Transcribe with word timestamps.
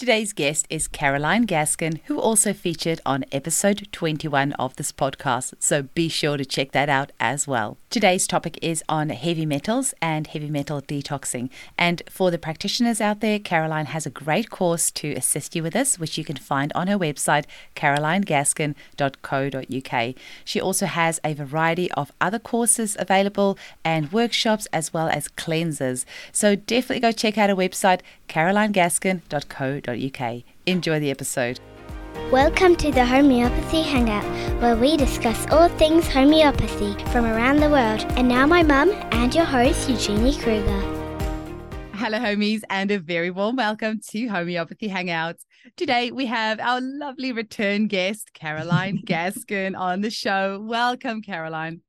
Today's 0.00 0.32
guest 0.32 0.66
is 0.70 0.88
Caroline 0.88 1.46
Gaskin, 1.46 2.00
who 2.06 2.18
also 2.18 2.54
featured 2.54 3.02
on 3.04 3.26
episode 3.32 3.86
21 3.92 4.54
of 4.54 4.74
this 4.76 4.92
podcast, 4.92 5.52
so 5.58 5.82
be 5.82 6.08
sure 6.08 6.38
to 6.38 6.44
check 6.46 6.72
that 6.72 6.88
out 6.88 7.12
as 7.20 7.46
well. 7.46 7.76
Today's 7.90 8.26
topic 8.26 8.58
is 8.62 8.82
on 8.88 9.10
heavy 9.10 9.44
metals 9.44 9.92
and 10.00 10.26
heavy 10.26 10.48
metal 10.48 10.80
detoxing. 10.80 11.50
And 11.76 12.02
for 12.08 12.30
the 12.30 12.38
practitioners 12.38 13.02
out 13.02 13.20
there, 13.20 13.38
Caroline 13.38 13.84
has 13.86 14.06
a 14.06 14.10
great 14.10 14.48
course 14.48 14.90
to 14.92 15.12
assist 15.12 15.54
you 15.54 15.62
with 15.62 15.74
this, 15.74 15.98
which 15.98 16.16
you 16.16 16.24
can 16.24 16.36
find 16.36 16.72
on 16.74 16.86
her 16.86 16.96
website, 16.96 17.44
carolinegaskin.co.uk. 17.76 20.14
She 20.46 20.60
also 20.62 20.86
has 20.86 21.20
a 21.22 21.34
variety 21.34 21.92
of 21.92 22.10
other 22.22 22.38
courses 22.38 22.96
available 22.98 23.58
and 23.84 24.10
workshops 24.12 24.64
as 24.72 24.94
well 24.94 25.10
as 25.10 25.28
cleansers. 25.28 26.06
So 26.32 26.54
definitely 26.54 27.00
go 27.00 27.12
check 27.12 27.36
out 27.36 27.50
her 27.50 27.56
website, 27.56 28.00
carolinegaskin.co.uk 28.30 29.90
homeopathy.co.uk. 29.90 30.42
Enjoy 30.66 31.00
the 31.00 31.10
episode. 31.10 31.60
Welcome 32.30 32.76
to 32.76 32.90
the 32.90 33.04
Homeopathy 33.04 33.82
Hangout, 33.82 34.24
where 34.60 34.76
we 34.76 34.96
discuss 34.96 35.46
all 35.50 35.68
things 35.68 36.06
homeopathy 36.08 36.94
from 37.10 37.24
around 37.24 37.58
the 37.58 37.70
world. 37.70 38.04
And 38.16 38.28
now, 38.28 38.46
my 38.46 38.62
mum 38.62 38.90
and 39.12 39.34
your 39.34 39.44
host, 39.44 39.88
Eugenie 39.88 40.36
Kruger. 40.36 40.80
Hello, 41.94 42.18
homies, 42.18 42.62
and 42.70 42.90
a 42.90 42.98
very 42.98 43.30
warm 43.30 43.56
welcome 43.56 44.00
to 44.10 44.26
Homeopathy 44.28 44.88
Hangouts. 44.88 45.44
Today, 45.76 46.10
we 46.10 46.26
have 46.26 46.58
our 46.60 46.80
lovely 46.80 47.32
return 47.32 47.86
guest, 47.86 48.32
Caroline 48.32 49.02
Gaskin, 49.06 49.78
on 49.78 50.00
the 50.00 50.10
show. 50.10 50.60
Welcome, 50.60 51.22
Caroline. 51.22 51.82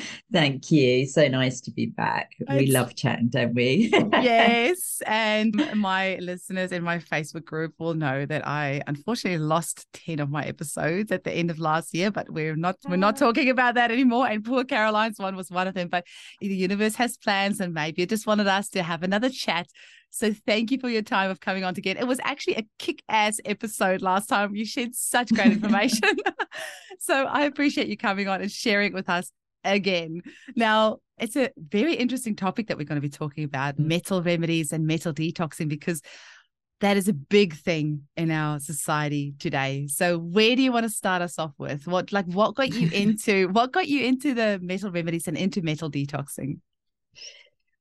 Thank 0.32 0.70
you. 0.70 1.06
So 1.06 1.26
nice 1.28 1.60
to 1.62 1.70
be 1.70 1.86
back. 1.86 2.32
We 2.48 2.66
love 2.66 2.94
chatting, 2.94 3.28
don't 3.28 3.54
we? 3.54 3.90
yes. 4.12 5.00
And 5.06 5.70
my 5.74 6.16
listeners 6.20 6.72
in 6.72 6.82
my 6.82 6.98
Facebook 6.98 7.44
group 7.44 7.74
will 7.78 7.94
know 7.94 8.24
that 8.24 8.46
I 8.46 8.82
unfortunately 8.86 9.38
lost 9.38 9.86
10 9.92 10.20
of 10.20 10.30
my 10.30 10.44
episodes 10.44 11.10
at 11.12 11.24
the 11.24 11.32
end 11.32 11.50
of 11.50 11.58
last 11.58 11.92
year, 11.92 12.10
but 12.10 12.30
we're 12.30 12.56
not 12.56 12.76
we're 12.88 12.96
not 12.96 13.14
ah. 13.20 13.26
talking 13.26 13.50
about 13.50 13.74
that 13.74 13.90
anymore. 13.90 14.26
And 14.26 14.44
poor 14.44 14.64
Caroline's 14.64 15.18
one 15.18 15.36
was 15.36 15.50
one 15.50 15.66
of 15.66 15.74
them. 15.74 15.88
But 15.88 16.06
the 16.40 16.54
universe 16.54 16.94
has 16.96 17.16
plans 17.16 17.60
and 17.60 17.74
maybe 17.74 18.02
it 18.02 18.08
just 18.08 18.26
wanted 18.26 18.46
us 18.46 18.68
to 18.70 18.82
have 18.82 19.02
another 19.02 19.28
chat. 19.28 19.66
So 20.14 20.32
thank 20.46 20.70
you 20.70 20.78
for 20.78 20.90
your 20.90 21.02
time 21.02 21.30
of 21.30 21.40
coming 21.40 21.64
on 21.64 21.74
again. 21.76 21.96
It 21.96 22.06
was 22.06 22.20
actually 22.22 22.56
a 22.56 22.66
kick-ass 22.78 23.40
episode 23.46 24.02
last 24.02 24.26
time. 24.26 24.54
You 24.54 24.66
shared 24.66 24.94
such 24.94 25.32
great 25.32 25.52
information. 25.52 26.16
so 27.00 27.24
I 27.24 27.44
appreciate 27.44 27.88
you 27.88 27.96
coming 27.96 28.28
on 28.28 28.42
and 28.42 28.50
sharing 28.50 28.88
it 28.88 28.94
with 28.94 29.08
us 29.08 29.32
again. 29.64 30.22
Now, 30.56 30.98
it's 31.18 31.36
a 31.36 31.50
very 31.56 31.94
interesting 31.94 32.36
topic 32.36 32.68
that 32.68 32.76
we're 32.76 32.84
going 32.84 33.00
to 33.00 33.08
be 33.08 33.10
talking 33.10 33.44
about 33.44 33.76
mm. 33.76 33.86
metal 33.86 34.22
remedies 34.22 34.72
and 34.72 34.86
metal 34.86 35.12
detoxing 35.12 35.68
because 35.68 36.02
that 36.80 36.96
is 36.96 37.06
a 37.06 37.12
big 37.12 37.54
thing 37.54 38.02
in 38.16 38.32
our 38.32 38.58
society 38.58 39.34
today. 39.38 39.86
So 39.86 40.18
where 40.18 40.56
do 40.56 40.62
you 40.62 40.72
want 40.72 40.84
to 40.84 40.90
start 40.90 41.22
us 41.22 41.38
off 41.38 41.52
with? 41.56 41.86
What 41.86 42.12
like 42.12 42.26
what 42.26 42.56
got 42.56 42.74
you 42.74 42.90
into 42.92 43.48
what 43.48 43.72
got 43.72 43.86
you 43.86 44.04
into 44.04 44.34
the 44.34 44.58
metal 44.60 44.90
remedies 44.90 45.28
and 45.28 45.36
into 45.36 45.62
metal 45.62 45.90
detoxing? 45.90 46.58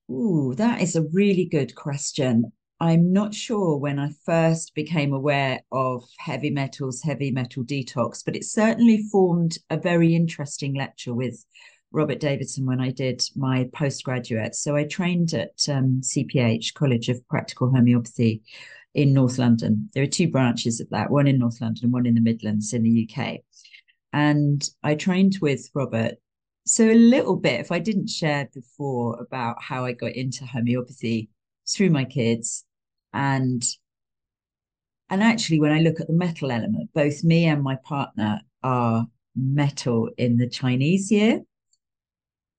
Ooh, 0.10 0.54
that 0.56 0.82
is 0.82 0.95
a 0.95 1.04
really 1.14 1.45
good 1.45 1.73
question. 1.73 2.52
I'm 2.82 3.14
not 3.14 3.36
sure 3.36 3.78
when 3.78 4.00
I 4.00 4.10
first 4.26 4.74
became 4.74 5.14
aware 5.14 5.62
of 5.72 6.04
heavy 6.18 6.50
metals, 6.50 7.00
heavy 7.04 7.30
metal 7.30 7.64
detox, 7.64 8.26
but 8.26 8.36
it 8.36 8.44
certainly 8.44 9.04
formed 9.12 9.60
a 9.70 9.78
very 9.78 10.16
interesting 10.16 10.73
lecture 10.73 11.14
with 11.14 11.46
Robert 11.92 12.20
Davidson 12.20 12.66
when 12.66 12.82
I 12.82 12.90
did 12.90 13.22
my 13.36 13.70
postgraduate. 13.72 14.56
So 14.56 14.76
I 14.76 14.86
trained 14.86 15.36
at 15.36 15.64
um, 15.70 16.02
CPH, 16.04 16.73
College 16.73 17.08
of 17.10 17.26
Practical 17.28 17.70
Homeopathy 17.70 18.42
in 18.95 19.14
North 19.14 19.38
London. 19.38 19.92
There 19.94 20.02
are 20.02 20.08
two 20.08 20.32
branches 20.32 20.82
of 20.82 20.90
that, 20.90 21.12
one 21.12 21.28
in 21.28 21.38
North 21.38 21.62
London 21.62 21.84
and 21.84 21.94
one 21.94 22.08
in 22.08 22.16
the 22.16 22.20
Midlands 22.20 22.73
in 22.73 22.82
the 22.82 23.08
UK. 23.08 23.42
And 24.12 24.68
I 24.82 24.95
trained 24.95 25.38
with 25.40 25.70
Robert. 25.76 26.16
So 26.66 26.90
a 26.90 26.95
little 26.95 27.36
bit, 27.36 27.60
if 27.60 27.72
I 27.72 27.78
didn't 27.78 28.10
share 28.10 28.50
before 28.52 29.22
about 29.22 29.61
how 29.61 29.86
I 29.86 29.92
got 29.92 30.14
into 30.14 30.48
homeopathy 30.48 31.30
through 31.67 31.92
my 31.92 32.05
kids 32.05 32.66
and 33.14 33.64
and 35.10 35.22
actually 35.22 35.60
when 35.60 35.72
I 35.72 35.82
look 35.82 35.99
at 35.99 36.08
the 36.08 36.14
metal 36.14 36.52
element, 36.52 36.89
both 36.94 37.23
me 37.23 37.45
and 37.45 37.61
my 37.61 37.76
partner 37.83 38.39
are 38.64 39.05
metal 39.36 40.10
in 40.17 40.38
the 40.38 40.48
Chinese 40.48 41.11
year. 41.11 41.42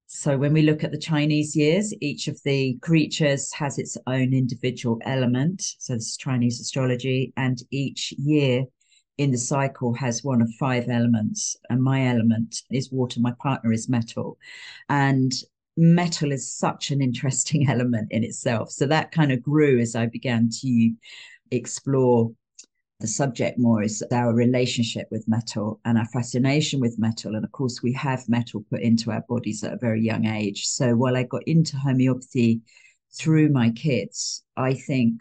So 0.06 0.36
when 0.36 0.52
we 0.52 0.60
look 0.60 0.84
at 0.84 0.92
the 0.92 0.98
Chinese 0.98 1.56
years, 1.56 1.94
each 2.02 2.28
of 2.28 2.38
the 2.44 2.74
creatures 2.82 3.50
has 3.54 3.78
its 3.78 3.96
own 4.06 4.34
individual 4.34 4.98
element. 5.06 5.62
So 5.78 5.94
this 5.94 6.08
is 6.08 6.16
Chinese 6.18 6.60
astrology, 6.60 7.32
and 7.38 7.58
each 7.70 8.12
year 8.18 8.66
in 9.16 9.30
the 9.30 9.38
cycle 9.38 9.94
has 9.94 10.22
one 10.22 10.42
of 10.42 10.50
five 10.60 10.90
elements. 10.90 11.56
And 11.70 11.82
my 11.82 12.06
element 12.06 12.60
is 12.70 12.92
water. 12.92 13.20
My 13.20 13.32
partner 13.40 13.72
is 13.72 13.88
metal. 13.88 14.36
And 14.90 15.32
metal 15.76 16.32
is 16.32 16.52
such 16.52 16.90
an 16.90 17.00
interesting 17.00 17.68
element 17.70 18.08
in 18.10 18.24
itself. 18.24 18.70
So 18.70 18.86
that 18.86 19.12
kind 19.12 19.32
of 19.32 19.42
grew 19.42 19.78
as 19.80 19.94
I 19.94 20.06
began 20.06 20.48
to 20.60 20.90
explore 21.50 22.32
the 23.00 23.08
subject 23.08 23.58
more 23.58 23.82
is 23.82 24.02
our 24.12 24.32
relationship 24.32 25.08
with 25.10 25.26
metal 25.26 25.80
and 25.84 25.98
our 25.98 26.06
fascination 26.06 26.78
with 26.78 27.00
metal. 27.00 27.34
And 27.34 27.44
of 27.44 27.50
course, 27.50 27.82
we 27.82 27.92
have 27.94 28.28
metal 28.28 28.64
put 28.70 28.80
into 28.80 29.10
our 29.10 29.24
bodies 29.28 29.64
at 29.64 29.72
a 29.72 29.78
very 29.78 30.00
young 30.00 30.24
age. 30.24 30.66
So 30.68 30.94
while 30.94 31.16
I 31.16 31.24
got 31.24 31.42
into 31.48 31.76
homeopathy 31.76 32.60
through 33.18 33.48
my 33.48 33.70
kids, 33.70 34.44
I 34.56 34.74
think 34.74 35.20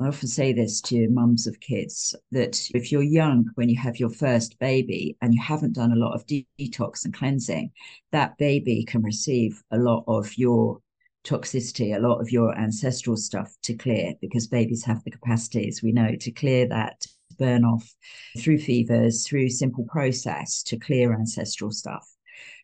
I 0.00 0.08
often 0.08 0.26
say 0.26 0.52
this 0.52 0.80
to 0.82 1.08
mums 1.08 1.46
of 1.46 1.60
kids 1.60 2.16
that 2.32 2.68
if 2.74 2.90
you're 2.90 3.02
young 3.02 3.50
when 3.54 3.68
you 3.68 3.78
have 3.78 4.00
your 4.00 4.10
first 4.10 4.58
baby 4.58 5.16
and 5.22 5.32
you 5.32 5.40
haven't 5.40 5.74
done 5.74 5.92
a 5.92 5.96
lot 5.96 6.14
of 6.14 6.26
de- 6.26 6.46
detox 6.58 7.04
and 7.04 7.14
cleansing, 7.14 7.70
that 8.10 8.36
baby 8.36 8.84
can 8.84 9.02
receive 9.02 9.62
a 9.70 9.78
lot 9.78 10.02
of 10.08 10.36
your 10.36 10.80
toxicity, 11.24 11.96
a 11.96 12.00
lot 12.00 12.20
of 12.20 12.32
your 12.32 12.56
ancestral 12.58 13.16
stuff 13.16 13.54
to 13.62 13.74
clear 13.74 14.14
because 14.20 14.48
babies 14.48 14.84
have 14.84 15.02
the 15.04 15.12
capacity, 15.12 15.68
as 15.68 15.80
we 15.80 15.92
know, 15.92 16.16
to 16.16 16.32
clear 16.32 16.66
that 16.66 17.06
burn 17.38 17.64
off 17.64 17.94
through 18.38 18.58
fevers, 18.58 19.26
through 19.26 19.48
simple 19.48 19.84
process 19.84 20.62
to 20.64 20.76
clear 20.76 21.12
ancestral 21.12 21.70
stuff. 21.70 22.08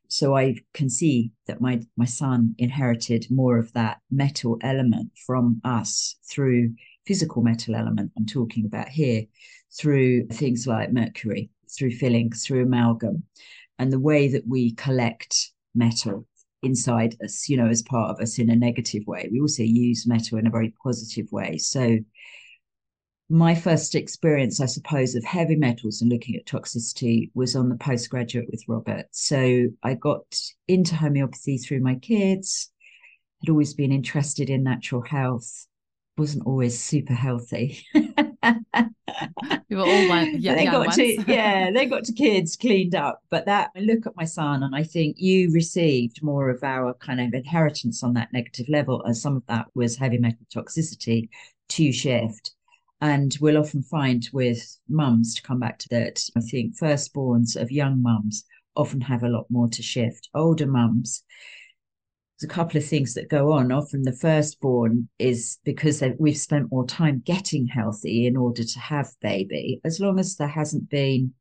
So 0.08 0.36
I 0.36 0.56
can 0.74 0.90
see 0.90 1.30
that 1.46 1.60
my 1.60 1.82
my 1.96 2.04
son 2.04 2.56
inherited 2.58 3.30
more 3.30 3.58
of 3.58 3.72
that 3.74 3.98
metal 4.10 4.58
element 4.60 5.12
from 5.24 5.60
us 5.64 6.16
through 6.28 6.74
physical 7.06 7.42
metal 7.42 7.74
element 7.74 8.12
I'm 8.16 8.26
talking 8.26 8.66
about 8.66 8.88
here, 8.88 9.24
through 9.78 10.26
things 10.28 10.66
like 10.66 10.92
mercury, 10.92 11.50
through 11.76 11.92
fillings, 11.92 12.44
through 12.44 12.64
amalgam, 12.64 13.24
and 13.78 13.92
the 13.92 14.00
way 14.00 14.28
that 14.28 14.46
we 14.46 14.72
collect 14.74 15.50
metal 15.74 16.26
inside 16.62 17.16
us, 17.24 17.48
you 17.48 17.56
know, 17.56 17.68
as 17.68 17.82
part 17.82 18.10
of 18.10 18.20
us 18.20 18.38
in 18.38 18.50
a 18.50 18.56
negative 18.56 19.06
way. 19.06 19.28
We 19.32 19.40
also 19.40 19.62
use 19.62 20.06
metal 20.06 20.38
in 20.38 20.46
a 20.46 20.50
very 20.50 20.74
positive 20.82 21.30
way. 21.32 21.58
So, 21.58 21.98
my 23.32 23.54
first 23.54 23.94
experience, 23.94 24.60
I 24.60 24.66
suppose, 24.66 25.14
of 25.14 25.22
heavy 25.24 25.54
metals 25.54 26.02
and 26.02 26.10
looking 26.10 26.34
at 26.34 26.46
toxicity 26.46 27.30
was 27.32 27.54
on 27.54 27.68
the 27.68 27.76
postgraduate 27.76 28.50
with 28.50 28.64
Robert. 28.66 29.06
So, 29.12 29.68
I 29.82 29.94
got 29.94 30.24
into 30.68 30.96
homeopathy 30.96 31.58
through 31.58 31.80
my 31.80 31.94
kids, 31.94 32.70
had 33.40 33.50
always 33.50 33.72
been 33.72 33.92
interested 33.92 34.50
in 34.50 34.62
natural 34.62 35.02
health, 35.02 35.66
wasn't 36.20 36.46
always 36.46 36.78
super 36.78 37.14
healthy. 37.14 37.82
we 37.94 39.76
were 39.76 39.86
all 39.86 40.08
one, 40.08 40.36
yeah, 40.38 40.54
they 40.54 40.66
got 40.66 40.92
to 40.92 41.24
yeah, 41.26 41.70
they 41.70 41.86
got 41.86 42.04
to 42.04 42.12
kids 42.12 42.56
cleaned 42.56 42.94
up. 42.94 43.22
But 43.30 43.46
that 43.46 43.70
I 43.74 43.80
look 43.80 44.06
at 44.06 44.16
my 44.16 44.26
son 44.26 44.62
and 44.62 44.76
I 44.76 44.82
think 44.82 45.16
you 45.18 45.50
received 45.50 46.22
more 46.22 46.50
of 46.50 46.62
our 46.62 46.92
kind 46.94 47.20
of 47.22 47.32
inheritance 47.32 48.02
on 48.04 48.12
that 48.14 48.34
negative 48.34 48.68
level, 48.68 49.02
and 49.04 49.16
some 49.16 49.34
of 49.34 49.46
that 49.46 49.66
was 49.74 49.96
heavy 49.96 50.18
metal 50.18 50.46
toxicity 50.54 51.30
to 51.70 51.90
shift. 51.90 52.52
And 53.00 53.34
we'll 53.40 53.56
often 53.56 53.82
find 53.82 54.28
with 54.34 54.78
mums 54.90 55.34
to 55.36 55.42
come 55.42 55.58
back 55.58 55.78
to 55.78 55.88
that, 55.88 56.20
I 56.36 56.40
think 56.40 56.76
firstborns 56.76 57.56
of 57.56 57.72
young 57.72 58.02
mums 58.02 58.44
often 58.76 59.00
have 59.00 59.22
a 59.22 59.28
lot 59.28 59.46
more 59.48 59.68
to 59.68 59.82
shift. 59.82 60.28
Older 60.34 60.66
mums 60.66 61.24
there's 62.40 62.50
a 62.50 62.54
couple 62.54 62.78
of 62.78 62.86
things 62.86 63.14
that 63.14 63.28
go 63.28 63.52
on. 63.52 63.72
Often 63.72 64.02
the 64.02 64.12
firstborn 64.12 65.08
is 65.18 65.58
because 65.64 66.02
we've 66.18 66.36
spent 66.36 66.70
more 66.70 66.86
time 66.86 67.22
getting 67.24 67.66
healthy 67.66 68.26
in 68.26 68.36
order 68.36 68.64
to 68.64 68.78
have 68.78 69.10
baby. 69.20 69.80
As 69.84 70.00
long 70.00 70.18
as 70.18 70.36
there 70.36 70.48
hasn't 70.48 70.88
been 70.88 71.34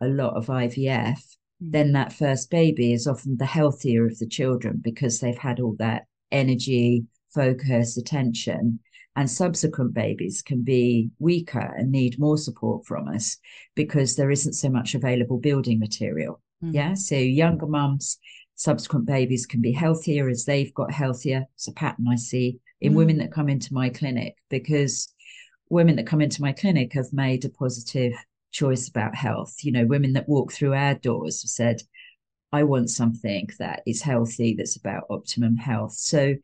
a 0.00 0.08
lot 0.08 0.34
of 0.34 0.46
IVF, 0.46 1.18
mm. 1.18 1.20
then 1.60 1.92
that 1.92 2.12
first 2.12 2.50
baby 2.50 2.92
is 2.92 3.06
often 3.06 3.36
the 3.36 3.46
healthier 3.46 4.06
of 4.06 4.18
the 4.18 4.26
children 4.26 4.80
because 4.82 5.20
they've 5.20 5.38
had 5.38 5.60
all 5.60 5.76
that 5.78 6.06
energy, 6.32 7.04
focus, 7.32 7.96
attention. 7.96 8.80
And 9.16 9.30
subsequent 9.30 9.92
babies 9.92 10.40
can 10.40 10.62
be 10.62 11.10
weaker 11.18 11.74
and 11.76 11.90
need 11.90 12.18
more 12.18 12.38
support 12.38 12.86
from 12.86 13.08
us 13.08 13.36
because 13.74 14.16
there 14.16 14.30
isn't 14.30 14.54
so 14.54 14.70
much 14.70 14.94
available 14.94 15.38
building 15.38 15.78
material. 15.78 16.40
Mm. 16.64 16.74
Yeah. 16.74 16.94
So 16.94 17.14
younger 17.14 17.66
mums 17.66 18.18
subsequent 18.60 19.06
babies 19.06 19.46
can 19.46 19.62
be 19.62 19.72
healthier 19.72 20.28
as 20.28 20.44
they've 20.44 20.74
got 20.74 20.92
healthier. 20.92 21.46
It's 21.54 21.68
a 21.68 21.72
pattern 21.72 22.06
I 22.06 22.16
see 22.16 22.60
in 22.82 22.92
mm. 22.92 22.96
women 22.96 23.16
that 23.16 23.32
come 23.32 23.48
into 23.48 23.72
my 23.72 23.88
clinic 23.88 24.36
because 24.50 25.08
women 25.70 25.96
that 25.96 26.06
come 26.06 26.20
into 26.20 26.42
my 26.42 26.52
clinic 26.52 26.92
have 26.92 27.10
made 27.10 27.42
a 27.46 27.48
positive 27.48 28.12
choice 28.52 28.86
about 28.86 29.14
health. 29.14 29.54
You 29.62 29.72
know, 29.72 29.86
women 29.86 30.12
that 30.12 30.28
walk 30.28 30.52
through 30.52 30.74
our 30.74 30.92
doors 30.92 31.40
have 31.40 31.48
said, 31.48 31.82
I 32.52 32.64
want 32.64 32.90
something 32.90 33.48
that 33.58 33.80
is 33.86 34.02
healthy, 34.02 34.54
that's 34.58 34.76
about 34.76 35.04
optimum 35.08 35.56
health. 35.56 35.94
So 35.94 36.34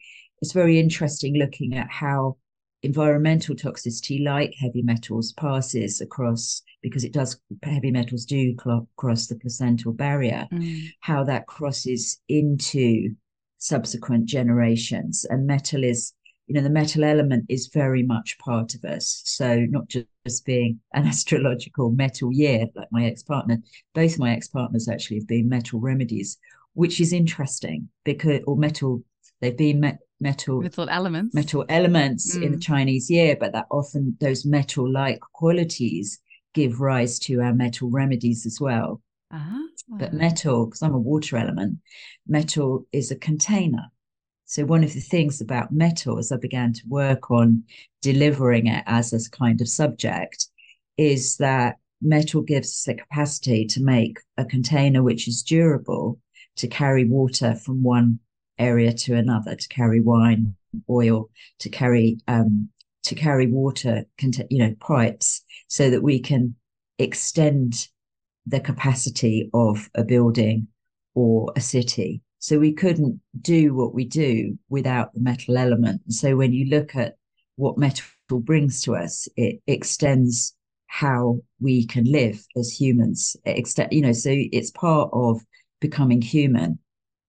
it's 0.41 0.53
very 0.53 0.81
interesting 0.81 1.35
looking 1.35 1.77
at 1.77 1.91
how 1.91 2.39
environmental 2.87 3.55
toxicity 3.55 4.25
like 4.25 4.55
heavy 4.59 4.83
metals 4.83 5.33
passes 5.33 6.01
across 6.01 6.63
because 6.83 7.05
it 7.05 7.13
does 7.13 7.39
heavy 7.63 7.91
metals 7.91 8.25
do 8.25 8.55
cross 8.97 9.27
the 9.27 9.37
placental 9.37 9.93
barrier 9.93 10.47
mm. 10.53 10.89
how 11.01 11.25
that 11.25 11.47
crosses 11.47 12.21
into 12.29 13.15
subsequent 13.59 14.25
generations 14.27 15.27
and 15.29 15.47
metal 15.47 15.83
is 15.83 16.13
you 16.47 16.55
know 16.55 16.63
the 16.63 16.71
metal 16.71 17.03
element 17.03 17.45
is 17.49 17.67
very 17.75 18.05
much 18.05 18.39
part 18.39 18.75
of 18.75 18.85
us 18.85 19.23
so 19.25 19.67
not 19.69 19.89
just 19.89 20.45
being 20.47 20.79
an 20.95 21.07
astrological 21.13 21.91
metal 21.91 22.33
year 22.33 22.67
like 22.77 22.89
my 22.93 23.05
ex-partner 23.05 23.59
both 23.95 24.19
my 24.19 24.33
ex-partners 24.33 24.89
actually 24.89 25.19
have 25.19 25.27
been 25.27 25.49
metal 25.49 25.81
remedies 25.81 26.39
which 26.75 27.01
is 27.01 27.13
interesting 27.13 27.89
because 28.05 28.41
or 28.47 28.57
metal 28.57 29.03
they've 29.41 29.57
been 29.57 29.81
met, 29.81 29.99
metal 30.21 30.61
metal 30.61 30.89
elements 30.89 31.35
metal 31.35 31.65
elements 31.69 32.37
mm. 32.37 32.43
in 32.43 32.53
the 32.53 32.59
mm. 32.59 32.63
chinese 32.63 33.11
year 33.11 33.37
but 33.39 33.53
that 33.53 33.67
often 33.71 34.17
those 34.21 34.45
metal 34.45 34.91
like 34.91 35.21
qualities 35.33 36.19
give 36.55 36.81
rise 36.81 37.19
to 37.19 37.41
our 37.41 37.53
metal 37.53 37.91
remedies 37.91 38.47
as 38.47 38.59
well 38.61 39.03
uh-huh. 39.31 39.67
but 39.89 40.15
metal 40.15 40.67
because 40.67 40.83
i'm 40.83 40.95
a 40.95 40.99
water 40.99 41.37
element 41.37 41.79
metal 42.27 42.87
is 42.93 43.11
a 43.11 43.17
container 43.17 43.85
so 44.47 44.65
one 44.65 44.85
of 44.85 44.95
the 44.95 45.01
things 45.01 45.41
about 45.41 45.73
metal 45.73 46.19
as 46.19 46.33
i 46.33 46.37
began 46.37 46.73
to 46.73 46.83
work 46.89 47.31
on 47.31 47.63
delivering 48.01 48.67
it 48.67 48.83
as 48.87 49.13
a 49.13 49.31
kind 49.31 49.61
of 49.61 49.69
subject 49.69 50.47
is 50.97 51.37
that 51.37 51.77
metal 52.01 52.41
gives 52.41 52.69
us 52.69 52.85
the 52.85 52.95
capacity 52.95 53.67
to 53.67 53.83
make 53.83 54.19
a 54.39 54.45
container 54.45 55.03
which 55.03 55.29
is 55.29 55.43
durable 55.43 56.19
to 56.57 56.69
carry 56.69 57.05
water 57.05 57.55
from 57.55 57.83
one 57.83 58.19
area 58.59 58.93
to 58.93 59.15
another 59.15 59.55
to 59.55 59.69
carry 59.69 60.01
wine, 60.01 60.55
oil, 60.89 61.31
to 61.61 61.69
carry 61.69 62.19
um, 62.29 62.69
to 63.05 63.15
carry 63.15 63.47
water, 63.47 64.05
you 64.51 64.59
know, 64.59 64.75
pipes, 64.81 65.43
so 65.69 65.91
that 65.91 66.03
we 66.03 66.19
can 66.19 66.55
extend 66.99 67.89
the 68.47 68.61
capacity 68.61 69.51
of 69.55 69.89
a 69.95 70.05
building 70.05 70.69
or 71.15 71.53
a 71.57 71.61
city. 71.61 72.23
So 72.39 72.59
we 72.59 72.73
couldn't 72.73 73.21
do 73.41 73.75
what 73.75 73.95
we 73.95 74.05
do 74.05 74.59
without 74.69 75.15
the 75.15 75.21
metal 75.21 75.57
element. 75.57 76.03
So 76.13 76.37
when 76.37 76.53
you 76.53 76.67
look 76.67 76.95
at 76.95 77.17
what 77.57 77.79
metal 77.79 78.05
brings 78.31 78.83
to 78.83 78.95
us, 78.95 79.29
it 79.37 79.61
extends 79.67 80.55
how 80.87 81.41
we 81.61 81.87
can 81.87 82.05
live 82.05 82.45
as 82.57 82.71
humans. 82.71 83.37
It 83.45 83.59
extend, 83.59 83.93
you 83.93 84.03
know, 84.03 84.13
so 84.13 84.31
it's 84.33 84.71
part 84.71 85.11
of 85.13 85.41
becoming 85.81 86.23
human 86.23 86.79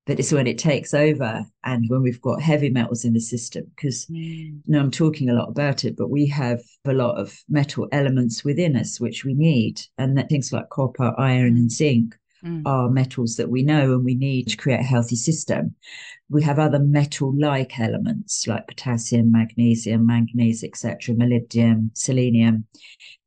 but 0.08 0.20
it's 0.20 0.32
when 0.32 0.48
it 0.48 0.58
takes 0.58 0.94
over 0.94 1.46
and 1.66 1.86
when 1.90 2.02
we've 2.02 2.22
got 2.22 2.42
heavy 2.42 2.70
metals 2.70 3.04
in 3.04 3.14
the 3.14 3.20
system 3.20 3.66
because 3.76 4.06
mm. 4.08 4.16
you 4.16 4.62
know 4.66 4.80
i'm 4.80 4.90
talking 4.90 5.30
a 5.30 5.34
lot 5.34 5.50
about 5.50 5.84
it 5.84 5.96
but 5.96 6.10
we 6.10 6.26
have 6.26 6.62
a 6.86 6.94
lot 6.94 7.20
of 7.20 7.38
metal 7.50 7.88
elements 7.92 8.44
within 8.44 8.76
us 8.76 9.00
which 9.00 9.24
we 9.24 9.34
need 9.34 9.80
and 9.98 10.18
that 10.18 10.30
things 10.30 10.52
like 10.52 10.70
copper 10.70 11.14
iron 11.20 11.58
and 11.58 11.72
zinc 11.72 12.16
mm. 12.44 12.64
are 12.66 12.90
metals 12.90 13.36
that 13.36 13.50
we 13.50 13.62
know 13.62 13.94
and 13.94 14.06
we 14.06 14.16
need 14.16 14.48
to 14.48 14.58
create 14.58 14.80
a 14.80 14.84
healthy 14.84 15.16
system 15.16 15.76
we 16.30 16.44
have 16.44 16.60
other 16.60 16.80
metal 16.80 17.34
like 17.38 17.80
elements 17.80 18.48
like 18.48 18.68
potassium 18.68 19.32
magnesium 19.32 20.06
manganese 20.06 20.64
etc 20.64 21.14
molybdenum 21.16 21.90
selenium 21.94 22.66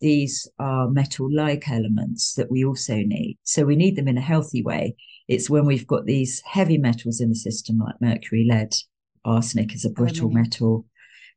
these 0.01 0.49
are 0.59 0.89
metal 0.89 1.29
like 1.33 1.69
elements 1.69 2.35
that 2.35 2.51
we 2.51 2.65
also 2.65 2.95
need 2.95 3.39
so 3.43 3.65
we 3.65 3.77
need 3.77 3.97
them 3.97 4.09
in 4.09 4.17
a 4.17 4.23
healthy 4.23 4.63
way 4.63 4.95
it's 5.31 5.49
when 5.49 5.65
we've 5.65 5.87
got 5.87 6.07
these 6.07 6.43
heavy 6.45 6.77
metals 6.77 7.21
in 7.21 7.29
the 7.29 7.37
system, 7.37 7.79
like 7.79 7.95
mercury, 8.01 8.45
lead, 8.51 8.75
arsenic 9.25 9.73
is 9.77 9.85
a 9.85 9.91
brittle 9.91 10.27
aluminium. 10.27 10.43
metal. 10.43 10.87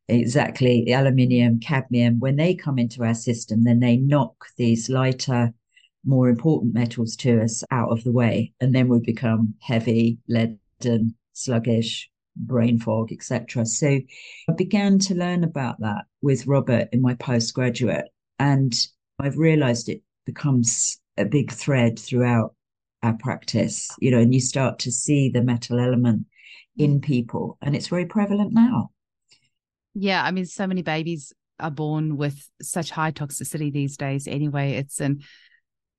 Exactly, 0.08 0.92
aluminium, 0.92 1.60
cadmium, 1.60 2.18
when 2.18 2.34
they 2.34 2.56
come 2.56 2.76
into 2.76 3.04
our 3.04 3.14
system, 3.14 3.62
then 3.62 3.78
they 3.78 3.96
knock 3.96 4.46
these 4.58 4.90
lighter, 4.90 5.54
more 6.04 6.28
important 6.28 6.74
metals 6.74 7.14
to 7.16 7.40
us 7.40 7.62
out 7.70 7.88
of 7.90 8.02
the 8.02 8.10
way. 8.10 8.52
And 8.60 8.74
then 8.74 8.88
we 8.88 8.98
become 8.98 9.54
heavy, 9.60 10.18
leaden, 10.28 11.14
sluggish, 11.32 12.10
brain 12.34 12.80
fog, 12.80 13.12
etc. 13.12 13.64
So 13.64 14.00
I 14.48 14.52
began 14.56 14.98
to 14.98 15.14
learn 15.14 15.44
about 15.44 15.78
that 15.80 16.04
with 16.20 16.48
Robert 16.48 16.88
in 16.90 17.00
my 17.00 17.14
postgraduate. 17.14 18.06
And 18.40 18.74
I've 19.20 19.38
realized 19.38 19.88
it 19.88 20.02
becomes 20.26 20.98
a 21.16 21.24
big 21.24 21.52
thread 21.52 21.96
throughout 21.96 22.56
our 23.04 23.14
practice, 23.14 23.90
you 24.00 24.10
know, 24.10 24.18
and 24.18 24.32
you 24.32 24.40
start 24.40 24.78
to 24.80 24.90
see 24.90 25.28
the 25.28 25.42
metal 25.42 25.78
element 25.78 26.26
in 26.76 26.98
mm. 26.98 27.02
people. 27.02 27.58
And 27.62 27.76
it's 27.76 27.88
very 27.88 28.06
prevalent 28.06 28.52
now. 28.52 28.90
Yeah. 29.94 30.24
I 30.24 30.30
mean, 30.30 30.46
so 30.46 30.66
many 30.66 30.82
babies 30.82 31.32
are 31.60 31.70
born 31.70 32.16
with 32.16 32.48
such 32.60 32.90
high 32.90 33.12
toxicity 33.12 33.72
these 33.72 33.96
days 33.96 34.26
anyway. 34.26 34.72
It's 34.72 35.00
an 35.00 35.22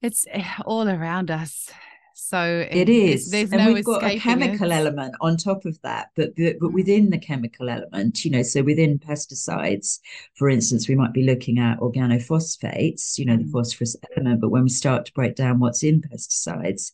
it's 0.02 0.26
eh, 0.30 0.44
all 0.66 0.90
around 0.90 1.32
us. 1.32 1.72
So 2.18 2.66
it 2.72 2.88
is. 2.88 3.30
There's 3.30 3.52
and 3.52 3.66
no 3.66 3.74
we've 3.74 3.84
got 3.84 4.02
a 4.02 4.18
chemical 4.18 4.72
it. 4.72 4.74
element 4.74 5.16
on 5.20 5.36
top 5.36 5.66
of 5.66 5.78
that, 5.82 6.12
but, 6.16 6.34
but 6.38 6.56
but 6.62 6.70
mm. 6.70 6.74
within 6.74 7.10
the 7.10 7.18
chemical 7.18 7.70
element, 7.70 8.24
you 8.24 8.32
know, 8.32 8.42
so 8.42 8.64
within 8.64 8.98
pesticides, 8.98 10.00
for 10.36 10.48
instance, 10.48 10.88
we 10.88 10.96
might 10.96 11.12
be 11.12 11.26
looking 11.26 11.60
at 11.60 11.78
organophosphates, 11.80 13.18
you 13.18 13.26
know, 13.26 13.36
the 13.36 13.44
mm. 13.44 13.52
phosphorus 13.52 13.98
element. 14.16 14.40
But 14.40 14.50
when 14.50 14.64
we 14.64 14.70
start 14.70 15.06
to 15.08 15.14
break 15.14 15.36
down 15.36 15.60
what's 15.60 15.84
in 15.84 16.02
pesticides, 16.02 16.94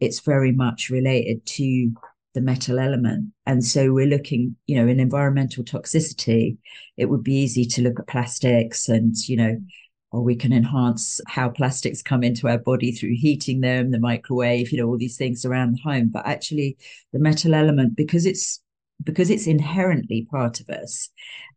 it's 0.00 0.18
very 0.18 0.50
much 0.50 0.90
related 0.90 1.46
to 1.46 1.92
the 2.34 2.40
metal 2.40 2.80
element. 2.80 3.32
And 3.46 3.64
so 3.64 3.92
we're 3.92 4.08
looking, 4.08 4.56
you 4.66 4.76
know, 4.76 4.88
in 4.88 4.98
environmental 4.98 5.62
toxicity, 5.62 6.58
it 6.96 7.06
would 7.06 7.22
be 7.22 7.36
easy 7.36 7.66
to 7.66 7.82
look 7.82 8.00
at 8.00 8.08
plastics 8.08 8.88
and, 8.88 9.14
you 9.28 9.36
know, 9.36 9.56
or 10.16 10.22
we 10.22 10.34
can 10.34 10.50
enhance 10.50 11.20
how 11.26 11.50
plastics 11.50 12.00
come 12.00 12.24
into 12.24 12.48
our 12.48 12.56
body 12.56 12.90
through 12.90 13.14
heating 13.14 13.60
them, 13.60 13.90
the 13.90 14.00
microwave, 14.00 14.72
you 14.72 14.78
know, 14.78 14.88
all 14.88 14.96
these 14.96 15.18
things 15.18 15.44
around 15.44 15.72
the 15.72 15.82
home. 15.82 16.08
But 16.08 16.26
actually, 16.26 16.78
the 17.12 17.18
metal 17.18 17.54
element, 17.54 17.96
because 17.96 18.24
it's 18.24 18.62
because 19.04 19.28
it's 19.28 19.46
inherently 19.46 20.26
part 20.30 20.58
of 20.58 20.70
us 20.70 21.10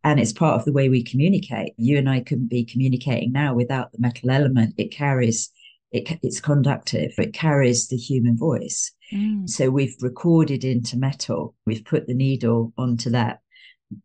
and 0.04 0.20
it's 0.20 0.34
part 0.34 0.56
of 0.56 0.66
the 0.66 0.74
way 0.74 0.90
we 0.90 1.02
communicate. 1.02 1.72
You 1.78 1.96
and 1.96 2.06
I 2.06 2.20
couldn't 2.20 2.50
be 2.50 2.66
communicating 2.66 3.32
now 3.32 3.54
without 3.54 3.92
the 3.92 3.98
metal 3.98 4.30
element. 4.30 4.74
It 4.76 4.92
carries 4.92 5.50
it, 5.90 6.18
it's 6.22 6.38
conductive. 6.38 7.14
It 7.16 7.32
carries 7.32 7.88
the 7.88 7.96
human 7.96 8.36
voice. 8.36 8.92
Mm. 9.10 9.48
So 9.48 9.70
we've 9.70 9.96
recorded 10.02 10.64
into 10.64 10.98
metal. 10.98 11.54
We've 11.64 11.84
put 11.84 12.06
the 12.06 12.14
needle 12.14 12.74
onto 12.76 13.08
that 13.08 13.40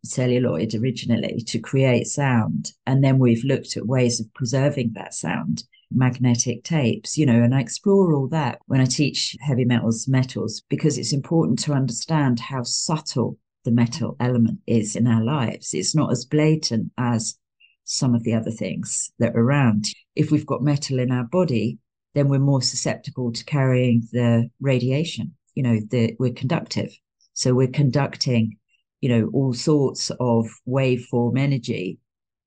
celluloid 0.03 0.73
originally 0.75 1.41
to 1.47 1.59
create 1.59 2.07
sound. 2.07 2.71
And 2.85 3.03
then 3.03 3.19
we've 3.19 3.43
looked 3.43 3.77
at 3.77 3.87
ways 3.87 4.19
of 4.19 4.33
preserving 4.33 4.93
that 4.93 5.13
sound, 5.13 5.63
magnetic 5.91 6.63
tapes, 6.63 7.17
you 7.17 7.25
know, 7.25 7.41
and 7.41 7.53
I 7.53 7.61
explore 7.61 8.13
all 8.13 8.27
that 8.29 8.59
when 8.65 8.81
I 8.81 8.85
teach 8.85 9.35
heavy 9.41 9.65
metals, 9.65 10.07
metals, 10.07 10.63
because 10.69 10.97
it's 10.97 11.13
important 11.13 11.59
to 11.59 11.73
understand 11.73 12.39
how 12.39 12.63
subtle 12.63 13.37
the 13.63 13.71
metal 13.71 14.15
element 14.19 14.59
is 14.67 14.95
in 14.95 15.07
our 15.07 15.23
lives. 15.23 15.73
It's 15.73 15.95
not 15.95 16.11
as 16.11 16.25
blatant 16.25 16.91
as 16.97 17.37
some 17.83 18.15
of 18.15 18.23
the 18.23 18.33
other 18.33 18.51
things 18.51 19.11
that 19.19 19.35
are 19.35 19.41
around. 19.41 19.85
If 20.15 20.31
we've 20.31 20.45
got 20.45 20.63
metal 20.63 20.99
in 20.99 21.11
our 21.11 21.25
body, 21.25 21.79
then 22.13 22.29
we're 22.29 22.39
more 22.39 22.61
susceptible 22.61 23.31
to 23.31 23.45
carrying 23.45 24.07
the 24.11 24.49
radiation. 24.59 25.35
You 25.53 25.63
know, 25.63 25.79
the, 25.89 26.15
we're 26.19 26.33
conductive. 26.33 26.97
So 27.33 27.53
we're 27.53 27.67
conducting 27.67 28.57
you 29.01 29.09
know, 29.09 29.29
all 29.33 29.53
sorts 29.53 30.11
of 30.19 30.47
waveform 30.67 31.39
energy, 31.39 31.99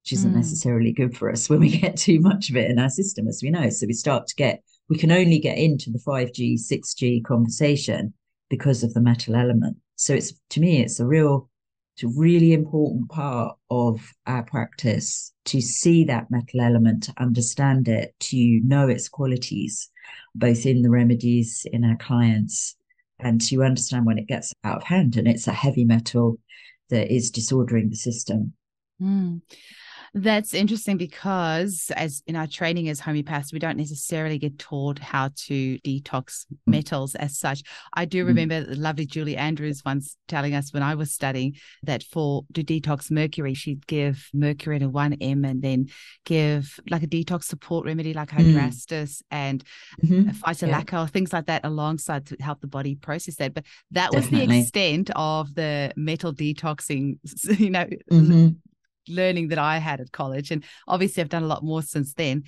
which 0.02 0.12
isn't 0.14 0.32
mm. 0.32 0.36
necessarily 0.36 0.92
good 0.92 1.16
for 1.16 1.30
us 1.30 1.48
when 1.50 1.60
we 1.60 1.78
get 1.78 1.96
too 1.96 2.20
much 2.20 2.50
of 2.50 2.56
it 2.56 2.70
in 2.70 2.78
our 2.78 2.90
system, 2.90 3.28
as 3.28 3.40
we 3.42 3.50
know. 3.50 3.70
So 3.70 3.86
we 3.86 3.92
start 3.92 4.26
to 4.28 4.34
get, 4.36 4.62
we 4.88 4.98
can 4.98 5.12
only 5.12 5.38
get 5.38 5.58
into 5.58 5.90
the 5.90 5.98
5G, 5.98 6.54
6G 6.54 7.24
conversation 7.24 8.12
because 8.48 8.82
of 8.82 8.94
the 8.94 9.00
metal 9.00 9.36
element. 9.36 9.76
So 9.96 10.14
it's, 10.14 10.32
to 10.50 10.60
me, 10.60 10.80
it's 10.80 11.00
a 11.00 11.06
real, 11.06 11.50
it's 11.94 12.04
a 12.04 12.18
really 12.18 12.52
important 12.52 13.10
part 13.10 13.56
of 13.70 14.00
our 14.26 14.44
practice 14.44 15.32
to 15.46 15.60
see 15.60 16.04
that 16.04 16.30
metal 16.30 16.60
element, 16.60 17.02
to 17.04 17.14
understand 17.18 17.88
it, 17.88 18.14
to 18.20 18.60
know 18.64 18.88
its 18.88 19.08
qualities, 19.08 19.90
both 20.34 20.64
in 20.64 20.82
the 20.82 20.90
remedies 20.90 21.66
in 21.72 21.84
our 21.84 21.96
clients 21.96 22.76
and 23.20 23.50
you 23.50 23.62
understand 23.62 24.06
when 24.06 24.18
it 24.18 24.28
gets 24.28 24.52
out 24.64 24.78
of 24.78 24.84
hand 24.84 25.16
and 25.16 25.26
it's 25.26 25.48
a 25.48 25.52
heavy 25.52 25.84
metal 25.84 26.38
that 26.90 27.12
is 27.12 27.30
disordering 27.30 27.90
the 27.90 27.96
system. 27.96 28.52
Mm. 29.00 29.42
That's 30.14 30.54
interesting 30.54 30.96
because, 30.96 31.90
as 31.96 32.22
in 32.26 32.34
our 32.36 32.46
training 32.46 32.88
as 32.88 33.00
homeopaths, 33.00 33.52
we 33.52 33.58
don't 33.58 33.76
necessarily 33.76 34.38
get 34.38 34.58
taught 34.58 34.98
how 34.98 35.30
to 35.46 35.78
detox 35.80 36.46
metals 36.66 37.14
as 37.14 37.38
such. 37.38 37.62
I 37.92 38.04
do 38.04 38.24
Mm. 38.24 38.28
remember 38.28 38.64
the 38.64 38.76
lovely 38.76 39.06
Julie 39.06 39.36
Andrews 39.36 39.82
once 39.84 40.16
telling 40.26 40.54
us 40.54 40.72
when 40.72 40.82
I 40.82 40.94
was 40.94 41.12
studying 41.12 41.56
that 41.82 42.02
for 42.02 42.44
to 42.54 42.64
detox 42.64 43.10
mercury, 43.10 43.54
she'd 43.54 43.86
give 43.86 44.28
mercury 44.32 44.76
in 44.76 44.82
a 44.82 44.90
1M 44.90 45.44
and 45.44 45.62
then 45.62 45.88
give 46.24 46.80
like 46.90 47.02
a 47.02 47.06
detox 47.06 47.44
support 47.44 47.84
remedy 47.86 48.14
like 48.14 48.30
Mm. 48.30 48.54
hydrastis 48.54 49.22
and 49.30 49.62
Mhm. 50.02 50.34
phytolacca 50.34 51.04
or 51.04 51.06
things 51.06 51.32
like 51.32 51.46
that 51.46 51.64
alongside 51.64 52.26
to 52.26 52.36
help 52.40 52.60
the 52.60 52.66
body 52.66 52.94
process 52.94 53.36
that. 53.36 53.54
But 53.54 53.64
that 53.90 54.14
was 54.14 54.28
the 54.30 54.42
extent 54.42 55.10
of 55.16 55.54
the 55.54 55.92
metal 55.96 56.32
detoxing, 56.34 57.18
you 57.60 57.70
know, 57.70 57.86
Mhm. 58.10 58.56
Learning 59.08 59.48
that 59.48 59.58
I 59.58 59.78
had 59.78 60.00
at 60.00 60.12
college. 60.12 60.50
And 60.50 60.64
obviously, 60.86 61.22
I've 61.22 61.28
done 61.28 61.42
a 61.44 61.48
lot 61.48 61.64
more 61.64 61.82
since 61.82 62.14
then. 62.14 62.44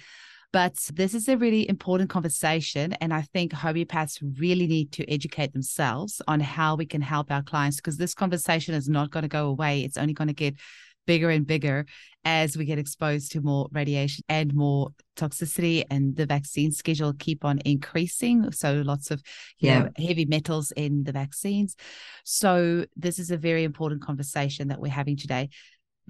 But 0.52 0.76
this 0.94 1.14
is 1.14 1.28
a 1.28 1.36
really 1.36 1.68
important 1.68 2.10
conversation. 2.10 2.92
And 2.94 3.14
I 3.14 3.22
think 3.22 3.52
homeopaths 3.52 4.18
really 4.40 4.66
need 4.66 4.90
to 4.92 5.08
educate 5.08 5.52
themselves 5.52 6.20
on 6.26 6.40
how 6.40 6.74
we 6.74 6.86
can 6.86 7.02
help 7.02 7.30
our 7.30 7.42
clients 7.42 7.76
because 7.76 7.98
this 7.98 8.14
conversation 8.14 8.74
is 8.74 8.88
not 8.88 9.10
going 9.10 9.22
to 9.22 9.28
go 9.28 9.46
away. 9.46 9.82
It's 9.82 9.96
only 9.96 10.12
going 10.12 10.28
to 10.28 10.34
get 10.34 10.56
bigger 11.06 11.30
and 11.30 11.46
bigger 11.46 11.86
as 12.24 12.56
we 12.56 12.64
get 12.64 12.78
exposed 12.78 13.32
to 13.32 13.40
more 13.40 13.68
radiation 13.72 14.22
and 14.28 14.54
more 14.54 14.90
toxicity 15.16 15.84
and 15.90 16.14
the 16.16 16.26
vaccine 16.26 16.70
schedule 16.70 17.14
keep 17.18 17.44
on 17.44 17.58
increasing 17.64 18.52
so 18.52 18.82
lots 18.84 19.10
of 19.10 19.22
you 19.58 19.70
Yeah. 19.70 19.78
know 19.84 19.90
heavy 19.96 20.26
metals 20.26 20.70
in 20.72 21.04
the 21.04 21.12
vaccines 21.12 21.74
so 22.24 22.84
this 22.96 23.18
is 23.18 23.30
a 23.30 23.38
very 23.38 23.64
important 23.64 24.02
conversation 24.02 24.68
that 24.68 24.80
we're 24.80 24.92
having 24.92 25.16
today 25.16 25.48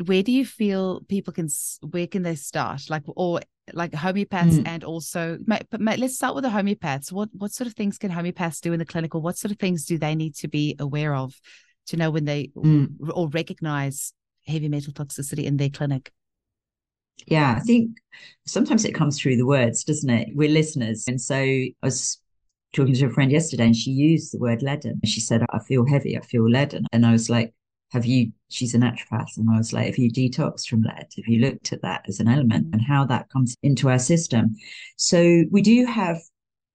where 0.07 0.23
do 0.23 0.33
you 0.33 0.45
feel 0.47 1.01
people 1.09 1.33
can 1.33 1.49
where 1.91 2.07
can 2.07 2.23
they 2.23 2.35
start 2.35 2.89
like 2.89 3.03
or 3.07 3.41
like 3.73 3.93
homeopaths 3.93 4.59
Mm. 4.59 4.67
and 4.67 4.85
also 4.85 5.39
but 5.47 5.67
let's 5.99 6.15
start 6.17 6.35
with 6.35 6.45
the 6.45 6.51
homeopaths 6.51 7.13
what 7.13 7.29
what 7.33 7.53
sort 7.53 7.69
of 7.69 7.75
things 7.75 7.99
can 7.99 8.11
homeopaths 8.11 8.61
do 8.61 8.73
in 8.73 8.79
the 8.79 8.85
clinic 8.85 9.15
or 9.15 9.21
what 9.21 9.37
sort 9.37 9.53
of 9.53 9.59
things 9.59 9.85
do 9.85 9.99
they 9.99 10.15
need 10.15 10.35
to 10.37 10.49
be 10.49 10.75
aware 10.81 11.15
of 11.15 11.35
to 11.87 11.97
know 11.97 12.11
when 12.11 12.25
they 12.25 12.51
Mm. 12.57 12.97
or 13.13 13.29
recognize 13.29 14.13
heavy 14.47 14.69
metal 14.69 14.93
toxicity 14.93 15.45
in 15.45 15.57
their 15.57 15.71
clinic 15.71 16.11
Yeah, 17.27 17.55
I 17.59 17.61
think 17.61 17.99
sometimes 18.47 18.85
it 18.85 18.95
comes 18.95 19.21
through 19.21 19.37
the 19.37 19.47
words, 19.47 19.85
doesn't 19.85 20.09
it? 20.11 20.29
We're 20.35 20.49
listeners. 20.49 21.05
And 21.07 21.21
so 21.21 21.37
I 21.37 21.75
was 21.83 22.19
talking 22.73 22.95
to 22.95 23.07
a 23.07 23.11
friend 23.11 23.31
yesterday 23.31 23.67
and 23.67 23.77
she 23.77 23.91
used 23.91 24.33
the 24.33 24.39
word 24.39 24.63
leaden. 24.63 25.01
She 25.05 25.21
said, 25.21 25.45
I 25.51 25.59
feel 25.59 25.85
heavy, 25.87 26.17
I 26.17 26.23
feel 26.23 26.49
leaden. 26.49 26.87
And 26.93 27.05
I 27.05 27.13
was 27.13 27.29
like, 27.29 27.53
have 27.91 28.07
you, 28.07 28.33
she's 28.49 28.75
a 28.75 28.79
naturopath. 28.79 29.37
And 29.37 29.49
I 29.51 29.57
was 29.59 29.73
like, 29.73 29.87
have 29.87 29.99
you 29.99 30.11
detoxed 30.11 30.69
from 30.69 30.83
lead? 30.83 31.07
Have 31.17 31.27
you 31.27 31.41
looked 31.41 31.73
at 31.73 31.83
that 31.83 32.05
as 32.09 32.21
an 32.21 32.29
element 32.29 32.69
and 32.73 32.81
how 32.83 33.05
that 33.07 33.29
comes 33.31 33.57
into 33.63 33.89
our 33.89 33.99
system? 33.99 34.55
So 34.97 35.45
we 35.51 35.61
do 35.63 35.85
have 35.87 36.19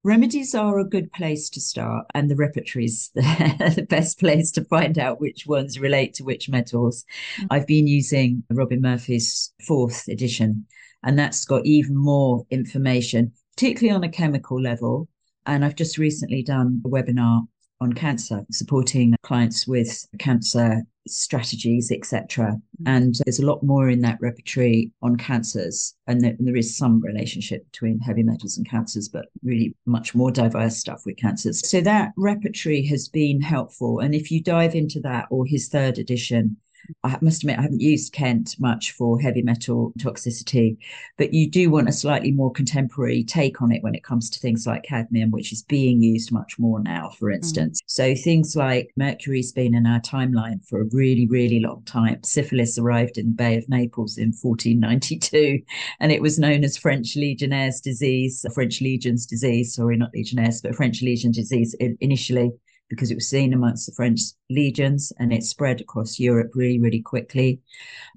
remedies 0.04 0.54
are 0.54 0.78
a 0.80 0.88
good 0.88 1.12
place 1.14 1.50
to 1.50 1.60
start 1.60 2.06
and 2.14 2.30
the 2.30 2.36
repertories 2.36 3.10
the 3.16 3.88
best 3.90 4.20
place 4.20 4.52
to 4.52 4.64
find 4.66 5.00
out 5.00 5.20
which 5.20 5.48
ones 5.48 5.80
relate 5.80 6.14
to 6.14 6.24
which 6.24 6.48
metals 6.48 7.04
Mm. 7.40 7.48
i've 7.50 7.66
been 7.66 7.88
using 7.88 8.44
robin 8.52 8.82
murphy's 8.82 9.52
fourth 9.68 10.08
edition 10.08 10.68
and 11.04 11.18
that's 11.18 11.44
got 11.44 11.66
even 11.66 11.98
more 11.98 12.46
information 12.52 13.32
particularly 13.58 13.96
on 13.96 14.04
a 14.04 14.10
chemical 14.10 14.62
level 14.62 15.10
and 15.48 15.66
i've 15.66 15.76
just 15.76 15.98
recently 15.98 16.44
done 16.44 16.84
a 16.86 16.88
webinar 16.90 17.42
on 17.82 17.92
cancer 17.92 18.46
supporting 18.52 19.16
clients 19.24 19.68
with 19.68 20.06
cancer 20.20 20.84
strategies 21.08 21.92
etc 21.92 22.48
mm. 22.48 22.60
and 22.86 23.16
there's 23.26 23.40
a 23.40 23.46
lot 23.46 23.62
more 23.64 23.90
in 23.90 24.02
that 24.02 24.18
repertory 24.22 24.92
on 25.02 25.16
cancers 25.16 25.96
and 26.08 26.22
there, 26.22 26.36
there 26.40 26.56
is 26.56 26.78
some 26.78 27.00
relationship 27.02 27.66
between 27.72 28.00
heavy 28.00 28.24
metals 28.24 28.58
and 28.58 28.70
cancers 28.70 29.08
but 29.08 29.26
really 29.44 29.76
much 29.86 30.16
more 30.16 30.32
diverse 30.32 30.78
stuff 30.78 31.04
with 31.06 31.18
cancers. 31.18 31.68
So 31.68 31.82
that 31.82 32.12
repertory 32.18 32.84
has 32.86 33.08
been 33.08 33.42
helpful. 33.42 34.00
And 34.00 34.14
if 34.14 34.32
you 34.32 34.42
dive 34.42 34.76
into 34.76 35.00
that 35.02 35.28
or 35.30 35.46
his 35.46 35.68
third 35.68 35.98
edition 35.98 36.58
I 37.04 37.18
must 37.22 37.44
admit, 37.44 37.60
I 37.60 37.64
haven't 37.64 37.82
used 37.82 38.14
Kent 38.14 38.56
much 38.60 38.92
for 38.92 39.20
heavy 39.20 39.42
metal 39.42 39.94
toxicity, 40.00 40.78
but 41.18 41.34
you 41.34 41.50
do 41.50 41.70
want 41.70 41.90
a 41.90 41.94
slightly 41.94 42.32
more 42.32 42.52
contemporary 42.52 43.24
take 43.24 43.62
on 43.62 43.72
it 43.72 43.84
when 43.84 43.96
it 43.96 44.04
comes 44.04 44.30
to 44.32 44.40
things 44.40 44.66
like 44.68 44.84
cadmium, 44.84 45.32
which 45.32 45.52
is 45.52 45.64
being 45.64 46.02
used 46.02 46.32
much 46.32 46.58
more 46.60 46.80
now, 46.82 47.10
for 47.10 47.32
instance. 47.32 47.82
Mm. 47.82 47.86
So 47.88 48.16
things 48.16 48.56
like 48.56 48.92
mercury's 48.96 49.52
been 49.52 49.76
in 49.76 49.86
our 49.86 50.00
timeline 50.02 50.66
for 50.68 50.82
a 50.82 50.90
really, 50.92 51.28
really 51.28 51.60
long 51.60 51.84
time. 51.86 52.24
Syphilis 52.24 52.78
arrived 52.78 53.18
in 53.18 53.28
the 53.28 53.36
Bay 53.36 53.58
of 53.58 53.70
Naples 53.70 54.18
in 54.18 54.34
1492, 54.34 55.62
and 56.00 56.12
it 56.12 56.22
was 56.22 56.40
known 56.40 56.64
as 56.64 56.78
French 56.78 57.16
Legionnaire's 57.16 57.82
disease, 57.82 58.46
French 58.54 58.82
Legion's 58.82 59.26
disease, 59.26 59.76
sorry, 59.76 59.98
not 59.98 60.14
Legionnaire's, 60.14 60.62
but 60.62 60.76
French 60.76 61.02
Legion 61.02 61.32
disease 61.32 61.76
initially 62.00 62.52
because 62.90 63.12
it 63.12 63.16
was 63.16 63.30
seen 63.30 63.54
amongst 63.54 63.86
the 63.86 63.94
French 63.94 64.22
legions 64.50 65.12
and 65.20 65.34
it 65.34 65.44
spread 65.44 65.82
across 65.82 66.20
Europe 66.20 66.52
really, 66.54 66.80
really 66.80 67.02
quickly. 67.02 67.60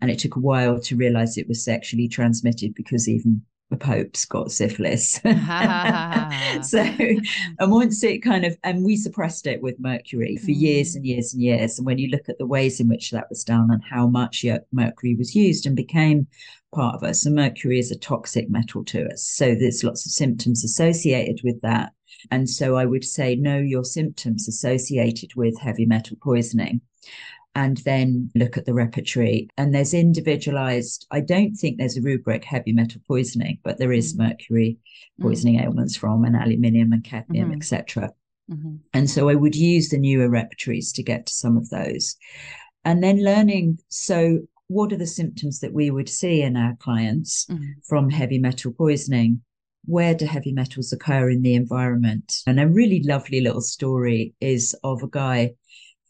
And 0.01 0.11
it 0.11 0.19
took 0.19 0.37
a 0.37 0.41
while 0.41 0.81
to 0.81 0.97
realize 0.97 1.37
it 1.37 1.49
was 1.49 1.65
sexually 1.65 2.09
transmitted 2.09 2.75
because 2.75 3.09
even 3.09 3.43
the 3.71 3.77
popes 3.77 4.25
got 4.25 4.51
syphilis. 4.51 5.13
so, 6.63 6.79
and 7.59 7.71
once 7.71 8.03
it 8.03 8.21
kind 8.21 8.45
of, 8.45 8.57
and 8.65 8.85
we 8.85 8.97
suppressed 8.97 9.47
it 9.47 9.63
with 9.63 9.79
mercury 9.79 10.37
for 10.37 10.51
mm. 10.51 10.61
years 10.61 10.95
and 10.95 11.07
years 11.07 11.35
and 11.35 11.43
years. 11.43 11.79
And 11.79 11.87
when 11.87 11.99
you 11.99 12.09
look 12.09 12.29
at 12.29 12.39
the 12.39 12.47
ways 12.47 12.81
in 12.81 12.89
which 12.89 13.11
that 13.11 13.29
was 13.29 13.45
done 13.45 13.71
and 13.71 13.83
how 13.85 14.07
much 14.07 14.45
mercury 14.73 15.15
was 15.15 15.35
used 15.35 15.67
and 15.67 15.77
became 15.77 16.27
part 16.75 16.95
of 16.95 17.03
us, 17.03 17.27
and 17.27 17.35
mercury 17.35 17.79
is 17.79 17.91
a 17.91 17.99
toxic 17.99 18.49
metal 18.49 18.85
to 18.87 19.07
us. 19.09 19.23
So 19.23 19.55
there's 19.55 19.85
lots 19.85 20.07
of 20.07 20.13
symptoms 20.13 20.65
associated 20.65 21.41
with 21.45 21.61
that. 21.63 21.93
And 22.31 22.49
so 22.49 22.77
I 22.77 22.85
would 22.85 23.05
say, 23.05 23.37
know 23.37 23.59
your 23.59 23.85
symptoms 23.85 24.49
associated 24.49 25.35
with 25.35 25.59
heavy 25.59 25.87
metal 25.87 26.17
poisoning 26.23 26.81
and 27.55 27.79
then 27.79 28.31
look 28.35 28.57
at 28.57 28.67
the 28.67 28.75
repertory. 28.75 29.49
And 29.57 29.75
there's 29.75 29.95
individualized, 29.95 31.07
I 31.11 31.21
don't 31.21 31.55
think 31.55 31.79
there's 31.79 31.97
a 31.97 32.03
rubric 32.03 32.45
heavy 32.45 32.73
metal 32.73 33.01
poisoning, 33.07 33.59
but 33.65 33.79
there 33.79 33.93
is 33.93 34.15
mm-hmm. 34.15 34.29
mercury 34.29 34.79
poisoning 35.21 35.57
mm-hmm. 35.57 35.65
ailments 35.65 35.97
from 35.97 36.25
and 36.25 36.37
aluminium 36.37 36.93
and 36.93 37.03
cadmium, 37.03 37.49
mm-hmm. 37.49 37.57
etc. 37.57 38.13
And 38.93 39.11
so 39.11 39.29
I 39.29 39.35
would 39.35 39.55
use 39.57 39.89
the 39.89 39.99
newer 39.99 40.29
repertories 40.29 40.93
to 40.93 41.03
get 41.03 41.27
to 41.27 41.33
some 41.33 41.57
of 41.57 41.69
those. 41.71 42.17
And 42.85 43.03
then 43.03 43.25
learning, 43.25 43.79
so 43.89 44.41
what 44.69 44.93
are 44.93 44.97
the 44.97 45.07
symptoms 45.07 45.61
that 45.61 45.73
we 45.73 45.91
would 45.91 46.09
see 46.09 46.43
in 46.43 46.57
our 46.57 46.77
clients 46.77 47.47
from 47.87 48.09
heavy 48.09 48.39
metal 48.39 48.73
poisoning? 48.73 49.43
Where 49.89 50.15
do 50.15 50.27
heavy 50.27 50.53
metals 50.53 50.93
occur 50.93 51.31
in 51.31 51.41
the 51.41 51.55
environment? 51.55 52.43
And 52.47 52.61
a 52.61 52.69
really 52.69 53.03
lovely 53.03 53.41
little 53.41 53.63
story 53.63 54.35
is 54.39 54.77
of 54.85 55.03
a 55.03 55.09
guy 55.09 55.55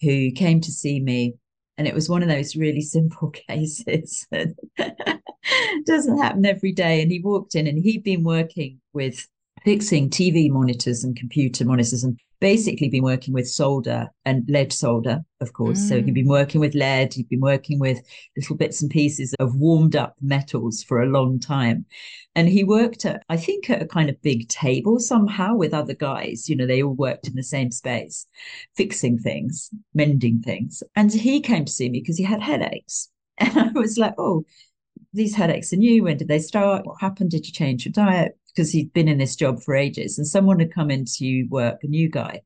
who 0.02 0.32
came 0.32 0.60
to 0.62 0.72
see 0.72 0.98
me. 0.98 1.34
And 1.76 1.86
it 1.86 1.94
was 1.94 2.08
one 2.08 2.22
of 2.22 2.28
those 2.28 2.56
really 2.56 2.80
simple 2.80 3.30
cases. 3.48 4.26
doesn't 5.86 6.18
happen 6.18 6.44
every 6.44 6.72
day. 6.72 7.02
And 7.02 7.10
he 7.10 7.20
walked 7.20 7.54
in 7.54 7.68
and 7.68 7.78
he'd 7.78 8.02
been 8.02 8.24
working 8.24 8.80
with 8.92 9.26
fixing 9.64 10.10
TV 10.10 10.50
monitors 10.50 11.04
and 11.04 11.16
computer 11.16 11.64
monitors 11.64 12.04
and 12.04 12.18
basically 12.40 12.88
been 12.88 13.02
working 13.02 13.34
with 13.34 13.48
solder 13.48 14.08
and 14.24 14.44
lead 14.48 14.72
solder, 14.72 15.24
of 15.40 15.52
course. 15.52 15.80
Mm. 15.80 15.88
So 15.88 16.02
he'd 16.02 16.14
been 16.14 16.28
working 16.28 16.60
with 16.60 16.74
lead, 16.74 17.14
he'd 17.14 17.28
been 17.28 17.40
working 17.40 17.78
with 17.78 18.00
little 18.36 18.56
bits 18.56 18.80
and 18.80 18.90
pieces 18.90 19.34
of 19.40 19.56
warmed 19.56 19.96
up 19.96 20.14
metals 20.20 20.82
for 20.82 21.02
a 21.02 21.08
long 21.08 21.40
time. 21.40 21.84
And 22.34 22.48
he 22.48 22.62
worked 22.62 23.04
at, 23.04 23.24
I 23.28 23.36
think, 23.36 23.68
at 23.70 23.82
a 23.82 23.86
kind 23.86 24.08
of 24.08 24.22
big 24.22 24.48
table 24.48 25.00
somehow 25.00 25.56
with 25.56 25.74
other 25.74 25.94
guys. 25.94 26.48
You 26.48 26.56
know, 26.56 26.66
they 26.66 26.82
all 26.82 26.94
worked 26.94 27.26
in 27.26 27.34
the 27.34 27.42
same 27.42 27.70
space, 27.70 28.26
fixing 28.76 29.18
things, 29.18 29.70
mending 29.94 30.40
things. 30.40 30.82
And 30.94 31.12
he 31.12 31.40
came 31.40 31.64
to 31.64 31.72
see 31.72 31.90
me 31.90 32.00
because 32.00 32.18
he 32.18 32.24
had 32.24 32.42
headaches. 32.42 33.08
And 33.40 33.56
I 33.56 33.68
was 33.78 33.98
like, 33.98 34.14
oh, 34.18 34.44
these 35.12 35.34
headaches 35.34 35.72
are 35.72 35.76
new. 35.76 36.02
When 36.02 36.16
did 36.16 36.26
they 36.26 36.40
start? 36.40 36.84
What 36.84 37.00
happened? 37.00 37.30
Did 37.30 37.46
you 37.46 37.52
change 37.52 37.84
your 37.84 37.92
diet? 37.92 38.36
Because 38.58 38.72
he'd 38.72 38.92
been 38.92 39.06
in 39.06 39.18
this 39.18 39.36
job 39.36 39.62
for 39.62 39.76
ages. 39.76 40.18
And 40.18 40.26
someone 40.26 40.58
had 40.58 40.74
come 40.74 40.90
into 40.90 41.46
work, 41.48 41.78
a 41.84 41.86
new 41.86 42.08
guy, 42.08 42.42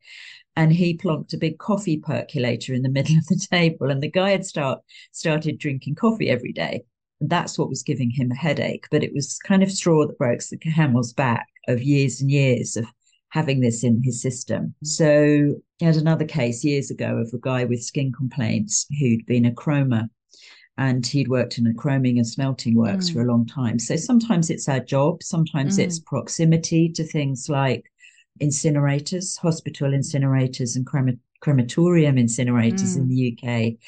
and 0.57 0.71
he 0.71 0.95
plonked 0.95 1.33
a 1.33 1.39
big 1.39 1.57
coffee 1.57 1.97
percolator 1.97 2.75
in 2.75 2.83
the 2.83 2.89
middle 2.91 3.17
of 3.17 3.27
the 3.29 3.47
table. 3.51 3.91
And 3.91 4.03
the 4.03 4.11
guy 4.11 4.29
had 4.29 4.45
start 4.45 4.81
started 5.13 5.59
drinking 5.59 5.95
coffee 5.95 6.29
every 6.29 6.53
day. 6.53 6.83
And 7.23 7.31
that's 7.31 7.59
what 7.59 7.71
was 7.71 7.83
giving 7.83 8.11
him 8.11 8.31
a 8.31 8.35
headache. 8.35 8.85
But 8.91 9.03
it 9.03 9.15
was 9.15 9.39
kind 9.39 9.63
of 9.63 9.73
straw 9.73 10.07
that 10.07 10.19
broke 10.19 10.41
the 10.51 10.59
camel's 10.59 11.15
back 11.15 11.47
of 11.67 11.83
years 11.83 12.21
and 12.21 12.31
years 12.31 12.77
of 12.77 12.85
having 13.31 13.61
this 13.61 13.83
in 13.83 14.03
his 14.05 14.21
system. 14.21 14.75
So 14.85 15.55
he 15.79 15.87
had 15.87 15.97
another 15.97 16.27
case 16.27 16.63
years 16.63 16.91
ago 16.91 17.17
of 17.17 17.31
a 17.33 17.39
guy 17.39 17.65
with 17.65 17.83
skin 17.83 18.13
complaints 18.13 18.87
who'd 19.01 19.25
been 19.25 19.47
a 19.47 19.51
chromer 19.51 20.11
and 20.79 21.07
he'd 21.07 21.29
worked 21.29 21.59
in 21.59 21.67
a 21.67 21.75
chroming 21.75 22.17
and 22.17 22.27
smelting 22.27 22.75
works 22.75 23.11
mm. 23.11 23.13
for 23.13 23.23
a 23.23 23.27
long 23.27 23.47
time. 23.47 23.79
So 23.79 23.97
sometimes 23.97 24.51
it's 24.51 24.69
our 24.69 24.81
job, 24.81 25.23
sometimes 25.23 25.79
mm. 25.79 25.85
it's 25.85 25.99
proximity 25.99 26.89
to 26.91 27.05
things 27.05 27.49
like 27.49 27.91
incinerators, 28.41 29.39
hospital 29.39 29.91
incinerators, 29.91 30.77
and 30.77 30.87
crema- 30.87 31.19
crematorium 31.41 32.17
incinerators 32.17 32.97
mm. 32.97 32.97
in 32.97 33.09
the 33.09 33.33
UK 33.33 33.79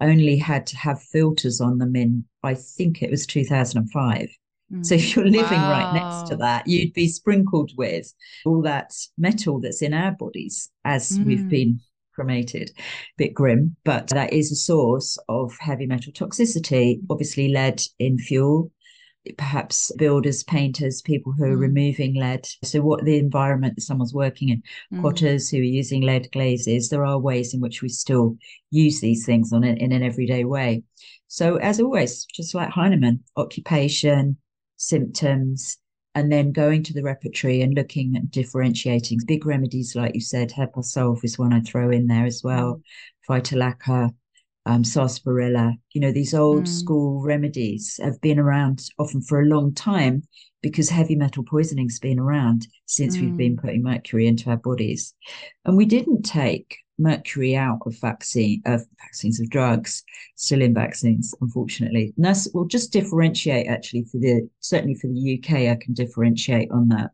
only 0.00 0.36
had 0.36 0.66
to 0.66 0.76
have 0.76 1.02
filters 1.02 1.60
on 1.60 1.78
them 1.78 1.94
in, 1.94 2.24
I 2.42 2.54
think 2.54 3.02
it 3.02 3.10
was 3.10 3.26
2005. 3.26 4.28
Mm. 4.72 4.86
So 4.86 4.94
if 4.94 5.14
you're 5.14 5.26
living 5.26 5.60
wow. 5.60 5.70
right 5.70 5.94
next 5.94 6.30
to 6.30 6.36
that, 6.36 6.66
you'd 6.66 6.92
be 6.92 7.08
sprinkled 7.08 7.72
with 7.76 8.12
all 8.46 8.62
that 8.62 8.92
metal 9.18 9.60
that's 9.60 9.82
in 9.82 9.92
our 9.92 10.12
bodies 10.12 10.70
as 10.84 11.18
mm. 11.18 11.24
we've 11.26 11.48
been 11.48 11.80
cremated. 12.20 12.70
Bit 13.16 13.34
grim, 13.34 13.76
but 13.84 14.08
that 14.08 14.32
is 14.32 14.52
a 14.52 14.56
source 14.56 15.18
of 15.28 15.56
heavy 15.58 15.86
metal 15.86 16.12
toxicity. 16.12 17.00
Obviously, 17.08 17.48
lead 17.48 17.82
in 17.98 18.18
fuel 18.18 18.70
perhaps 19.36 19.92
builders, 19.98 20.42
painters, 20.44 21.02
people 21.02 21.32
who 21.32 21.44
are 21.44 21.56
mm. 21.56 21.60
removing 21.60 22.14
lead. 22.14 22.46
So, 22.64 22.80
what 22.80 23.04
the 23.04 23.18
environment 23.18 23.76
that 23.76 23.82
someone's 23.82 24.14
working 24.14 24.48
in, 24.48 24.62
mm. 24.92 25.02
potters 25.02 25.48
who 25.48 25.58
are 25.58 25.62
using 25.62 26.02
lead 26.02 26.30
glazes, 26.32 26.88
there 26.88 27.04
are 27.04 27.18
ways 27.18 27.54
in 27.54 27.60
which 27.60 27.82
we 27.82 27.88
still 27.88 28.36
use 28.70 29.00
these 29.00 29.26
things 29.26 29.52
on 29.52 29.64
an, 29.64 29.76
in 29.76 29.92
an 29.92 30.02
everyday 30.02 30.44
way. 30.44 30.82
So, 31.28 31.56
as 31.56 31.80
always, 31.80 32.24
just 32.24 32.54
like 32.54 32.70
Hahnemann, 32.70 33.20
occupation, 33.36 34.36
symptoms, 34.76 35.78
and 36.14 36.30
then 36.30 36.52
going 36.52 36.82
to 36.82 36.92
the 36.92 37.02
repertory 37.02 37.62
and 37.62 37.74
looking 37.74 38.16
and 38.16 38.30
differentiating 38.30 39.20
big 39.26 39.46
remedies, 39.46 39.94
like 39.94 40.14
you 40.14 40.20
said, 40.20 40.50
Hepar 40.50 40.82
sulph 40.82 41.24
is 41.24 41.38
one 41.38 41.52
I 41.52 41.60
throw 41.60 41.90
in 41.90 42.06
there 42.06 42.26
as 42.26 42.42
well, 42.42 42.76
mm. 42.76 42.82
Phytolacca, 43.28 44.10
um, 44.66 44.84
sarsaparilla, 44.84 45.74
you 45.92 46.00
know, 46.00 46.12
these 46.12 46.34
old 46.34 46.64
mm. 46.64 46.68
school 46.68 47.22
remedies 47.22 47.98
have 48.02 48.20
been 48.20 48.38
around 48.38 48.82
often 48.98 49.22
for 49.22 49.40
a 49.40 49.46
long 49.46 49.72
time 49.72 50.22
because 50.62 50.90
heavy 50.90 51.16
metal 51.16 51.42
poisoning's 51.42 51.98
been 51.98 52.18
around 52.18 52.66
since 52.86 53.16
mm. 53.16 53.22
we've 53.22 53.36
been 53.36 53.56
mm. 53.56 53.60
putting 53.60 53.82
mercury 53.82 54.26
into 54.26 54.50
our 54.50 54.56
bodies. 54.56 55.14
And 55.64 55.76
we 55.76 55.86
didn't 55.86 56.22
take 56.22 56.76
mercury 57.00 57.56
out 57.56 57.80
of 57.86 57.98
vaccine 58.00 58.62
of 58.66 58.82
vaccines 59.00 59.40
of 59.40 59.50
drugs, 59.50 60.02
still 60.36 60.62
in 60.62 60.74
vaccines, 60.74 61.34
unfortunately. 61.40 62.12
And 62.16 62.24
that's 62.24 62.48
we'll 62.52 62.66
just 62.66 62.92
differentiate 62.92 63.66
actually 63.66 64.04
for 64.04 64.18
the 64.18 64.48
certainly 64.60 64.94
for 64.94 65.08
the 65.08 65.38
UK, 65.38 65.70
I 65.70 65.78
can 65.80 65.94
differentiate 65.94 66.70
on 66.70 66.88
that. 66.88 67.10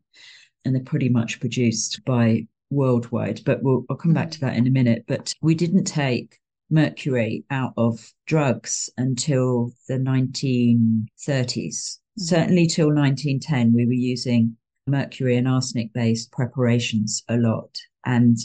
And 0.65 0.75
they're 0.75 0.83
pretty 0.83 1.09
much 1.09 1.41
produced 1.41 2.05
by 2.05 2.47
worldwide, 2.71 3.41
but 3.45 3.63
we'll 3.63 3.85
I'll 3.89 3.97
come 3.97 4.15
back 4.15 4.31
to 4.33 4.41
that 4.41 4.57
in 4.57 4.67
a 4.67 4.71
minute. 4.71 5.05
But 5.07 5.33
we 5.41 5.55
didn't 5.55 5.85
take 5.85 6.39
mercury 6.71 7.45
out 7.51 7.73
of 7.77 8.13
drugs 8.27 8.91
until 8.97 9.73
the 9.89 9.95
1930s. 9.95 11.07
Mm-hmm. 11.19 12.23
Certainly 12.23 12.67
till 12.67 12.89
1910, 12.89 13.73
we 13.73 13.87
were 13.87 13.93
using 13.93 14.57
mercury 14.87 15.37
and 15.37 15.49
arsenic 15.49 15.93
based 15.93 16.31
preparations 16.33 17.23
a 17.29 17.37
lot. 17.37 17.77
And 18.05 18.39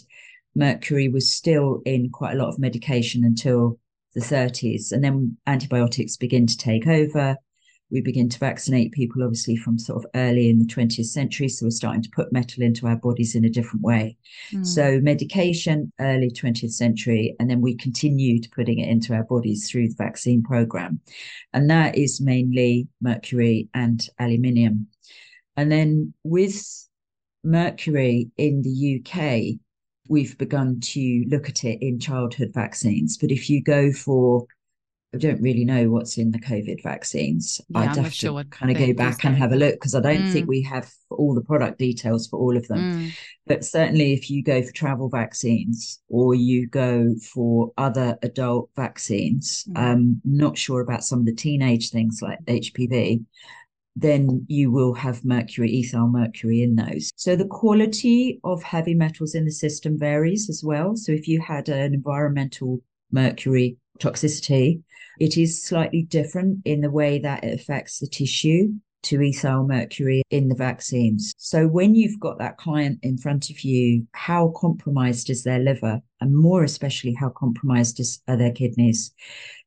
mercury 0.55 1.07
was 1.07 1.33
still 1.33 1.81
in 1.85 2.09
quite 2.09 2.35
a 2.35 2.37
lot 2.37 2.49
of 2.49 2.59
medication 2.59 3.23
until 3.23 3.79
the 4.13 4.21
30s. 4.21 4.91
And 4.91 5.03
then 5.03 5.37
antibiotics 5.47 6.17
begin 6.17 6.45
to 6.47 6.57
take 6.57 6.87
over 6.87 7.37
we 7.91 8.01
begin 8.01 8.29
to 8.29 8.39
vaccinate 8.39 8.93
people 8.93 9.21
obviously 9.21 9.55
from 9.55 9.77
sort 9.77 10.03
of 10.03 10.09
early 10.15 10.49
in 10.49 10.59
the 10.59 10.65
20th 10.65 11.05
century 11.05 11.49
so 11.49 11.65
we're 11.65 11.71
starting 11.71 12.01
to 12.01 12.09
put 12.09 12.31
metal 12.31 12.63
into 12.63 12.87
our 12.87 12.95
bodies 12.95 13.35
in 13.35 13.45
a 13.45 13.49
different 13.49 13.83
way 13.83 14.17
mm. 14.51 14.65
so 14.65 14.99
medication 15.01 15.91
early 15.99 16.31
20th 16.31 16.71
century 16.71 17.35
and 17.39 17.49
then 17.49 17.61
we 17.61 17.75
continued 17.75 18.47
putting 18.55 18.79
it 18.79 18.89
into 18.89 19.13
our 19.13 19.23
bodies 19.25 19.69
through 19.69 19.89
the 19.89 19.95
vaccine 19.95 20.41
program 20.41 20.99
and 21.53 21.69
that 21.69 21.97
is 21.97 22.21
mainly 22.21 22.87
mercury 23.01 23.69
and 23.73 24.07
aluminium 24.19 24.87
and 25.57 25.71
then 25.71 26.13
with 26.23 26.87
mercury 27.43 28.31
in 28.37 28.61
the 28.61 29.01
UK 29.01 29.59
we've 30.11 30.37
begun 30.37 30.79
to 30.79 31.23
look 31.27 31.49
at 31.49 31.63
it 31.63 31.79
in 31.81 31.99
childhood 31.99 32.51
vaccines 32.53 33.17
but 33.17 33.31
if 33.31 33.49
you 33.49 33.61
go 33.63 33.91
for 33.91 34.45
I 35.13 35.17
don't 35.17 35.41
really 35.41 35.65
know 35.65 35.89
what's 35.89 36.17
in 36.17 36.31
the 36.31 36.39
COVID 36.39 36.81
vaccines. 36.83 37.59
Yeah, 37.67 37.79
I'd 37.79 37.97
have 37.97 38.05
to 38.05 38.11
sure 38.11 38.43
kind 38.45 38.71
of 38.71 38.77
go 38.77 38.93
back 38.93 39.25
and 39.25 39.35
have 39.35 39.51
a 39.51 39.57
look 39.57 39.73
because 39.73 39.93
I 39.93 39.99
don't 39.99 40.23
mm. 40.23 40.31
think 40.31 40.47
we 40.47 40.61
have 40.61 40.89
all 41.09 41.35
the 41.35 41.41
product 41.41 41.79
details 41.79 42.27
for 42.27 42.39
all 42.39 42.55
of 42.55 42.65
them. 42.69 42.79
Mm. 42.79 43.11
But 43.45 43.65
certainly, 43.65 44.13
if 44.13 44.29
you 44.29 44.41
go 44.41 44.61
for 44.61 44.71
travel 44.71 45.09
vaccines 45.09 45.99
or 46.07 46.33
you 46.33 46.65
go 46.65 47.13
for 47.33 47.73
other 47.77 48.17
adult 48.21 48.69
vaccines, 48.77 49.65
mm. 49.69 49.77
um, 49.77 50.21
not 50.23 50.57
sure 50.57 50.79
about 50.79 51.03
some 51.03 51.19
of 51.19 51.25
the 51.25 51.35
teenage 51.35 51.89
things 51.89 52.21
like 52.21 52.39
HPV, 52.45 53.25
then 53.95 54.45
you 54.47 54.71
will 54.71 54.93
have 54.93 55.25
mercury, 55.25 55.79
ethyl 55.79 56.07
mercury 56.07 56.61
in 56.61 56.75
those. 56.75 57.11
So 57.15 57.35
the 57.35 57.47
quality 57.47 58.39
of 58.43 58.63
heavy 58.63 58.93
metals 58.93 59.35
in 59.35 59.45
the 59.45 59.51
system 59.51 59.97
varies 59.97 60.49
as 60.49 60.63
well. 60.63 60.95
So 60.95 61.11
if 61.11 61.27
you 61.27 61.41
had 61.41 61.69
an 61.69 61.93
environmental 61.93 62.81
mercury 63.11 63.77
toxicity, 63.99 64.81
it 65.19 65.37
is 65.37 65.63
slightly 65.63 66.03
different 66.03 66.59
in 66.65 66.81
the 66.81 66.89
way 66.89 67.19
that 67.19 67.43
it 67.43 67.59
affects 67.59 67.99
the 67.99 68.07
tissue 68.07 68.69
to 69.03 69.21
ethyl 69.21 69.65
mercury 69.65 70.21
in 70.29 70.47
the 70.47 70.55
vaccines. 70.55 71.33
So 71.37 71.67
when 71.67 71.95
you've 71.95 72.19
got 72.19 72.37
that 72.39 72.57
client 72.57 72.99
in 73.01 73.17
front 73.17 73.49
of 73.49 73.61
you, 73.61 74.07
how 74.13 74.53
compromised 74.55 75.29
is 75.29 75.43
their 75.43 75.59
liver? 75.59 75.99
And 76.21 76.35
more 76.35 76.63
especially, 76.63 77.13
how 77.13 77.29
compromised 77.29 77.99
is, 77.99 78.21
are 78.27 78.37
their 78.37 78.51
kidneys? 78.51 79.11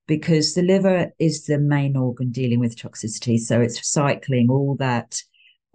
Because 0.06 0.54
the 0.54 0.62
liver 0.62 1.12
is 1.18 1.46
the 1.46 1.58
main 1.58 1.96
organ 1.96 2.30
dealing 2.30 2.60
with 2.60 2.76
toxicity. 2.76 3.38
So 3.38 3.60
it's 3.60 3.80
recycling 3.80 4.50
all 4.50 4.76
that 4.78 5.16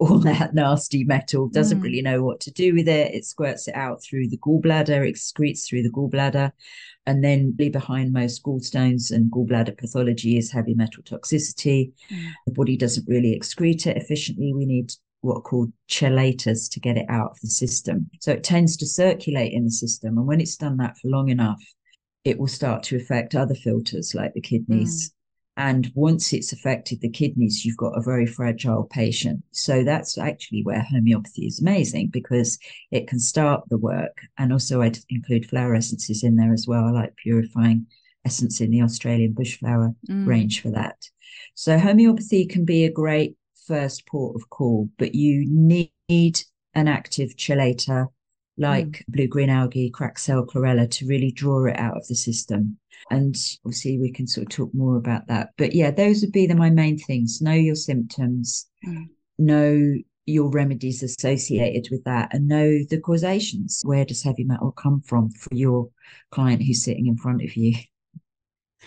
all 0.00 0.18
that 0.18 0.54
nasty 0.54 1.04
metal, 1.04 1.50
doesn't 1.50 1.80
mm. 1.80 1.82
really 1.82 2.00
know 2.00 2.22
what 2.22 2.40
to 2.40 2.50
do 2.50 2.72
with 2.74 2.88
it. 2.88 3.14
It 3.14 3.26
squirts 3.26 3.68
it 3.68 3.74
out 3.74 4.02
through 4.02 4.28
the 4.28 4.38
gallbladder, 4.38 5.06
excretes 5.06 5.68
through 5.68 5.82
the 5.82 5.90
gallbladder. 5.90 6.52
And 7.04 7.22
then 7.22 7.54
leave 7.58 7.72
behind 7.72 8.10
most 8.10 8.42
gallstones 8.42 9.10
and 9.10 9.30
gallbladder 9.30 9.76
pathology 9.76 10.38
is 10.38 10.50
heavy 10.50 10.72
metal 10.72 11.02
toxicity. 11.02 11.92
Mm. 12.10 12.30
The 12.46 12.52
body 12.52 12.78
doesn't 12.78 13.06
really 13.08 13.38
excrete 13.38 13.86
it 13.86 13.98
efficiently. 13.98 14.54
We 14.54 14.64
need 14.64 14.90
what 15.20 15.36
are 15.36 15.42
called 15.42 15.70
chelators 15.90 16.70
to 16.72 16.80
get 16.80 16.96
it 16.96 17.06
out 17.10 17.32
of 17.32 17.40
the 17.40 17.48
system. 17.48 18.08
So 18.20 18.32
it 18.32 18.42
tends 18.42 18.78
to 18.78 18.86
circulate 18.86 19.52
in 19.52 19.64
the 19.64 19.70
system. 19.70 20.16
And 20.16 20.26
when 20.26 20.40
it's 20.40 20.56
done 20.56 20.78
that 20.78 20.96
for 20.96 21.08
long 21.08 21.28
enough, 21.28 21.62
it 22.24 22.38
will 22.38 22.48
start 22.48 22.82
to 22.84 22.96
affect 22.96 23.34
other 23.34 23.54
filters 23.54 24.14
like 24.14 24.34
the 24.34 24.40
kidneys. 24.40 25.08
Mm. 25.08 25.12
And 25.56 25.92
once 25.94 26.32
it's 26.32 26.52
affected 26.52 27.00
the 27.00 27.10
kidneys, 27.10 27.64
you've 27.64 27.76
got 27.76 27.98
a 27.98 28.02
very 28.02 28.24
fragile 28.24 28.84
patient. 28.84 29.42
So 29.50 29.84
that's 29.84 30.16
actually 30.16 30.62
where 30.62 30.80
homeopathy 30.80 31.46
is 31.46 31.60
amazing 31.60 32.08
because 32.08 32.58
it 32.90 33.08
can 33.08 33.18
start 33.18 33.68
the 33.68 33.76
work. 33.76 34.22
And 34.38 34.52
also, 34.52 34.80
I'd 34.80 34.98
include 35.10 35.46
flower 35.46 35.74
essences 35.74 36.22
in 36.22 36.36
there 36.36 36.54
as 36.54 36.66
well. 36.66 36.84
I 36.84 36.90
like 36.90 37.16
purifying 37.16 37.86
essence 38.24 38.60
in 38.60 38.70
the 38.70 38.82
Australian 38.82 39.34
bushflower 39.34 39.94
mm. 40.08 40.26
range 40.26 40.62
for 40.62 40.70
that. 40.70 40.96
So, 41.54 41.78
homeopathy 41.78 42.46
can 42.46 42.64
be 42.64 42.84
a 42.84 42.92
great 42.92 43.36
first 43.66 44.06
port 44.06 44.36
of 44.36 44.48
call, 44.50 44.88
but 44.98 45.14
you 45.14 45.44
need 45.46 46.40
an 46.74 46.88
active 46.88 47.36
chelator 47.36 48.08
like 48.60 48.86
mm. 48.86 49.02
blue 49.08 49.26
green 49.26 49.50
algae, 49.50 49.90
cracked 49.90 50.20
cell, 50.20 50.44
chlorella 50.44 50.88
to 50.90 51.06
really 51.06 51.32
draw 51.32 51.64
it 51.66 51.78
out 51.78 51.96
of 51.96 52.06
the 52.06 52.14
system. 52.14 52.78
And 53.10 53.34
obviously, 53.64 53.98
we 53.98 54.12
can 54.12 54.26
sort 54.26 54.46
of 54.46 54.50
talk 54.50 54.74
more 54.74 54.96
about 54.96 55.26
that. 55.28 55.50
But 55.56 55.74
yeah, 55.74 55.90
those 55.90 56.20
would 56.20 56.32
be 56.32 56.46
the, 56.46 56.54
my 56.54 56.70
main 56.70 56.98
things 56.98 57.40
know 57.40 57.54
your 57.54 57.74
symptoms, 57.74 58.68
mm. 58.86 59.08
know 59.38 59.94
your 60.26 60.50
remedies 60.50 61.02
associated 61.02 61.88
with 61.90 62.04
that, 62.04 62.32
and 62.32 62.46
know 62.46 62.78
the 62.90 63.00
causations. 63.00 63.80
Where 63.84 64.04
does 64.04 64.22
heavy 64.22 64.44
metal 64.44 64.72
come 64.72 65.00
from 65.00 65.30
for 65.30 65.54
your 65.54 65.88
client 66.30 66.62
who's 66.62 66.84
sitting 66.84 67.06
in 67.06 67.16
front 67.16 67.42
of 67.42 67.56
you? 67.56 67.74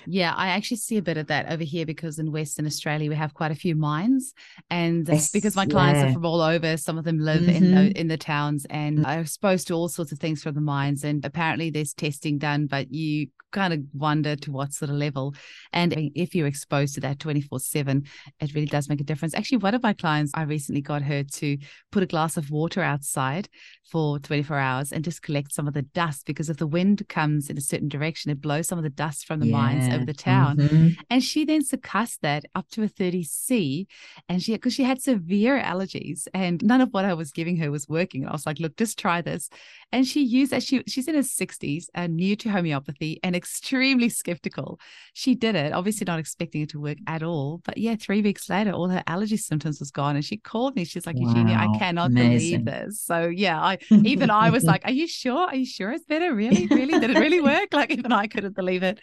Yeah, 0.06 0.34
I 0.36 0.50
actually 0.50 0.78
see 0.78 0.98
a 0.98 1.02
bit 1.02 1.18
of 1.18 1.28
that 1.28 1.52
over 1.52 1.64
here 1.64 1.86
because 1.86 2.20
in 2.20 2.32
Western 2.32 2.66
Australia 2.66 3.10
we 3.10 3.16
have 3.16 3.34
quite 3.34 3.52
a 3.52 3.56
few 3.56 3.76
mines, 3.76 4.34
and 4.70 5.08
yes, 5.08 5.32
because 5.32 5.56
my 5.56 5.66
clients 5.66 6.00
yeah. 6.00 6.10
are 6.10 6.14
from 6.14 6.26
all 6.26 6.42
over, 6.42 6.78
some 6.78 6.98
of 6.98 7.04
them 7.04 7.20
live 7.20 7.42
mm-hmm. 7.42 7.50
in 7.50 7.76
the 7.76 7.82
mm-hmm. 7.82 7.98
in 7.98 8.08
the 8.08 8.18
towns, 8.18 8.66
and 8.70 9.06
are 9.06 9.20
exposed 9.20 9.68
to 9.68 9.74
all 9.74 9.88
sorts 9.88 10.12
of 10.12 10.20
things 10.20 10.44
from 10.44 10.56
the 10.56 10.62
mines. 10.62 11.04
And 11.04 11.24
apparently 11.24 11.70
there's 11.70 11.94
testing 11.94 12.38
done, 12.38 12.68
but 12.68 12.92
you 12.92 13.28
kind 13.54 13.74
of 13.74 13.80
wonder 13.94 14.36
to 14.36 14.52
what 14.52 14.74
sort 14.74 14.90
of 14.90 14.98
level. 14.98 15.34
And 15.72 15.94
if 16.16 16.36
you're 16.36 16.48
exposed 16.48 16.96
to 16.96 17.02
that 17.02 17.20
24 17.20 17.60
7, 17.60 18.04
it 18.42 18.54
really 18.54 18.68
does 18.68 18.90
make 18.90 19.00
a 19.00 19.06
difference. 19.06 19.34
Actually, 19.34 19.60
one 19.60 19.76
of 19.76 19.84
my 19.84 19.94
clients, 19.94 20.32
I 20.34 20.42
recently 20.42 20.82
got 20.82 21.04
her 21.04 21.24
to 21.24 21.58
put 21.92 22.04
a 22.04 22.08
glass 22.08 22.36
of 22.36 22.50
water 22.50 22.82
outside 22.82 23.48
for 23.90 24.20
24 24.20 24.58
hours 24.58 24.92
and 24.92 25.04
just 25.04 25.22
collect 25.22 25.54
some 25.54 25.68
of 25.68 25.74
the 25.74 25.84
dust 25.84 26.26
because 26.26 26.50
if 26.50 26.58
the 26.58 26.68
wind 26.68 27.08
comes 27.08 27.50
in 27.50 27.58
a 27.58 27.62
certain 27.62 27.88
direction, 27.88 28.32
it 28.32 28.42
blows 28.42 28.68
some 28.68 28.80
of 28.80 28.84
the 28.84 28.90
dust 28.90 29.26
from 29.26 29.40
the 29.40 29.48
yeah. 29.48 29.56
mines 29.56 29.83
over 29.92 30.06
the 30.06 30.14
town. 30.14 30.58
Mm-hmm. 30.58 30.88
And 31.10 31.24
she 31.24 31.46
then 31.46 31.62
succussed 31.64 32.22
that 32.22 32.46
up 32.56 32.70
to 32.70 32.84
a 32.84 32.88
30 32.88 33.24
C. 33.24 33.88
And 34.30 34.42
she, 34.42 34.54
because 34.54 34.74
she 34.74 34.84
had 34.84 35.02
severe 35.02 35.60
allergies 35.60 36.28
and 36.34 36.64
none 36.64 36.82
of 36.82 36.90
what 36.92 37.06
I 37.06 37.14
was 37.14 37.32
giving 37.32 37.58
her 37.58 37.72
was 37.72 37.88
working. 37.88 38.22
And 38.22 38.30
I 38.30 38.34
was 38.34 38.46
like, 38.46 38.60
look, 38.60 38.78
just 38.78 38.98
try 39.00 39.22
this. 39.22 39.50
And 39.92 40.08
she 40.08 40.24
used 40.24 40.52
that. 40.52 40.64
She, 40.64 40.84
she's 40.88 41.08
in 41.08 41.16
her 41.16 41.22
60s 41.22 41.86
and 41.94 42.16
new 42.16 42.36
to 42.38 42.50
homeopathy 42.50 43.20
and 43.24 43.36
extremely 43.36 44.10
skeptical. 44.10 44.80
She 45.14 45.36
did 45.36 45.56
it, 45.56 45.74
obviously 45.74 46.06
not 46.06 46.20
expecting 46.20 46.62
it 46.62 46.70
to 46.70 46.80
work 46.80 46.98
at 47.08 47.24
all. 47.24 47.62
But 47.64 47.78
yeah, 47.78 47.96
three 47.96 48.22
weeks 48.22 48.50
later, 48.50 48.72
all 48.72 48.90
her 48.90 49.04
allergy 49.08 49.38
symptoms 49.38 49.80
was 49.80 49.92
gone. 49.92 50.16
And 50.16 50.26
she 50.26 50.38
called 50.38 50.76
me. 50.76 50.86
She's 50.86 51.06
like, 51.06 51.18
wow, 51.18 51.30
Eugenia, 51.30 51.56
I 51.56 51.78
cannot 51.78 52.12
amazing. 52.12 52.64
believe 52.64 52.66
this. 52.66 53.02
So 53.02 53.28
yeah, 53.28 53.60
I 53.62 53.78
even 53.92 54.30
I 54.30 54.50
was 54.50 54.64
like, 54.74 54.86
Are 54.86 54.92
you 54.92 55.08
sure? 55.08 55.48
Are 55.48 55.56
you 55.56 55.66
sure 55.66 55.92
it's 55.92 56.06
better? 56.06 56.34
Really? 56.34 56.68
Really? 56.68 57.00
Did 57.00 57.12
it 57.12 57.20
really 57.20 57.42
work? 57.42 57.70
Like 57.74 57.92
even 57.92 58.12
I 58.12 58.28
couldn't 58.28 58.56
believe 58.56 58.84
it. 58.84 59.00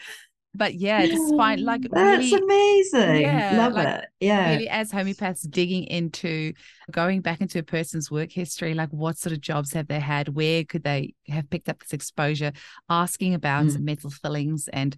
But 0.54 0.74
yeah, 0.74 1.06
find 1.36 1.60
like 1.60 1.82
that's 1.92 2.32
really, 2.32 2.42
amazing. 2.42 3.22
Yeah, 3.22 3.56
Love 3.56 3.74
like, 3.74 3.88
it. 3.88 4.04
Yeah. 4.20 4.50
Really, 4.50 4.68
as 4.68 4.90
homeopaths, 4.90 5.48
digging 5.48 5.84
into 5.84 6.52
going 6.90 7.20
back 7.20 7.40
into 7.40 7.58
a 7.58 7.62
person's 7.62 8.10
work 8.10 8.32
history, 8.32 8.74
like 8.74 8.90
what 8.90 9.16
sort 9.16 9.32
of 9.32 9.40
jobs 9.40 9.72
have 9.74 9.86
they 9.88 10.00
had? 10.00 10.28
Where 10.28 10.64
could 10.64 10.82
they 10.84 11.14
have 11.28 11.48
picked 11.50 11.68
up 11.68 11.78
this 11.80 11.92
exposure? 11.92 12.52
Asking 12.88 13.34
about 13.34 13.66
Mm. 13.66 13.80
metal 13.80 14.10
fillings 14.10 14.68
and 14.68 14.96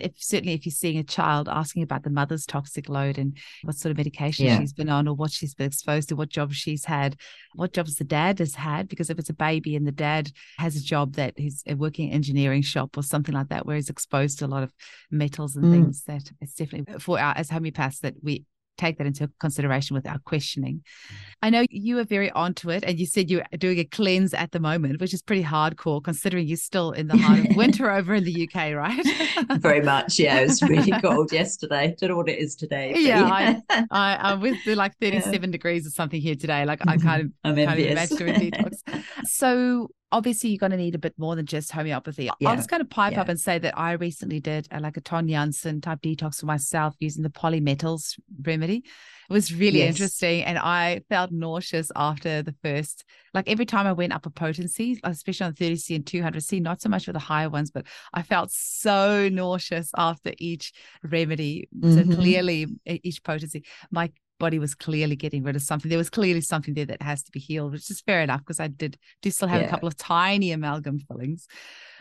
if 0.00 0.12
certainly 0.16 0.54
if 0.54 0.64
you're 0.66 0.72
seeing 0.72 0.98
a 0.98 1.04
child 1.04 1.48
asking 1.48 1.82
about 1.82 2.02
the 2.02 2.10
mother's 2.10 2.46
toxic 2.46 2.88
load 2.88 3.18
and 3.18 3.36
what 3.62 3.76
sort 3.76 3.90
of 3.90 3.96
medication 3.96 4.46
Yeah. 4.46 4.58
she's 4.58 4.72
been 4.72 4.88
on 4.88 5.06
or 5.06 5.14
what 5.14 5.30
she's 5.30 5.54
been 5.54 5.66
exposed 5.66 6.08
to, 6.08 6.16
what 6.16 6.28
jobs 6.28 6.56
she's 6.56 6.84
had, 6.84 7.16
what 7.54 7.72
jobs 7.72 7.96
the 7.96 8.04
dad 8.04 8.38
has 8.38 8.54
had. 8.54 8.88
Because 8.88 9.10
if 9.10 9.18
it's 9.18 9.30
a 9.30 9.34
baby 9.34 9.76
and 9.76 9.86
the 9.86 9.92
dad 9.92 10.30
has 10.58 10.76
a 10.76 10.82
job 10.82 11.14
that 11.14 11.34
he's 11.36 11.62
working 11.76 12.10
engineering 12.10 12.62
shop 12.62 12.96
or 12.96 13.02
something 13.02 13.34
like 13.34 13.48
that, 13.48 13.66
where 13.66 13.76
he's 13.76 13.90
exposed 13.90 14.38
to 14.38 14.46
a 14.46 14.48
lot 14.48 14.62
of 14.62 14.72
metals 15.10 15.56
and 15.56 15.66
Mm. 15.66 15.70
things, 15.72 16.02
that 16.04 16.30
it's 16.40 16.54
definitely 16.54 16.98
for 16.98 17.20
our 17.20 17.36
as 17.36 17.50
homeopaths 17.50 18.00
that 18.00 18.14
we 18.22 18.44
take 18.78 18.98
that 18.98 19.06
into 19.06 19.30
consideration 19.38 19.94
with 19.94 20.06
our 20.06 20.18
questioning. 20.18 20.76
Mm. 20.76 21.14
I 21.44 21.50
know 21.50 21.64
you 21.70 21.98
are 21.98 22.04
very 22.04 22.30
onto 22.30 22.70
it, 22.70 22.84
and 22.84 22.98
you 22.98 23.06
said 23.06 23.30
you're 23.30 23.44
doing 23.58 23.78
a 23.78 23.84
cleanse 23.84 24.32
at 24.34 24.52
the 24.52 24.60
moment, 24.60 25.00
which 25.00 25.12
is 25.12 25.22
pretty 25.22 25.42
hardcore 25.42 26.02
considering 26.02 26.46
you're 26.46 26.56
still 26.56 26.92
in 26.92 27.08
the 27.08 27.16
heart 27.16 27.40
of 27.40 27.46
winter 27.56 27.90
over 27.90 28.14
in 28.14 28.24
the 28.24 28.48
UK, 28.48 28.74
right? 28.74 29.04
Very 29.60 29.82
much. 29.82 30.18
Yeah. 30.18 30.40
It 30.40 30.48
was 30.48 30.62
really 30.62 30.92
cold 31.00 31.32
yesterday. 31.32 31.96
Don't 31.98 32.10
know 32.10 32.16
what 32.16 32.28
it 32.28 32.38
is 32.38 32.54
today. 32.54 32.94
Yeah, 32.96 33.58
yeah. 33.70 33.84
I, 33.90 34.14
I 34.14 34.34
was 34.34 34.54
like 34.66 34.96
37 35.00 35.50
degrees 35.50 35.86
or 35.86 35.90
something 35.90 36.20
here 36.20 36.36
today. 36.36 36.64
Like 36.64 36.80
I 36.86 36.96
mm-hmm. 36.96 37.08
can't, 37.08 37.32
I'm 37.44 37.56
can't 37.56 37.70
envious. 37.70 37.92
imagine 37.92 38.16
doing 38.16 38.34
detox. 38.52 39.04
So 39.24 39.88
obviously 40.12 40.50
you're 40.50 40.58
going 40.58 40.70
to 40.72 40.76
need 40.76 40.94
a 40.94 40.98
bit 40.98 41.14
more 41.18 41.34
than 41.34 41.46
just 41.46 41.72
homeopathy. 41.72 42.28
I'll 42.28 42.36
Yeah, 42.40 42.56
just 42.56 42.68
kind 42.68 42.80
of 42.82 42.90
pipe 42.90 43.12
yeah. 43.12 43.22
up 43.22 43.28
and 43.28 43.40
say 43.40 43.58
that 43.58 43.76
I 43.76 43.92
recently 43.92 44.38
did 44.40 44.68
a, 44.70 44.78
like 44.78 44.96
a 44.96 45.00
Ton 45.00 45.26
Jansen 45.28 45.80
type 45.80 46.00
detox 46.02 46.40
for 46.40 46.46
myself 46.46 46.94
using 47.00 47.22
the 47.22 47.30
polymetals 47.30 48.18
remedy. 48.44 48.84
It 49.30 49.32
was 49.32 49.54
really 49.54 49.78
Yes. 49.78 49.96
interesting. 49.96 50.44
And 50.44 50.58
I 50.58 51.00
felt 51.08 51.32
nauseous 51.32 51.90
after 51.96 52.42
the 52.42 52.54
first, 52.62 53.04
like 53.32 53.48
every 53.48 53.64
time 53.64 53.86
I 53.86 53.92
went 53.92 54.12
up 54.12 54.26
a 54.26 54.30
potency, 54.30 55.00
especially 55.04 55.46
on 55.46 55.54
30C 55.54 55.94
and 55.96 56.04
200C, 56.04 56.60
not 56.60 56.82
so 56.82 56.88
much 56.90 57.06
for 57.06 57.12
the 57.12 57.18
higher 57.18 57.48
ones, 57.48 57.70
but 57.70 57.86
I 58.12 58.22
felt 58.22 58.50
so 58.52 59.28
nauseous 59.30 59.90
after 59.96 60.32
each 60.38 60.72
remedy. 61.02 61.68
So 61.88 62.04
Mhm. 62.04 62.14
clearly 62.14 62.66
each 62.86 63.22
potency, 63.22 63.64
my 63.90 64.10
body 64.42 64.58
was 64.58 64.74
clearly 64.74 65.14
getting 65.14 65.44
rid 65.44 65.54
of 65.54 65.62
something. 65.62 65.88
There 65.88 65.96
was 65.96 66.10
clearly 66.10 66.40
something 66.40 66.74
there 66.74 66.84
that 66.86 67.00
has 67.00 67.22
to 67.22 67.30
be 67.30 67.38
healed, 67.38 67.72
which 67.72 67.88
is 67.88 68.00
fair 68.00 68.22
enough 68.22 68.40
because 68.40 68.58
I 68.58 68.66
did 68.66 68.98
do 69.22 69.30
still 69.30 69.46
have 69.46 69.62
a 69.62 69.68
couple 69.68 69.86
of 69.86 69.96
tiny 69.96 70.50
amalgam 70.50 70.98
fillings. 70.98 71.46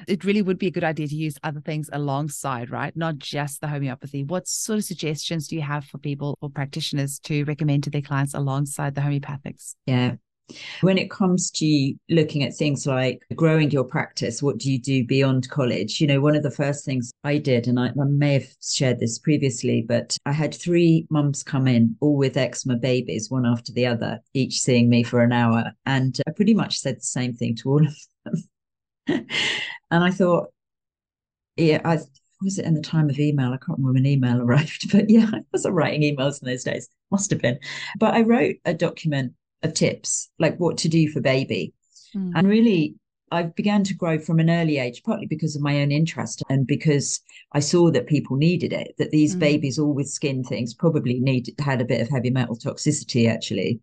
It 0.07 0.23
really 0.23 0.41
would 0.41 0.57
be 0.57 0.65
a 0.65 0.71
good 0.71 0.83
idea 0.83 1.07
to 1.07 1.15
use 1.15 1.37
other 1.43 1.61
things 1.61 1.87
alongside, 1.93 2.71
right? 2.71 2.97
Not 2.97 3.19
just 3.19 3.61
the 3.61 3.67
homeopathy. 3.67 4.23
What 4.23 4.47
sort 4.47 4.79
of 4.79 4.85
suggestions 4.85 5.47
do 5.47 5.55
you 5.55 5.61
have 5.61 5.85
for 5.85 5.99
people 5.99 6.35
or 6.41 6.49
practitioners 6.49 7.19
to 7.25 7.43
recommend 7.43 7.83
to 7.83 7.91
their 7.91 8.01
clients 8.01 8.33
alongside 8.33 8.95
the 8.95 9.01
homeopathics? 9.01 9.75
Yeah. 9.85 10.15
When 10.81 10.97
it 10.97 11.09
comes 11.09 11.51
to 11.51 11.93
looking 12.09 12.43
at 12.43 12.55
things 12.55 12.85
like 12.85 13.23
growing 13.35 13.71
your 13.71 13.83
practice, 13.83 14.41
what 14.41 14.57
do 14.57 14.71
you 14.71 14.79
do 14.79 15.05
beyond 15.05 15.49
college? 15.49 16.01
You 16.01 16.07
know, 16.07 16.21
one 16.21 16.35
of 16.35 16.43
the 16.43 16.51
first 16.51 16.85
things 16.85 17.11
I 17.23 17.37
did, 17.37 17.67
and 17.67 17.79
I, 17.79 17.87
I 17.87 18.05
may 18.05 18.33
have 18.33 18.47
shared 18.61 18.99
this 18.99 19.19
previously, 19.19 19.85
but 19.87 20.17
I 20.25 20.31
had 20.31 20.53
three 20.53 21.07
mums 21.09 21.43
come 21.43 21.67
in, 21.67 21.95
all 21.99 22.17
with 22.17 22.37
eczema 22.37 22.77
babies, 22.77 23.29
one 23.29 23.45
after 23.45 23.71
the 23.71 23.85
other, 23.85 24.19
each 24.33 24.59
seeing 24.59 24.89
me 24.89 25.03
for 25.03 25.21
an 25.21 25.31
hour. 25.31 25.71
And 25.85 26.17
I 26.27 26.31
pretty 26.31 26.53
much 26.53 26.79
said 26.79 26.97
the 26.97 27.01
same 27.01 27.33
thing 27.33 27.55
to 27.57 27.69
all 27.69 27.85
of 27.85 27.95
them. 28.25 28.43
and 29.91 30.03
I 30.03 30.11
thought, 30.11 30.47
yeah, 31.57 31.81
I 31.83 31.99
was 32.43 32.57
it 32.57 32.65
in 32.65 32.73
the 32.73 32.81
time 32.81 33.09
of 33.09 33.19
email? 33.19 33.53
I 33.53 33.57
can't 33.57 33.77
remember 33.77 33.93
when 33.93 34.05
email 34.05 34.41
arrived, 34.41 34.91
but 34.91 35.09
yeah, 35.09 35.29
I 35.31 35.41
wasn't 35.53 35.75
writing 35.75 36.01
emails 36.01 36.41
in 36.41 36.47
those 36.47 36.63
days. 36.63 36.89
Must 37.11 37.29
have 37.31 37.41
been. 37.41 37.59
But 37.99 38.13
I 38.13 38.21
wrote 38.21 38.55
a 38.65 38.73
document 38.73 39.33
of 39.63 39.73
tips, 39.73 40.29
like 40.39 40.57
what 40.57 40.77
to 40.79 40.89
do 40.89 41.09
for 41.09 41.21
baby. 41.21 41.73
Mm. 42.15 42.31
And 42.35 42.47
really, 42.47 42.95
I 43.31 43.43
began 43.43 43.83
to 43.85 43.93
grow 43.93 44.19
from 44.19 44.39
an 44.39 44.49
early 44.49 44.77
age, 44.77 45.03
partly 45.03 45.25
because 45.25 45.55
of 45.55 45.61
my 45.61 45.81
own 45.81 45.91
interest 45.91 46.43
and 46.49 46.67
because 46.67 47.21
I 47.53 47.61
saw 47.61 47.89
that 47.91 48.07
people 48.07 48.35
needed 48.35 48.73
it, 48.73 48.93
that 48.97 49.11
these 49.11 49.35
Mm. 49.35 49.39
babies, 49.39 49.79
all 49.79 49.93
with 49.93 50.09
skin 50.09 50.43
things, 50.43 50.73
probably 50.73 51.19
needed 51.19 51.55
had 51.59 51.81
a 51.81 51.85
bit 51.85 52.01
of 52.01 52.09
heavy 52.09 52.29
metal 52.29 52.57
toxicity 52.57 53.29
actually. 53.29 53.79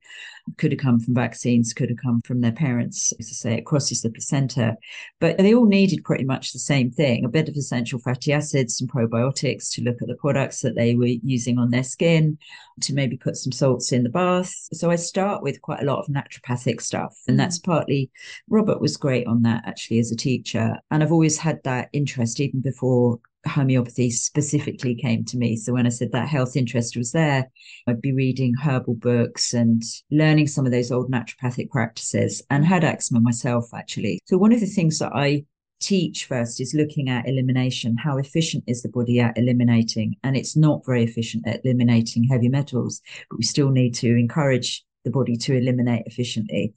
Could 0.56 0.72
have 0.72 0.80
come 0.80 0.98
from 0.98 1.14
vaccines, 1.14 1.74
could 1.74 1.90
have 1.90 1.98
come 1.98 2.22
from 2.22 2.40
their 2.40 2.52
parents, 2.52 3.12
as 3.20 3.28
I 3.28 3.32
say, 3.34 3.54
it 3.58 3.66
crosses 3.66 4.00
the 4.00 4.08
placenta. 4.10 4.76
But 5.20 5.36
they 5.36 5.54
all 5.54 5.66
needed 5.66 6.04
pretty 6.04 6.24
much 6.24 6.52
the 6.52 6.58
same 6.58 6.90
thing 6.90 7.24
a 7.24 7.28
bit 7.28 7.48
of 7.50 7.56
essential 7.56 7.98
fatty 7.98 8.32
acids, 8.32 8.78
some 8.78 8.88
probiotics 8.88 9.70
to 9.72 9.82
look 9.82 10.00
at 10.00 10.08
the 10.08 10.14
products 10.16 10.60
that 10.62 10.74
they 10.74 10.94
were 10.94 11.06
using 11.06 11.58
on 11.58 11.70
their 11.70 11.82
skin, 11.82 12.38
to 12.80 12.94
maybe 12.94 13.16
put 13.16 13.36
some 13.36 13.52
salts 13.52 13.92
in 13.92 14.04
the 14.04 14.08
bath. 14.08 14.52
So 14.72 14.90
I 14.90 14.96
start 14.96 15.42
with 15.42 15.60
quite 15.60 15.82
a 15.82 15.84
lot 15.84 15.98
of 15.98 16.06
naturopathic 16.06 16.80
stuff. 16.80 17.18
And 17.26 17.34
Mm. 17.36 17.40
that's 17.40 17.58
partly 17.58 18.10
Robert 18.48 18.80
was 18.80 18.96
great 18.96 19.26
on 19.26 19.37
that 19.42 19.62
actually 19.66 19.98
as 19.98 20.12
a 20.12 20.16
teacher. 20.16 20.76
And 20.90 21.02
I've 21.02 21.12
always 21.12 21.38
had 21.38 21.62
that 21.64 21.88
interest 21.92 22.40
even 22.40 22.60
before 22.60 23.18
homeopathy 23.46 24.10
specifically 24.10 24.94
came 24.94 25.24
to 25.24 25.38
me. 25.38 25.56
So 25.56 25.72
when 25.72 25.86
I 25.86 25.90
said 25.90 26.12
that 26.12 26.28
health 26.28 26.56
interest 26.56 26.96
was 26.96 27.12
there, 27.12 27.50
I'd 27.86 28.00
be 28.00 28.12
reading 28.12 28.54
herbal 28.62 28.94
books 28.94 29.54
and 29.54 29.82
learning 30.10 30.48
some 30.48 30.66
of 30.66 30.72
those 30.72 30.90
old 30.90 31.10
naturopathic 31.10 31.70
practices 31.70 32.42
and 32.50 32.64
had 32.64 32.84
eczema 32.84 33.20
myself 33.20 33.72
actually. 33.74 34.20
So 34.24 34.36
one 34.38 34.52
of 34.52 34.60
the 34.60 34.66
things 34.66 34.98
that 34.98 35.12
I 35.14 35.44
teach 35.80 36.26
first 36.26 36.60
is 36.60 36.74
looking 36.74 37.08
at 37.08 37.28
elimination. 37.28 37.96
How 37.96 38.18
efficient 38.18 38.64
is 38.66 38.82
the 38.82 38.88
body 38.88 39.20
at 39.20 39.38
eliminating? 39.38 40.16
And 40.24 40.36
it's 40.36 40.56
not 40.56 40.84
very 40.84 41.04
efficient 41.04 41.46
at 41.46 41.60
eliminating 41.64 42.24
heavy 42.24 42.48
metals, 42.48 43.00
but 43.30 43.38
we 43.38 43.44
still 43.44 43.70
need 43.70 43.94
to 43.96 44.08
encourage 44.08 44.84
the 45.04 45.10
body 45.10 45.36
to 45.36 45.56
eliminate 45.56 46.02
efficiently. 46.06 46.74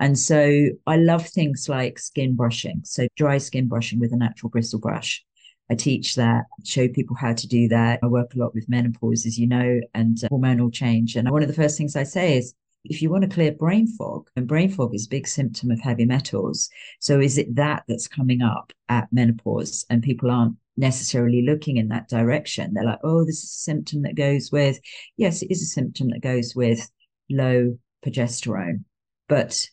And 0.00 0.18
so 0.18 0.68
I 0.86 0.96
love 0.96 1.26
things 1.26 1.68
like 1.68 1.98
skin 1.98 2.34
brushing. 2.34 2.82
So 2.84 3.06
dry 3.16 3.38
skin 3.38 3.68
brushing 3.68 4.00
with 4.00 4.12
a 4.12 4.16
natural 4.16 4.50
bristle 4.50 4.80
brush. 4.80 5.24
I 5.70 5.74
teach 5.74 6.14
that, 6.16 6.44
show 6.64 6.88
people 6.88 7.16
how 7.16 7.32
to 7.32 7.48
do 7.48 7.68
that. 7.68 8.00
I 8.02 8.06
work 8.06 8.34
a 8.34 8.38
lot 8.38 8.54
with 8.54 8.68
menopause, 8.68 9.24
as 9.24 9.38
you 9.38 9.46
know, 9.46 9.80
and 9.94 10.22
uh, 10.22 10.28
hormonal 10.28 10.72
change. 10.72 11.16
And 11.16 11.30
one 11.30 11.42
of 11.42 11.48
the 11.48 11.54
first 11.54 11.78
things 11.78 11.96
I 11.96 12.02
say 12.02 12.36
is, 12.36 12.54
if 12.84 13.00
you 13.00 13.08
want 13.08 13.22
to 13.22 13.34
clear 13.34 13.50
brain 13.50 13.86
fog, 13.86 14.28
and 14.36 14.46
brain 14.46 14.68
fog 14.68 14.94
is 14.94 15.06
a 15.06 15.08
big 15.08 15.26
symptom 15.26 15.70
of 15.70 15.80
heavy 15.80 16.04
metals. 16.04 16.68
So 17.00 17.18
is 17.18 17.38
it 17.38 17.54
that 17.56 17.84
that's 17.88 18.06
coming 18.06 18.42
up 18.42 18.74
at 18.90 19.10
menopause 19.10 19.86
and 19.88 20.02
people 20.02 20.30
aren't 20.30 20.56
necessarily 20.76 21.40
looking 21.40 21.78
in 21.78 21.88
that 21.88 22.10
direction? 22.10 22.74
They're 22.74 22.84
like, 22.84 22.98
oh, 23.02 23.24
this 23.24 23.42
is 23.42 23.54
a 23.54 23.64
symptom 23.70 24.02
that 24.02 24.16
goes 24.16 24.52
with, 24.52 24.78
yes, 25.16 25.40
it 25.40 25.50
is 25.50 25.62
a 25.62 25.66
symptom 25.66 26.10
that 26.10 26.20
goes 26.20 26.54
with 26.54 26.90
low 27.30 27.78
progesterone. 28.04 28.84
But 29.28 29.68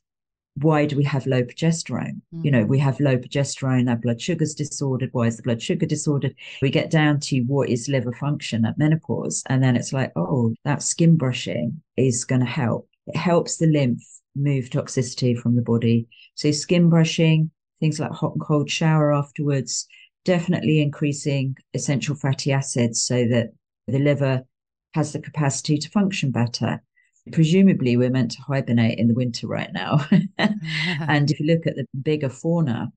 why 0.55 0.85
do 0.85 0.97
we 0.97 1.03
have 1.05 1.25
low 1.25 1.43
progesterone? 1.43 2.21
You 2.43 2.51
know, 2.51 2.65
we 2.65 2.79
mm. 2.79 2.81
have 2.81 2.99
low 2.99 3.17
progesterone, 3.17 3.89
our 3.89 3.95
blood 3.95 4.21
sugar's 4.21 4.53
disordered. 4.53 5.09
Why 5.13 5.27
is 5.27 5.37
the 5.37 5.43
blood 5.43 5.61
sugar 5.61 5.85
disordered? 5.85 6.35
We 6.61 6.69
get 6.69 6.91
down 6.91 7.19
to 7.21 7.41
what 7.41 7.69
is 7.69 7.87
liver 7.87 8.11
function 8.11 8.65
at 8.65 8.77
menopause. 8.77 9.43
And 9.47 9.63
then 9.63 9.75
it's 9.75 9.93
like, 9.93 10.11
oh, 10.15 10.53
that 10.65 10.81
skin 10.81 11.17
brushing 11.17 11.81
is 11.95 12.25
going 12.25 12.41
to 12.41 12.47
help. 12.47 12.89
It 13.07 13.17
helps 13.17 13.57
the 13.57 13.67
lymph 13.67 14.03
move 14.35 14.69
toxicity 14.69 15.37
from 15.37 15.55
the 15.55 15.61
body. 15.61 16.07
So 16.35 16.51
skin 16.51 16.89
brushing, 16.89 17.51
things 17.79 17.99
like 17.99 18.11
hot 18.11 18.33
and 18.33 18.41
cold 18.41 18.69
shower 18.69 19.13
afterwards, 19.13 19.87
definitely 20.25 20.81
increasing 20.81 21.55
essential 21.73 22.15
fatty 22.15 22.51
acids 22.51 23.01
so 23.01 23.27
that 23.27 23.51
the 23.87 23.99
liver 23.99 24.43
has 24.93 25.13
the 25.13 25.19
capacity 25.19 25.77
to 25.77 25.89
function 25.89 26.31
better. 26.31 26.83
Presumably, 27.31 27.97
we're 27.97 28.10
meant 28.10 28.31
to 28.31 28.41
hibernate 28.41 28.97
in 28.97 29.07
the 29.07 29.13
winter 29.13 29.47
right 29.47 29.71
now. 29.73 30.05
Mm-hmm. 30.39 31.03
and 31.07 31.29
if 31.29 31.39
you 31.39 31.45
look 31.45 31.67
at 31.67 31.75
the 31.75 31.86
bigger 32.01 32.29
fauna 32.29 32.91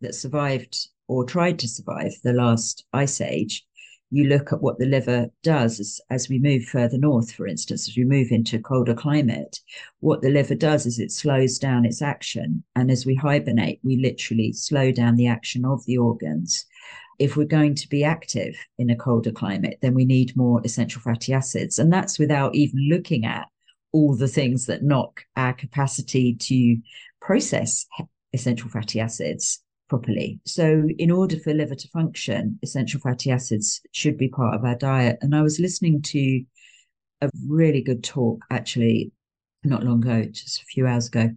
that 0.00 0.14
survived 0.14 0.88
or 1.08 1.24
tried 1.24 1.58
to 1.58 1.68
survive 1.68 2.12
the 2.22 2.32
last 2.32 2.84
ice 2.92 3.20
age, 3.20 3.66
you 4.10 4.24
look 4.24 4.52
at 4.52 4.60
what 4.60 4.78
the 4.78 4.86
liver 4.86 5.28
does 5.42 5.78
as, 5.78 6.00
as 6.10 6.28
we 6.28 6.38
move 6.38 6.64
further 6.64 6.98
north, 6.98 7.32
for 7.32 7.46
instance, 7.46 7.88
as 7.88 7.96
we 7.96 8.04
move 8.04 8.28
into 8.30 8.58
colder 8.58 8.94
climate, 8.94 9.60
what 10.00 10.20
the 10.20 10.30
liver 10.30 10.54
does 10.54 10.84
is 10.84 10.98
it 10.98 11.12
slows 11.12 11.58
down 11.58 11.84
its 11.84 12.02
action. 12.02 12.64
And 12.74 12.90
as 12.90 13.06
we 13.06 13.14
hibernate, 13.14 13.80
we 13.84 13.96
literally 13.96 14.52
slow 14.52 14.90
down 14.90 15.16
the 15.16 15.28
action 15.28 15.64
of 15.64 15.84
the 15.86 15.96
organs. 15.96 16.66
If 17.18 17.36
we're 17.36 17.44
going 17.44 17.76
to 17.76 17.88
be 17.88 18.02
active 18.02 18.56
in 18.78 18.90
a 18.90 18.96
colder 18.96 19.32
climate, 19.32 19.78
then 19.80 19.94
we 19.94 20.04
need 20.04 20.36
more 20.36 20.60
essential 20.64 21.02
fatty 21.02 21.32
acids. 21.32 21.78
And 21.78 21.92
that's 21.92 22.18
without 22.18 22.54
even 22.54 22.88
looking 22.88 23.24
at 23.24 23.46
all 23.92 24.16
the 24.16 24.28
things 24.28 24.66
that 24.66 24.82
knock 24.82 25.22
our 25.36 25.52
capacity 25.52 26.34
to 26.34 26.76
process 27.20 27.86
essential 28.32 28.68
fatty 28.68 29.00
acids 29.00 29.62
properly. 29.88 30.40
So, 30.46 30.84
in 30.98 31.10
order 31.10 31.36
for 31.36 31.52
liver 31.52 31.74
to 31.74 31.88
function, 31.88 32.58
essential 32.62 33.00
fatty 33.00 33.30
acids 33.30 33.80
should 33.92 34.16
be 34.16 34.28
part 34.28 34.54
of 34.54 34.64
our 34.64 34.76
diet. 34.76 35.18
And 35.20 35.34
I 35.34 35.42
was 35.42 35.58
listening 35.58 36.02
to 36.02 36.42
a 37.20 37.30
really 37.46 37.82
good 37.82 38.02
talk 38.02 38.44
actually 38.50 39.12
not 39.62 39.84
long 39.84 40.02
ago, 40.02 40.24
just 40.24 40.62
a 40.62 40.64
few 40.64 40.86
hours 40.86 41.08
ago, 41.08 41.30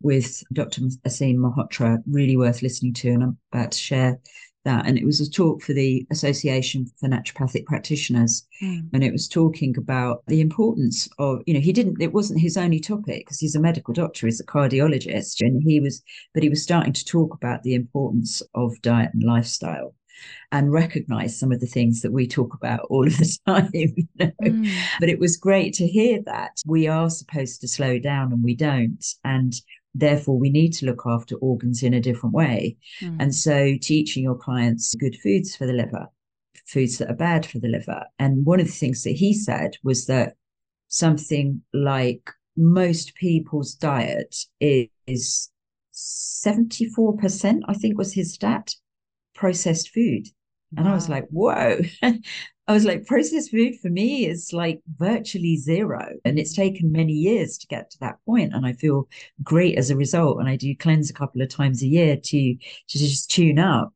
with 0.00 0.42
Dr. 0.52 0.82
Aseem 1.06 1.36
Malhotra, 1.36 1.98
really 2.06 2.36
worth 2.36 2.62
listening 2.62 2.94
to. 2.94 3.10
And 3.10 3.22
I'm 3.22 3.38
about 3.52 3.72
to 3.72 3.78
share 3.78 4.18
that. 4.66 4.86
And 4.86 4.98
it 4.98 5.06
was 5.06 5.20
a 5.20 5.30
talk 5.30 5.62
for 5.62 5.72
the 5.72 6.06
Association 6.10 6.86
for 7.00 7.08
Naturopathic 7.08 7.64
Practitioners. 7.64 8.46
Mm. 8.62 8.90
And 8.92 9.02
it 9.02 9.12
was 9.12 9.26
talking 9.26 9.74
about 9.78 10.22
the 10.26 10.42
importance 10.42 11.08
of, 11.18 11.40
you 11.46 11.54
know, 11.54 11.60
he 11.60 11.72
didn't, 11.72 12.02
it 12.02 12.12
wasn't 12.12 12.40
his 12.40 12.58
only 12.58 12.80
topic 12.80 13.24
because 13.24 13.40
he's 13.40 13.56
a 13.56 13.60
medical 13.60 13.94
doctor, 13.94 14.26
he's 14.26 14.40
a 14.40 14.44
cardiologist. 14.44 15.40
And 15.40 15.62
he 15.62 15.80
was, 15.80 16.02
but 16.34 16.42
he 16.42 16.50
was 16.50 16.62
starting 16.62 16.92
to 16.92 17.04
talk 17.04 17.32
about 17.34 17.62
the 17.62 17.74
importance 17.74 18.42
of 18.54 18.80
diet 18.82 19.10
and 19.14 19.22
lifestyle 19.22 19.94
and 20.52 20.72
recognize 20.72 21.38
some 21.38 21.52
of 21.52 21.60
the 21.60 21.66
things 21.66 22.02
that 22.02 22.12
we 22.12 22.26
talk 22.26 22.54
about 22.54 22.80
all 22.90 23.06
of 23.06 23.16
the 23.16 23.38
time. 23.46 23.70
You 23.72 23.92
know? 24.18 24.32
mm. 24.42 24.72
But 25.00 25.08
it 25.08 25.18
was 25.18 25.36
great 25.36 25.74
to 25.74 25.86
hear 25.86 26.20
that 26.26 26.52
we 26.66 26.88
are 26.88 27.10
supposed 27.10 27.60
to 27.60 27.68
slow 27.68 27.98
down 27.98 28.32
and 28.32 28.42
we 28.42 28.54
don't. 28.54 29.04
And 29.24 29.54
therefore 29.98 30.38
we 30.38 30.50
need 30.50 30.72
to 30.74 30.86
look 30.86 31.02
after 31.06 31.36
organs 31.36 31.82
in 31.82 31.94
a 31.94 32.00
different 32.00 32.34
way. 32.34 32.76
Mm. 33.00 33.16
And 33.20 33.34
so 33.34 33.74
teaching 33.80 34.22
your 34.22 34.36
clients 34.36 34.94
good 34.94 35.16
foods 35.16 35.56
for 35.56 35.66
the 35.66 35.72
liver, 35.72 36.06
foods 36.66 36.98
that 36.98 37.10
are 37.10 37.14
bad 37.14 37.46
for 37.46 37.58
the 37.58 37.68
liver. 37.68 38.04
And 38.18 38.44
one 38.44 38.60
of 38.60 38.66
the 38.66 38.72
things 38.72 39.02
that 39.04 39.12
he 39.16 39.32
said 39.32 39.76
was 39.82 40.06
that 40.06 40.34
something 40.88 41.62
like 41.72 42.30
most 42.56 43.14
people's 43.14 43.74
diet 43.74 44.36
is 44.60 45.50
74%, 45.94 47.60
I 47.66 47.74
think 47.74 47.98
was 47.98 48.12
his 48.12 48.34
stat, 48.34 48.74
processed 49.34 49.90
food. 49.90 50.26
And 50.76 50.86
wow. 50.86 50.92
I 50.92 50.94
was 50.94 51.08
like, 51.08 51.26
whoa. 51.30 51.80
I 52.68 52.72
was 52.72 52.84
like, 52.84 53.06
processed 53.06 53.52
food 53.52 53.78
for 53.80 53.88
me 53.88 54.26
is 54.26 54.52
like 54.52 54.80
virtually 54.96 55.56
zero. 55.56 56.14
And 56.24 56.38
it's 56.38 56.52
taken 56.52 56.90
many 56.90 57.12
years 57.12 57.58
to 57.58 57.66
get 57.68 57.90
to 57.90 57.98
that 58.00 58.18
point. 58.26 58.54
And 58.54 58.66
I 58.66 58.72
feel 58.72 59.08
great 59.42 59.78
as 59.78 59.90
a 59.90 59.96
result. 59.96 60.40
And 60.40 60.48
I 60.48 60.56
do 60.56 60.74
cleanse 60.74 61.08
a 61.08 61.14
couple 61.14 61.42
of 61.42 61.48
times 61.48 61.82
a 61.82 61.86
year 61.86 62.16
to, 62.16 62.54
to 62.54 62.98
just 62.98 63.30
tune 63.30 63.60
up. 63.60 63.92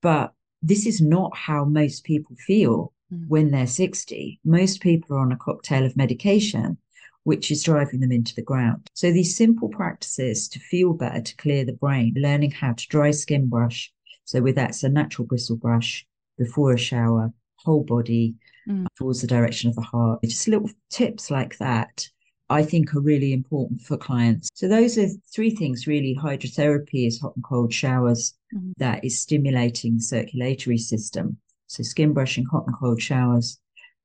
But 0.00 0.32
this 0.62 0.86
is 0.86 1.00
not 1.00 1.36
how 1.36 1.64
most 1.64 2.04
people 2.04 2.36
feel 2.36 2.92
mm. 3.12 3.26
when 3.26 3.50
they're 3.50 3.66
60. 3.66 4.40
Most 4.44 4.80
people 4.80 5.16
are 5.16 5.20
on 5.20 5.32
a 5.32 5.36
cocktail 5.36 5.84
of 5.84 5.96
medication, 5.96 6.78
which 7.24 7.50
is 7.50 7.64
driving 7.64 7.98
them 7.98 8.12
into 8.12 8.34
the 8.36 8.42
ground. 8.42 8.88
So 8.94 9.10
these 9.10 9.36
simple 9.36 9.68
practices 9.68 10.46
to 10.50 10.60
feel 10.60 10.92
better, 10.92 11.20
to 11.20 11.36
clear 11.36 11.64
the 11.64 11.72
brain, 11.72 12.14
learning 12.16 12.52
how 12.52 12.74
to 12.74 12.88
dry 12.88 13.10
skin 13.10 13.48
brush. 13.48 13.92
So 14.24 14.40
with 14.40 14.54
that's 14.54 14.84
a 14.84 14.88
natural 14.88 15.26
bristle 15.26 15.56
brush 15.56 16.06
before 16.38 16.72
a 16.72 16.78
shower, 16.78 17.32
whole 17.64 17.84
body 17.84 18.34
mm. 18.68 18.86
towards 18.96 19.20
the 19.20 19.26
direction 19.26 19.68
of 19.68 19.76
the 19.76 19.82
heart. 19.82 20.20
Just 20.22 20.48
little 20.48 20.70
tips 20.90 21.30
like 21.30 21.58
that. 21.58 22.08
I 22.50 22.62
think 22.62 22.94
are 22.94 23.00
really 23.00 23.32
important 23.32 23.80
for 23.80 23.96
clients. 23.96 24.50
So 24.54 24.68
those 24.68 24.98
are 24.98 25.08
three 25.34 25.50
things 25.50 25.86
really. 25.86 26.14
Hydrotherapy 26.14 27.06
is 27.06 27.18
hot 27.20 27.34
and 27.36 27.44
cold 27.44 27.72
showers 27.72 28.34
mm 28.54 28.72
that 28.76 29.04
is 29.04 29.20
stimulating 29.20 29.96
the 29.96 30.02
circulatory 30.02 30.78
system. 30.78 31.36
So 31.66 31.82
skin 31.82 32.12
brushing, 32.12 32.44
hot 32.44 32.64
and 32.66 32.76
cold 32.76 33.00
showers, 33.00 33.58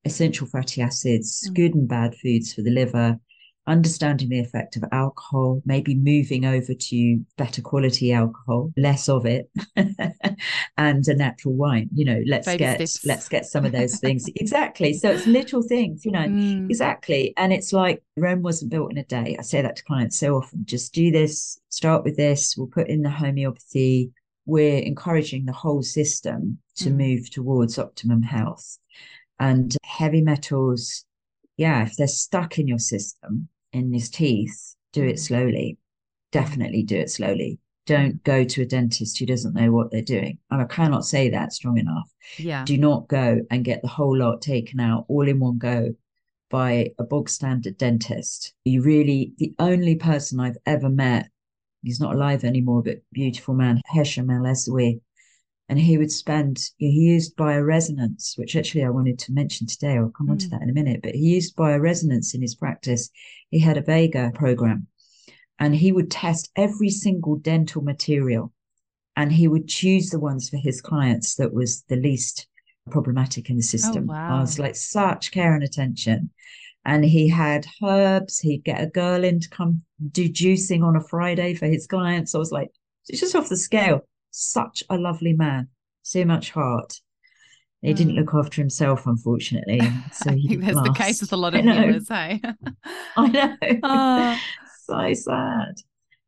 essential 0.06 0.48
fatty 0.48 0.82
acids, 0.82 1.48
mm 1.50 1.54
good 1.54 1.76
and 1.76 1.88
bad 1.88 2.16
foods 2.16 2.54
for 2.54 2.62
the 2.62 2.72
liver, 2.72 3.20
understanding 3.70 4.30
the 4.30 4.40
effect 4.40 4.76
of 4.76 4.84
alcohol, 4.92 5.62
maybe 5.66 5.96
moving 5.96 6.44
over 6.44 6.74
to 6.74 7.26
better 7.38 7.62
quality 7.62 8.12
alcohol, 8.12 8.74
less 8.76 9.08
of 9.08 9.26
it, 9.26 9.50
and 10.78 11.08
a 11.08 11.16
natural 11.16 11.54
wine. 11.54 11.90
You 11.94 12.06
know, 12.06 12.22
let's 12.26 12.48
Baby 12.48 12.58
get 12.58 12.96
let's 13.06 13.30
get 13.30 13.46
some 13.46 13.66
of 13.66 13.72
those 13.72 14.00
things. 14.02 14.26
exactly. 14.36 14.94
So 14.94 15.12
it's 15.12 15.28
little 15.28 15.62
things, 15.62 16.04
you 16.04 16.12
know, 16.12 16.28
mm. 16.28 16.66
exactly. 16.70 17.34
And 17.38 17.54
it's 17.54 17.72
like 17.72 18.04
Rome 18.18 18.42
wasn't 18.42 18.72
built 18.72 18.92
in 18.92 18.98
a 18.98 19.06
day. 19.06 19.36
I 19.38 19.44
say 19.44 19.62
that 19.62 19.76
to 19.78 19.84
clients 19.84 20.18
so 20.18 20.36
often. 20.36 20.66
Just 20.66 20.94
do 20.94 21.12
this, 21.12 21.60
start 21.70 22.04
with 22.04 22.18
this, 22.18 22.56
we'll 22.58 22.68
put 22.68 22.90
in 22.90 23.04
the 23.04 23.10
homeopathy. 23.10 24.12
We're 24.46 24.80
encouraging 24.80 25.46
the 25.46 25.54
whole 25.54 25.84
system 25.84 26.58
to 26.78 26.90
mm. 26.90 26.98
move 26.98 27.30
towards 27.30 27.78
optimum 27.78 28.24
health. 28.24 28.80
And 29.40 29.78
heavy 29.84 30.22
metals, 30.22 31.06
yeah, 31.56 31.84
if 31.84 31.96
they're 31.96 32.08
stuck 32.08 32.58
in 32.58 32.68
your 32.68 32.80
system, 32.80 33.48
in 33.74 33.94
his 33.94 34.10
teeth, 34.10 34.76
do 34.94 35.04
it 35.04 35.16
mm. 35.16 35.20
slowly. 35.20 35.78
Definitely 36.32 36.84
do 36.84 36.98
it 36.98 37.10
slowly. 37.10 37.60
Don't 37.86 38.24
go 38.24 38.44
to 38.44 38.62
a 38.62 38.66
dentist 38.66 39.18
who 39.18 39.26
doesn't 39.26 39.56
know 39.56 39.72
what 39.72 39.90
they're 39.90 40.02
doing. 40.02 40.38
And 40.52 40.62
I 40.62 40.66
cannot 40.66 41.06
say 41.06 41.30
that 41.30 41.54
strong 41.54 41.78
enough. 41.80 42.10
Yeah. 42.38 42.64
Do 42.64 42.78
not 42.78 43.08
go 43.08 43.42
and 43.50 43.66
get 43.66 43.82
the 43.82 43.88
whole 43.88 44.16
lot 44.16 44.42
taken 44.42 44.80
out 44.80 45.06
all 45.08 45.28
in 45.28 45.40
one 45.40 45.58
go 45.58 45.96
by 46.50 46.92
a 47.00 47.04
bog 47.04 47.30
standard 47.30 47.78
dentist. 47.78 48.54
You 48.64 48.82
really, 48.82 49.34
the 49.38 49.54
only 49.60 49.96
person 49.96 50.40
I've 50.40 50.58
ever 50.66 50.90
met, 50.90 51.30
he's 51.82 52.00
not 52.00 52.14
alive 52.14 52.44
anymore, 52.44 52.84
but 52.84 53.02
beautiful 53.12 53.56
man, 53.56 53.82
Hesham 53.88 54.30
El 54.30 54.44
Esawi, 54.44 55.02
and 55.70 55.80
he 55.80 55.98
would 55.98 56.12
spend 56.12 56.60
he 56.78 56.90
used 56.90 57.38
bioresonance 57.38 58.38
which 58.38 58.56
actually 58.56 58.84
i 58.84 58.90
wanted 58.90 59.20
to 59.20 59.32
mention 59.32 59.68
today. 59.68 59.98
I'll 59.98 60.10
come 60.10 60.28
mm. 60.28 60.32
on 60.32 60.38
to 60.40 60.50
that 60.50 60.62
in 60.62 60.70
a 60.70 60.74
minute 60.74 61.02
but 61.02 61.14
he 61.16 61.22
used 61.22 61.56
bioresonance 61.56 62.34
in 62.36 62.42
his 62.42 62.56
practice. 62.56 63.10
He 63.52 63.60
had 63.60 63.78
a 63.78 63.82
vega 63.82 64.32
program 64.34 64.88
and 65.60 65.76
he 65.76 65.92
would 65.92 66.12
test 66.12 66.52
every 66.56 66.90
single 66.90 67.38
dental 67.38 67.82
material 67.82 68.52
and 69.16 69.32
he 69.32 69.48
would 69.48 69.68
choose 69.68 70.10
the 70.10 70.20
ones 70.20 70.50
for 70.50 70.58
his 70.58 70.82
clients 70.82 71.36
that 71.36 71.54
was 71.54 71.84
the 71.84 71.96
least 71.96 72.48
problematic 72.90 73.50
in 73.50 73.58
the 73.58 73.62
oh, 73.62 73.76
system. 73.78 74.10
Oh, 74.10 74.14
wow. 74.14 74.38
i 74.38 74.42
was 74.42 74.58
like 74.58 74.76
such 74.76 75.32
care 75.32 75.54
and 75.54 75.64
attention. 75.64 76.32
And 76.86 77.04
he 77.04 77.28
had 77.28 77.68
herbs. 77.84 78.40
He'd 78.40 78.64
get 78.64 78.82
a 78.82 78.88
girl 78.88 79.24
in 79.24 79.42
to 79.42 79.50
come 79.50 79.84
do 80.12 80.30
juicing 80.30 80.82
on 80.82 80.96
a 80.96 81.02
friday 81.02 81.54
for 81.54 81.68
his 81.68 81.86
clients. 81.86 82.34
I 82.34 82.40
was 82.40 82.52
like 82.52 82.72
it's 83.08 83.20
just 83.20 83.36
off 83.36 83.50
the 83.50 83.58
scale 83.58 84.08
such 84.32 84.84
a 84.90 84.98
lovely 84.98 85.34
man, 85.34 85.70
so 86.02 86.26
much 86.26 86.52
heart. 86.52 87.00
He 87.82 87.94
mm. 87.94 87.98
didn't 87.98 88.16
look 88.16 88.34
after 88.34 88.62
himself, 88.62 89.06
unfortunately. 89.06 89.80
So 90.12 90.30
I 90.32 90.34
think 90.34 90.62
that's 90.62 90.76
last. 90.76 90.88
the 90.88 91.04
case 91.04 91.22
with 91.22 91.34
a 91.34 91.38
lot 91.38 91.56
of 91.56 91.64
healers, 91.64 92.08
hey? 92.10 92.42
I 93.18 93.28
know. 93.28 93.80
Oh. 93.84 94.40
so 94.86 95.14
sad. 95.14 95.76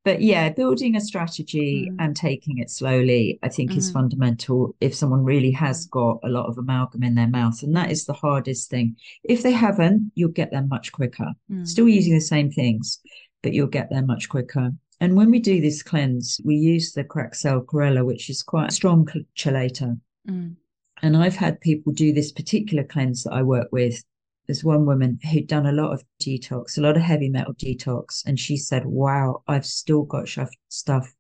But 0.04 0.22
yeah, 0.22 0.50
building 0.50 0.96
a 0.96 1.02
strategy 1.02 1.88
mm. 1.92 1.96
and 2.00 2.16
taking 2.16 2.58
it 2.58 2.72
slowly, 2.72 3.38
I 3.44 3.50
think, 3.50 3.72
mm. 3.72 3.78
is 3.78 3.92
fundamental 3.92 4.76
if 4.82 4.96
someone 4.96 5.24
really 5.24 5.52
has 5.52 5.86
got 5.86 6.20
a 6.24 6.30
lot 6.30 6.48
of 6.48 6.58
amalgam 6.58 7.04
in 7.04 7.14
their 7.14 7.28
mouth. 7.28 7.62
And 7.62 7.76
that 7.76 7.92
is 7.92 8.06
the 8.06 8.14
hardest 8.14 8.70
thing. 8.70 8.96
If 9.24 9.44
they 9.44 9.52
haven't, 9.52 10.12
you'll 10.16 10.32
get 10.32 10.52
them 10.52 10.70
much 10.70 10.92
quicker. 10.92 11.28
Mm. 11.52 11.68
Still 11.68 11.88
using 11.88 12.16
the 12.16 12.22
same 12.22 12.50
things, 12.52 13.00
but 13.44 13.54
you'll 13.54 13.68
get 13.68 13.90
there 13.92 14.02
much 14.02 14.28
quicker. 14.28 14.72
And 15.02 15.16
when 15.16 15.32
we 15.32 15.40
do 15.40 15.60
this 15.60 15.82
cleanse, 15.82 16.40
we 16.46 16.56
use 16.56 16.94
the 16.94 17.04
cracked 17.04 17.36
cell 17.36 17.62
chlorella, 17.62 18.06
which 18.06 18.30
is 18.30 18.44
quite 18.44 18.70
a 18.70 18.74
strong 18.74 19.08
chelator. 19.36 20.00
Mm. 20.30 20.56
And 21.02 21.18
I've 21.18 21.36
had 21.36 21.60
people 21.60 21.92
do 21.92 22.14
this 22.14 22.32
particular 22.32 22.84
cleanse 22.84 23.24
that 23.24 23.34
I 23.34 23.42
work 23.42 23.70
with. 23.72 24.04
There's 24.46 24.64
one 24.64 24.86
woman 24.86 25.18
who'd 25.32 25.48
done 25.48 25.66
a 25.66 25.72
lot 25.72 25.92
of 25.92 26.04
detox, 26.22 26.78
a 26.78 26.82
lot 26.82 26.98
of 26.98 27.02
heavy 27.02 27.30
metal 27.30 27.56
detox. 27.56 28.24
And 28.28 28.40
she 28.40 28.58
said, 28.58 28.86
wow, 28.86 29.42
I've 29.48 29.66
still 29.66 30.04
got 30.04 30.30
stuff 30.70 31.12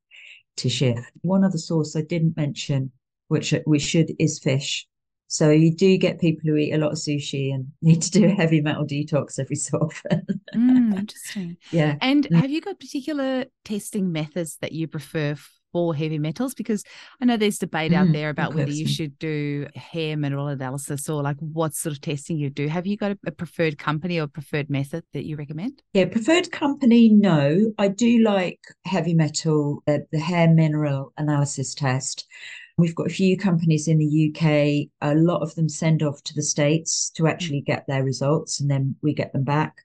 to 0.58 0.70
shift. 0.70 1.02
One 1.22 1.44
other 1.44 1.58
source 1.58 1.96
I 1.96 2.02
didn't 2.02 2.38
mention, 2.38 2.92
which 3.30 3.52
we 3.66 3.80
should, 3.80 4.12
is 4.20 4.38
fish. 4.38 4.88
So 5.32 5.50
you 5.50 5.74
do 5.74 5.98
get 5.98 6.20
people 6.20 6.42
who 6.44 6.58
eat 6.58 6.74
a 6.74 6.78
lot 6.78 6.92
of 6.92 6.98
sushi 6.98 7.54
and 7.54 7.68
need 7.82 8.02
to 8.02 8.12
do 8.12 8.26
a 8.26 8.32
heavy 8.32 8.60
metal 8.60 8.86
detox 8.86 9.40
every 9.40 9.56
so 9.56 9.78
often. 9.78 10.26
mm, 10.54 10.94
interesting. 11.00 11.56
Yeah. 11.72 11.96
And 12.02 12.28
mm. 12.28 12.36
have 12.36 12.52
you 12.52 12.60
got 12.60 12.82
particular 12.82 13.46
testing 13.64 14.12
methods 14.12 14.58
that 14.60 14.74
you 14.74 14.90
prefer 14.90 15.38
for 15.72 15.96
heavy 15.96 16.20
metals? 16.20 16.54
Because 16.54 16.84
I 17.22 17.26
know 17.26 17.38
there's 17.38 17.60
debate 17.60 17.94
mm, 17.94 17.96
out 17.96 18.12
there 18.12 18.30
about 18.30 18.56
whether 18.56 18.72
you 18.72 18.86
should 18.86 19.18
do 19.20 19.68
hair 19.74 20.18
mineral 20.18 20.48
analysis 20.48 21.08
or 21.08 21.24
like 21.24 21.38
what 21.40 21.76
sort 21.76 21.96
of 21.96 22.02
testing 22.02 22.38
you 22.38 22.50
do. 22.50 22.68
Have 22.68 22.86
you 22.86 22.98
got 22.98 23.12
a, 23.12 23.20
a 23.28 23.32
preferred 23.32 23.78
company 23.78 24.20
or 24.20 24.28
preferred 24.28 24.70
method 24.70 25.06
that 25.14 25.24
you 25.24 25.38
recommend? 25.38 25.82
Yeah, 25.94 26.10
preferred 26.10 26.52
company, 26.52 27.08
no. 27.08 27.72
I 27.78 27.88
do 27.88 28.20
like 28.22 28.60
heavy 28.84 29.14
metal, 29.14 29.82
uh, 29.88 30.00
the 30.12 30.20
hair 30.20 30.50
mineral 30.50 31.14
analysis 31.18 31.74
test. 31.74 32.28
We've 32.78 32.96
got 32.96 33.08
a 33.08 33.14
few 33.14 33.38
companies 33.38 33.88
in 33.88 33.98
the 33.98 34.30
UK. 34.30 34.90
A 35.02 35.16
lot 35.16 35.42
of 35.42 35.54
them 35.56 35.70
send 35.70 36.04
off 36.04 36.24
to 36.24 36.34
the 36.34 36.44
States 36.44 37.12
to 37.16 37.28
actually 37.28 37.62
get 37.62 37.86
their 37.88 38.04
results 38.04 38.60
and 38.60 38.70
then 38.70 38.96
we 39.02 39.14
get 39.14 39.34
them 39.34 39.44
back. 39.44 39.78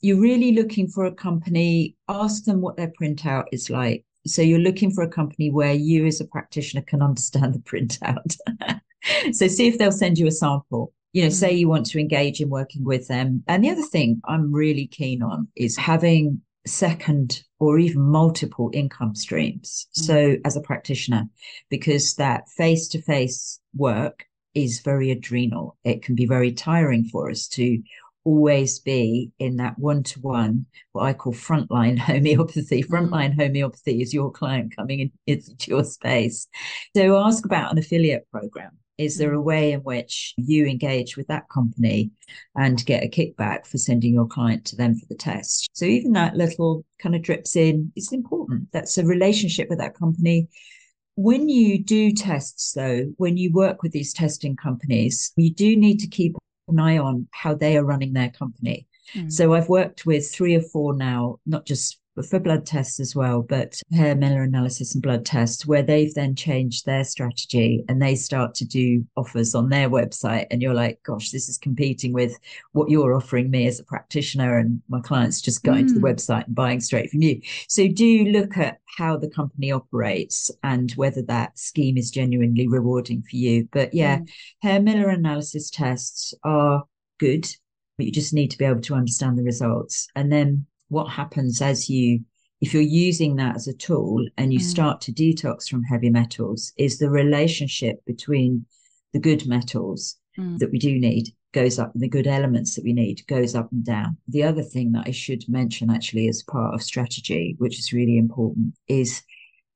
You're 0.00 0.20
really 0.20 0.52
looking 0.52 0.88
for 0.88 1.04
a 1.04 1.14
company, 1.14 1.96
ask 2.08 2.44
them 2.44 2.60
what 2.60 2.76
their 2.76 2.92
printout 3.00 3.44
is 3.52 3.68
like. 3.68 4.04
So 4.26 4.42
you're 4.42 4.58
looking 4.58 4.90
for 4.90 5.02
a 5.02 5.08
company 5.08 5.50
where 5.50 5.72
you 5.72 6.06
as 6.06 6.20
a 6.20 6.26
practitioner 6.26 6.82
can 6.82 7.02
understand 7.02 7.54
the 7.54 7.58
printout. 7.58 8.36
so 9.34 9.48
see 9.48 9.68
if 9.68 9.78
they'll 9.78 9.92
send 9.92 10.18
you 10.18 10.26
a 10.26 10.32
sample. 10.32 10.92
You 11.12 11.22
know, 11.22 11.28
mm-hmm. 11.28 11.34
say 11.34 11.52
you 11.52 11.68
want 11.68 11.86
to 11.86 11.98
engage 11.98 12.40
in 12.40 12.50
working 12.50 12.84
with 12.84 13.08
them. 13.08 13.42
And 13.48 13.64
the 13.64 13.70
other 13.70 13.82
thing 13.82 14.20
I'm 14.26 14.52
really 14.52 14.86
keen 14.86 15.22
on 15.22 15.48
is 15.56 15.76
having 15.76 16.40
second 16.66 17.42
or 17.58 17.78
even 17.78 18.02
multiple 18.02 18.70
income 18.72 19.14
streams. 19.14 19.86
Mm. 19.96 20.04
So 20.04 20.36
as 20.44 20.56
a 20.56 20.60
practitioner, 20.60 21.28
because 21.68 22.14
that 22.16 22.48
face 22.56 22.88
to 22.88 23.02
face 23.02 23.60
work 23.74 24.26
is 24.54 24.80
very 24.80 25.10
adrenal. 25.10 25.76
It 25.84 26.02
can 26.02 26.14
be 26.14 26.26
very 26.26 26.52
tiring 26.52 27.04
for 27.04 27.30
us 27.30 27.46
to 27.48 27.82
always 28.24 28.78
be 28.78 29.32
in 29.38 29.56
that 29.56 29.78
one 29.78 30.02
to 30.02 30.20
one, 30.20 30.66
what 30.92 31.04
I 31.04 31.12
call 31.12 31.32
frontline 31.32 31.98
homeopathy. 32.10 32.82
Mm. 32.82 32.88
Frontline 32.88 33.34
homeopathy 33.34 34.02
is 34.02 34.12
your 34.12 34.30
client 34.30 34.74
coming 34.76 35.00
in, 35.00 35.12
into 35.26 35.70
your 35.70 35.84
space. 35.84 36.46
So 36.96 37.18
ask 37.18 37.44
about 37.44 37.72
an 37.72 37.78
affiliate 37.78 38.28
program. 38.30 38.79
Is 39.00 39.16
there 39.16 39.32
a 39.32 39.38
mm. 39.38 39.44
way 39.44 39.72
in 39.72 39.80
which 39.80 40.34
you 40.36 40.66
engage 40.66 41.16
with 41.16 41.26
that 41.28 41.48
company 41.48 42.10
and 42.54 42.84
get 42.84 43.02
a 43.02 43.08
kickback 43.08 43.66
for 43.66 43.78
sending 43.78 44.12
your 44.12 44.26
client 44.26 44.66
to 44.66 44.76
them 44.76 44.94
for 44.94 45.06
the 45.06 45.14
test? 45.14 45.70
So 45.72 45.86
even 45.86 46.12
that 46.12 46.36
little 46.36 46.84
kind 46.98 47.14
of 47.14 47.22
drips 47.22 47.56
in 47.56 47.90
is 47.96 48.12
important. 48.12 48.68
That's 48.72 48.98
a 48.98 49.06
relationship 49.06 49.70
with 49.70 49.78
that 49.78 49.96
company. 49.96 50.48
When 51.16 51.48
you 51.48 51.82
do 51.82 52.12
tests, 52.12 52.72
though, 52.72 53.12
when 53.16 53.38
you 53.38 53.52
work 53.52 53.82
with 53.82 53.92
these 53.92 54.12
testing 54.12 54.54
companies, 54.54 55.32
you 55.36 55.50
do 55.50 55.76
need 55.76 55.98
to 56.00 56.06
keep 56.06 56.36
an 56.68 56.78
eye 56.78 56.98
on 56.98 57.26
how 57.30 57.54
they 57.54 57.78
are 57.78 57.84
running 57.84 58.12
their 58.12 58.30
company. 58.30 58.86
Mm. 59.14 59.32
So 59.32 59.54
I've 59.54 59.68
worked 59.68 60.04
with 60.04 60.30
three 60.30 60.54
or 60.54 60.62
four 60.62 60.94
now, 60.94 61.38
not 61.46 61.64
just 61.64 61.99
for 62.22 62.38
blood 62.38 62.66
tests 62.66 63.00
as 63.00 63.14
well, 63.14 63.42
but 63.42 63.80
hair 63.92 64.14
mineral 64.14 64.46
analysis 64.46 64.94
and 64.94 65.02
blood 65.02 65.24
tests, 65.24 65.66
where 65.66 65.82
they've 65.82 66.14
then 66.14 66.34
changed 66.34 66.86
their 66.86 67.04
strategy 67.04 67.84
and 67.88 68.00
they 68.00 68.14
start 68.14 68.54
to 68.56 68.64
do 68.64 69.04
offers 69.16 69.54
on 69.54 69.68
their 69.68 69.88
website. 69.88 70.46
And 70.50 70.62
you're 70.62 70.74
like, 70.74 71.00
gosh, 71.02 71.30
this 71.30 71.48
is 71.48 71.58
competing 71.58 72.12
with 72.12 72.38
what 72.72 72.90
you're 72.90 73.14
offering 73.14 73.50
me 73.50 73.66
as 73.66 73.80
a 73.80 73.84
practitioner. 73.84 74.58
And 74.58 74.82
my 74.88 75.00
clients 75.00 75.40
just 75.40 75.62
going 75.62 75.84
mm. 75.84 75.88
to 75.88 75.94
the 75.94 76.00
hmm. 76.00 76.06
website 76.06 76.46
and 76.46 76.54
buying 76.54 76.80
straight 76.80 77.10
from 77.10 77.22
you. 77.22 77.40
So 77.68 77.88
do 77.88 78.24
look 78.26 78.56
at 78.56 78.78
how 78.98 79.16
the 79.16 79.30
company 79.30 79.72
operates 79.72 80.50
and 80.62 80.90
whether 80.92 81.22
that 81.22 81.58
scheme 81.58 81.96
is 81.96 82.10
genuinely 82.10 82.68
rewarding 82.68 83.22
for 83.22 83.36
you. 83.36 83.68
But 83.72 83.94
yeah, 83.94 84.18
mm. 84.18 84.28
hair 84.62 84.80
mineral 84.80 85.14
analysis 85.14 85.70
tests 85.70 86.34
are 86.44 86.84
good 87.18 87.46
but 88.00 88.06
you 88.06 88.12
just 88.12 88.32
need 88.32 88.50
to 88.50 88.56
be 88.56 88.64
able 88.64 88.80
to 88.80 88.94
understand 88.94 89.36
the 89.36 89.42
results. 89.42 90.08
And 90.16 90.32
then 90.32 90.64
what 90.90 91.10
happens 91.10 91.62
as 91.62 91.88
you 91.88 92.20
if 92.60 92.74
you're 92.74 92.82
using 92.82 93.36
that 93.36 93.56
as 93.56 93.66
a 93.66 93.72
tool 93.72 94.26
and 94.36 94.52
you 94.52 94.58
mm. 94.58 94.64
start 94.64 95.00
to 95.00 95.12
detox 95.12 95.66
from 95.66 95.82
heavy 95.82 96.10
metals 96.10 96.74
is 96.76 96.98
the 96.98 97.08
relationship 97.08 98.04
between 98.04 98.66
the 99.14 99.18
good 99.18 99.46
metals 99.46 100.18
mm. 100.38 100.58
that 100.58 100.70
we 100.70 100.78
do 100.78 100.98
need 100.98 101.28
goes 101.52 101.78
up 101.78 101.92
and 101.94 102.02
the 102.02 102.08
good 102.08 102.26
elements 102.26 102.74
that 102.74 102.84
we 102.84 102.92
need 102.92 103.26
goes 103.26 103.54
up 103.54 103.72
and 103.72 103.84
down 103.84 104.16
the 104.28 104.42
other 104.42 104.62
thing 104.62 104.92
that 104.92 105.04
i 105.06 105.10
should 105.10 105.42
mention 105.48 105.90
actually 105.90 106.28
as 106.28 106.42
part 106.42 106.74
of 106.74 106.82
strategy 106.82 107.56
which 107.58 107.78
is 107.78 107.92
really 107.92 108.18
important 108.18 108.74
is 108.88 109.22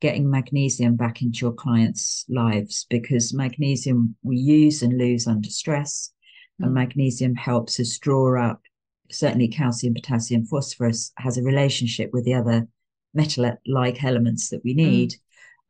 getting 0.00 0.28
magnesium 0.28 0.96
back 0.96 1.22
into 1.22 1.38
your 1.38 1.52
clients 1.52 2.24
lives 2.28 2.86
because 2.90 3.32
magnesium 3.32 4.14
we 4.22 4.36
use 4.36 4.82
and 4.82 4.98
lose 4.98 5.26
under 5.26 5.48
stress 5.48 6.12
mm. 6.60 6.66
and 6.66 6.74
magnesium 6.74 7.34
helps 7.34 7.80
us 7.80 7.98
draw 7.98 8.40
up 8.40 8.60
certainly 9.10 9.48
calcium, 9.48 9.94
potassium, 9.94 10.44
phosphorus 10.44 11.12
has 11.18 11.38
a 11.38 11.42
relationship 11.42 12.10
with 12.12 12.24
the 12.24 12.34
other 12.34 12.66
metal-like 13.14 14.02
elements 14.02 14.50
that 14.50 14.62
we 14.64 14.72
mm. 14.72 14.76
need. 14.76 15.10
Mm. 15.10 15.16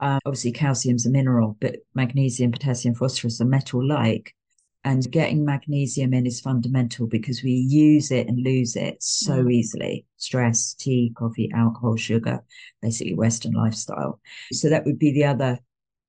Um, 0.00 0.20
obviously, 0.26 0.52
calcium's 0.52 1.06
a 1.06 1.10
mineral, 1.10 1.56
but 1.60 1.76
magnesium, 1.94 2.52
potassium, 2.52 2.94
phosphorus 2.94 3.40
are 3.40 3.46
metal-like. 3.46 4.34
And 4.86 5.10
getting 5.10 5.46
magnesium 5.46 6.12
in 6.12 6.26
is 6.26 6.42
fundamental 6.42 7.06
because 7.06 7.42
we 7.42 7.52
use 7.52 8.10
it 8.10 8.28
and 8.28 8.44
lose 8.44 8.76
it 8.76 9.02
so 9.02 9.44
mm. 9.44 9.52
easily. 9.52 10.04
Stress, 10.18 10.74
tea, 10.74 11.10
coffee, 11.16 11.50
alcohol, 11.54 11.96
sugar, 11.96 12.44
basically 12.82 13.14
Western 13.14 13.52
lifestyle. 13.52 14.20
So 14.52 14.68
that 14.68 14.84
would 14.84 14.98
be 14.98 15.12
the 15.12 15.24
other 15.24 15.58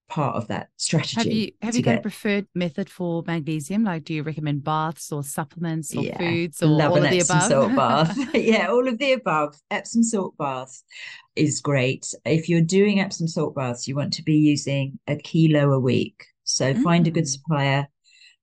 part 0.08 0.36
of 0.36 0.48
that 0.48 0.70
strategy. 0.78 1.15
Have 1.15 1.26
you 1.28 1.52
have 1.62 1.76
you 1.76 1.82
got 1.82 1.98
a 1.98 2.02
preferred 2.02 2.48
method 2.54 2.89
for 2.89 3.24
magnesium? 3.26 3.84
Like, 3.84 4.04
do 4.04 4.13
you 4.13 4.24
recommend 4.24 4.63
baths 4.63 5.12
or 5.12 5.24
supplements 5.24 5.96
or 5.96 6.04
yeah. 6.04 6.18
foods 6.18 6.62
or 6.62 6.68
all 6.68 6.96
an 6.96 7.06
of 7.06 7.12
the 7.12 7.20
Epsom 7.20 7.38
above? 7.38 7.50
salt 7.50 7.76
bath. 7.76 8.18
yeah, 8.34 8.68
all 8.68 8.88
of 8.88 8.98
the 8.98 9.13
above. 9.13 9.56
Epsom 9.72 10.04
salt 10.04 10.38
bath 10.38 10.82
is 11.36 11.62
great. 11.62 12.13
If 12.26 12.50
you're 12.50 12.62
doing 12.62 13.00
Epsom 13.00 13.28
salt 13.28 13.56
baths, 13.56 13.88
you 13.88 13.96
want 13.96 14.13
to 14.13 14.24
be 14.24 14.36
using 14.36 15.00
a 15.08 15.15
kilo 15.15 15.72
a 15.72 15.80
week. 15.80 16.26
So 16.44 16.74
mm. 16.74 16.84
find 16.84 17.08
a 17.08 17.12
good 17.12 17.26
mm. 17.26 17.30
supplier. 17.30 17.88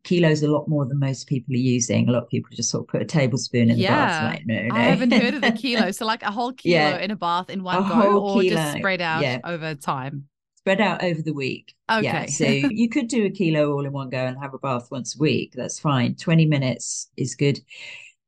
Kilos 0.04 0.42
a 0.42 0.50
lot 0.50 0.66
more 0.66 0.84
than 0.84 0.98
most 0.98 1.28
people 1.28 1.54
are 1.54 1.58
using. 1.58 2.08
A 2.08 2.12
lot 2.12 2.24
of 2.24 2.28
people 2.28 2.50
just 2.52 2.70
sort 2.70 2.82
of 2.82 2.88
put 2.88 3.02
a 3.02 3.04
tablespoon 3.04 3.70
in 3.70 3.78
yeah. 3.78 3.90
the 3.90 3.94
bath. 3.94 4.34
Like, 4.34 4.46
no, 4.46 4.62
no. 4.62 4.74
I 4.74 4.82
haven't 4.82 5.12
heard 5.12 5.34
of 5.34 5.42
the 5.42 5.52
kilo. 5.56 5.92
So 5.92 6.06
like 6.06 6.24
a 6.24 6.32
whole 6.32 6.52
kilo 6.52 6.74
yeah. 6.74 6.98
in 6.98 7.12
a 7.12 7.16
bath 7.16 7.50
in 7.50 7.62
one 7.62 7.76
a 7.76 7.88
go, 7.88 8.20
or 8.20 8.42
kilo. 8.42 8.56
just 8.56 8.78
spread 8.78 9.00
out 9.00 9.40
over 9.44 9.76
time 9.76 10.26
spread 10.62 10.80
out 10.80 11.02
over 11.02 11.20
the 11.22 11.34
week. 11.34 11.74
Okay. 11.90 12.04
Yeah. 12.04 12.26
So 12.26 12.44
you 12.70 12.88
could 12.88 13.08
do 13.08 13.24
a 13.24 13.30
kilo 13.30 13.72
all 13.72 13.84
in 13.84 13.92
one 13.92 14.10
go 14.10 14.24
and 14.24 14.38
have 14.40 14.54
a 14.54 14.58
bath 14.58 14.88
once 14.90 15.16
a 15.16 15.18
week. 15.18 15.54
That's 15.56 15.80
fine. 15.80 16.14
20 16.14 16.46
minutes 16.46 17.10
is 17.16 17.34
good. 17.34 17.58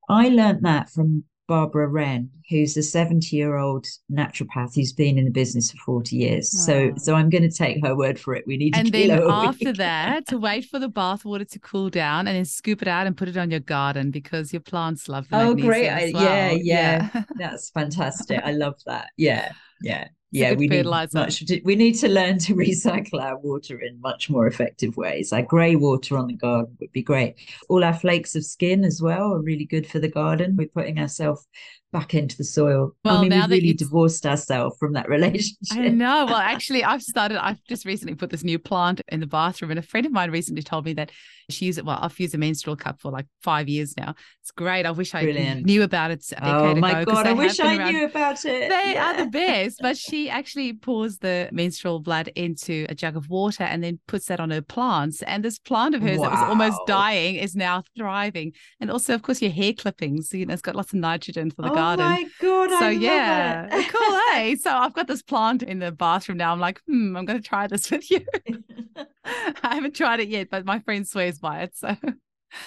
I 0.09 0.29
learned 0.29 0.64
that 0.64 0.90
from 0.90 1.25
Barbara 1.47 1.87
Wren, 1.87 2.31
who's 2.51 2.77
a 2.77 2.83
70 2.83 3.37
year 3.37 3.57
old 3.57 3.87
naturopath 4.11 4.75
who's 4.75 4.92
been 4.92 5.16
in 5.16 5.27
the 5.27 5.31
business 5.31 5.70
for 5.70 5.77
40 5.85 6.16
years. 6.16 6.51
Wow. 6.53 6.64
So 6.64 6.92
so 6.97 7.14
I'm 7.14 7.31
going 7.31 7.49
to 7.49 7.57
take 7.57 7.85
her 7.85 7.94
word 7.94 8.18
for 8.18 8.35
it. 8.35 8.44
We 8.49 8.57
need 8.57 8.75
to. 8.75 8.81
And 8.81 8.88
then 8.88 9.11
after 9.12 9.73
that, 9.75 10.27
to 10.29 10.38
wait 10.49 10.64
for 10.64 10.81
the 10.81 10.88
bath 10.88 11.25
water 11.25 11.44
to 11.44 11.59
cool 11.61 11.88
down 11.88 12.27
and 12.27 12.37
then 12.37 12.47
scoop 12.47 12.83
it 12.83 12.88
out 12.88 13.07
and 13.07 13.16
put 13.16 13.29
it 13.29 13.37
on 13.37 13.51
your 13.51 13.61
garden 13.61 14.11
because 14.11 14.53
your 14.53 14.61
plants 14.61 15.09
love 15.09 15.29
the 15.29 15.40
Oh, 15.40 15.55
great. 15.55 16.12
Well. 16.12 16.25
yeah, 16.25 16.51
yeah, 16.51 17.11
yeah. 17.14 17.25
That's 17.37 17.70
fantastic. 17.70 18.40
I 18.44 18.51
love 18.53 18.81
that. 18.87 19.11
Yeah. 19.16 19.53
Yeah 19.83 20.09
yeah, 20.35 20.53
we 20.53 20.66
need 20.66 20.85
much. 20.85 21.44
We 21.64 21.77
need 21.77 21.92
to 21.92 22.09
learn 22.09 22.38
to 22.40 22.55
recycle 22.57 23.23
our 23.23 23.38
water 23.38 23.81
in 23.81 24.01
much 24.01 24.29
more 24.29 24.49
effective 24.49 24.97
ways. 24.97 25.31
Like 25.31 25.47
grey 25.47 25.77
water 25.77 26.18
on 26.18 26.27
the 26.27 26.35
garden 26.35 26.77
would 26.81 26.90
be 26.90 27.03
great. 27.03 27.37
All 27.68 27.85
our 27.85 27.94
flakes 27.94 28.35
of 28.35 28.44
skin 28.44 28.85
as 28.85 29.01
well 29.01 29.33
are 29.33 29.40
really 29.40 29.64
good 29.64 29.87
for 29.87 30.01
the 30.01 30.09
garden. 30.09 30.57
We're 30.57 30.66
putting 30.66 30.99
ourselves 30.99 31.47
back 31.94 32.12
into 32.12 32.37
the 32.37 32.44
soil. 32.44 32.90
Well, 33.04 33.18
I 33.18 33.22
mean, 33.22 33.30
we 33.30 33.57
really 33.57 33.72
divorced 33.72 34.26
ourselves 34.26 34.76
from 34.78 34.94
that 34.94 35.09
relationship. 35.09 35.78
I 35.78 35.88
know. 35.88 36.26
Well, 36.26 36.35
actually, 36.54 36.83
I've 36.83 37.02
started. 37.02 37.42
I've 37.42 37.62
just 37.68 37.87
recently 37.87 38.16
put 38.16 38.30
this 38.30 38.42
new 38.42 38.59
plant 38.59 39.00
in 39.09 39.20
the 39.20 39.26
bathroom, 39.26 39.70
and 39.70 39.78
a 39.78 39.83
friend 39.83 40.04
of 40.04 40.11
mine 40.11 40.33
recently 40.33 40.62
told 40.62 40.85
me 40.85 40.92
that 40.94 41.12
she 41.50 41.66
used 41.66 41.78
it. 41.78 41.85
Well, 41.85 41.98
I've 42.00 42.18
used 42.18 42.35
a 42.35 42.38
menstrual 42.38 42.74
cup 42.74 43.00
for 43.00 43.12
like 43.12 43.26
five 43.42 43.68
years 43.68 43.96
now. 43.96 44.16
It's 44.42 44.50
great. 44.50 44.87
I 44.87 44.90
wish 44.90 45.14
I 45.14 45.22
Brilliant. 45.22 45.66
knew 45.66 45.83
about 45.83 46.11
it. 46.11 46.24
oh 46.42 46.74
my 46.74 47.02
ago, 47.02 47.12
god! 47.12 47.26
I 47.28 47.33
wish 47.33 47.61
I 47.61 47.76
around. 47.76 47.92
knew 47.92 48.04
about 48.07 48.44
it. 48.44 48.68
They 48.68 48.92
yeah. 48.94 49.12
are 49.12 49.24
the 49.24 49.30
best. 49.30 49.78
But 49.80 49.96
she 50.04 50.28
actually 50.28 50.72
pours 50.72 51.18
the 51.18 51.48
menstrual 51.52 52.00
blood 52.00 52.28
into 52.35 52.87
a 52.88 52.94
jug 52.94 53.16
of 53.16 53.30
water 53.30 53.62
and 53.62 53.85
then 53.85 54.00
puts 54.09 54.26
that 54.26 54.40
on 54.40 54.50
her 54.50 54.62
plants. 54.62 55.22
And 55.22 55.44
this 55.44 55.61
plant 55.61 55.94
of 55.94 56.02
hers 56.02 56.18
wow. 56.18 56.30
that 56.30 56.33
was 56.33 56.48
almost 56.48 56.80
dying 56.88 57.37
is 57.37 57.54
now 57.54 57.85
thriving. 57.96 58.52
And 58.80 58.90
also, 58.90 59.14
of 59.14 59.22
course, 59.22 59.40
your 59.40 59.52
hair 59.52 59.72
clippings. 59.72 60.33
You 60.33 60.46
know, 60.46 60.54
it's 60.54 60.62
got 60.62 60.74
lots 60.74 60.92
of 60.92 60.98
nitrogen 60.98 61.52
for 61.52 61.62
the 61.62 61.70
oh 61.70 61.74
garden. 61.85 62.07
Oh 62.07 62.09
my 62.09 62.25
god! 62.40 62.70
So 62.70 62.87
I 62.87 62.90
yeah, 62.90 63.68
cool. 63.88 64.20
Hey, 64.33 64.57
so 64.57 64.70
I've 64.70 64.94
got 64.94 65.07
this 65.07 65.23
plant 65.23 65.62
in 65.62 65.79
the 65.79 65.92
bathroom 65.92 66.38
now. 66.38 66.53
I'm 66.53 66.61
like, 66.61 66.81
hmm, 66.87 67.16
I'm 67.16 67.25
going 67.25 67.40
to 67.40 67.49
try 67.49 67.66
this 67.66 67.90
with 67.90 68.11
you. 68.11 68.25
I 69.25 69.75
haven't 69.75 69.94
tried 69.94 70.20
it 70.20 70.29
yet, 70.29 70.49
but 70.51 70.64
my 70.64 70.81
friend 70.81 71.07
swears 71.07 71.38
by 71.38 71.62
it. 71.62 71.77
So 71.77 71.97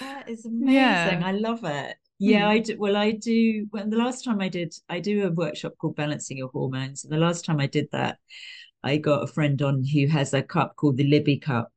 that 0.00 0.28
is 0.28 0.44
amazing. 0.44 0.74
Yeah. 0.74 1.22
I 1.24 1.32
love 1.32 1.64
it. 1.64 1.96
Yeah, 2.18 2.42
mm. 2.42 2.48
I 2.48 2.58
do. 2.58 2.78
Well, 2.78 2.96
I 2.96 3.12
do. 3.12 3.66
When 3.70 3.90
the 3.90 3.96
last 3.96 4.24
time 4.24 4.40
I 4.40 4.48
did, 4.48 4.74
I 4.88 5.00
do 5.00 5.26
a 5.26 5.30
workshop 5.30 5.74
called 5.78 5.96
Balancing 5.96 6.38
Your 6.38 6.48
Hormones. 6.48 7.04
And 7.04 7.12
the 7.12 7.18
last 7.18 7.44
time 7.44 7.60
I 7.60 7.66
did 7.66 7.88
that, 7.92 8.18
I 8.82 8.96
got 8.96 9.22
a 9.22 9.28
friend 9.28 9.60
on 9.62 9.84
who 9.84 10.06
has 10.08 10.34
a 10.34 10.42
cup 10.42 10.76
called 10.76 10.96
the 10.96 11.08
Libby 11.08 11.38
Cup. 11.38 11.72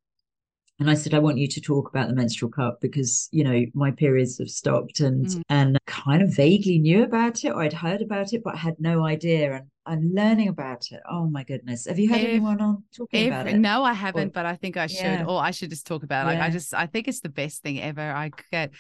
And 0.82 0.89
I 0.89 0.96
said, 0.96 1.13
I 1.13 1.20
want 1.20 1.38
you 1.38 1.48
to 1.48 1.62
talk 1.62 1.89
about 1.89 2.08
the 2.08 2.15
menstrual 2.15 2.50
cup 2.50 2.82
because, 2.82 3.30
you 3.32 3.44
know, 3.44 3.63
my 3.76 3.91
periods 3.91 4.39
have 4.39 4.50
stopped 4.50 5.00
and 5.00 5.28
mm. 5.28 5.41
and 5.48 5.78
kind 5.86 6.24
of 6.24 6.36
vaguely 6.36 6.80
knew 6.80 7.04
about 7.04 7.44
it 7.44 7.50
or 7.50 7.62
I'd 7.62 7.72
heard 7.72 8.02
about 8.02 8.34
it, 8.34 8.41
but 8.44 8.56
I 8.56 8.58
had 8.58 8.78
no 8.80 9.06
idea. 9.06 9.54
And 9.54 9.67
I'm 9.86 10.12
learning 10.12 10.48
about 10.48 10.91
it. 10.91 11.00
Oh 11.08 11.28
my 11.28 11.44
goodness. 11.44 11.86
Have 11.86 12.00
you 12.00 12.10
had 12.10 12.22
if, 12.22 12.30
anyone 12.30 12.60
on 12.62 12.84
talking 12.98 13.26
if, 13.26 13.28
about 13.28 13.46
it? 13.46 13.58
No, 13.60 13.84
I 13.84 13.94
haven't, 13.94 14.30
or, 14.30 14.32
but 14.32 14.48
I 14.48 14.56
think 14.56 14.76
I 14.76 14.88
should. 14.88 15.04
Yeah. 15.04 15.26
Or 15.26 15.39
I 15.39 15.52
should 15.52 15.70
just 15.70 15.86
talk 15.86 16.02
about 16.02 16.24
it. 16.24 16.30
Like 16.30 16.38
yeah. 16.39 16.46
I 16.46 16.50
just 16.50 16.74
I 16.74 16.88
think 16.88 17.08
it's 17.08 17.20
the 17.20 17.30
best 17.30 17.62
thing 17.62 17.80
ever. 17.80 18.02
I 18.02 18.32
get 18.52 18.72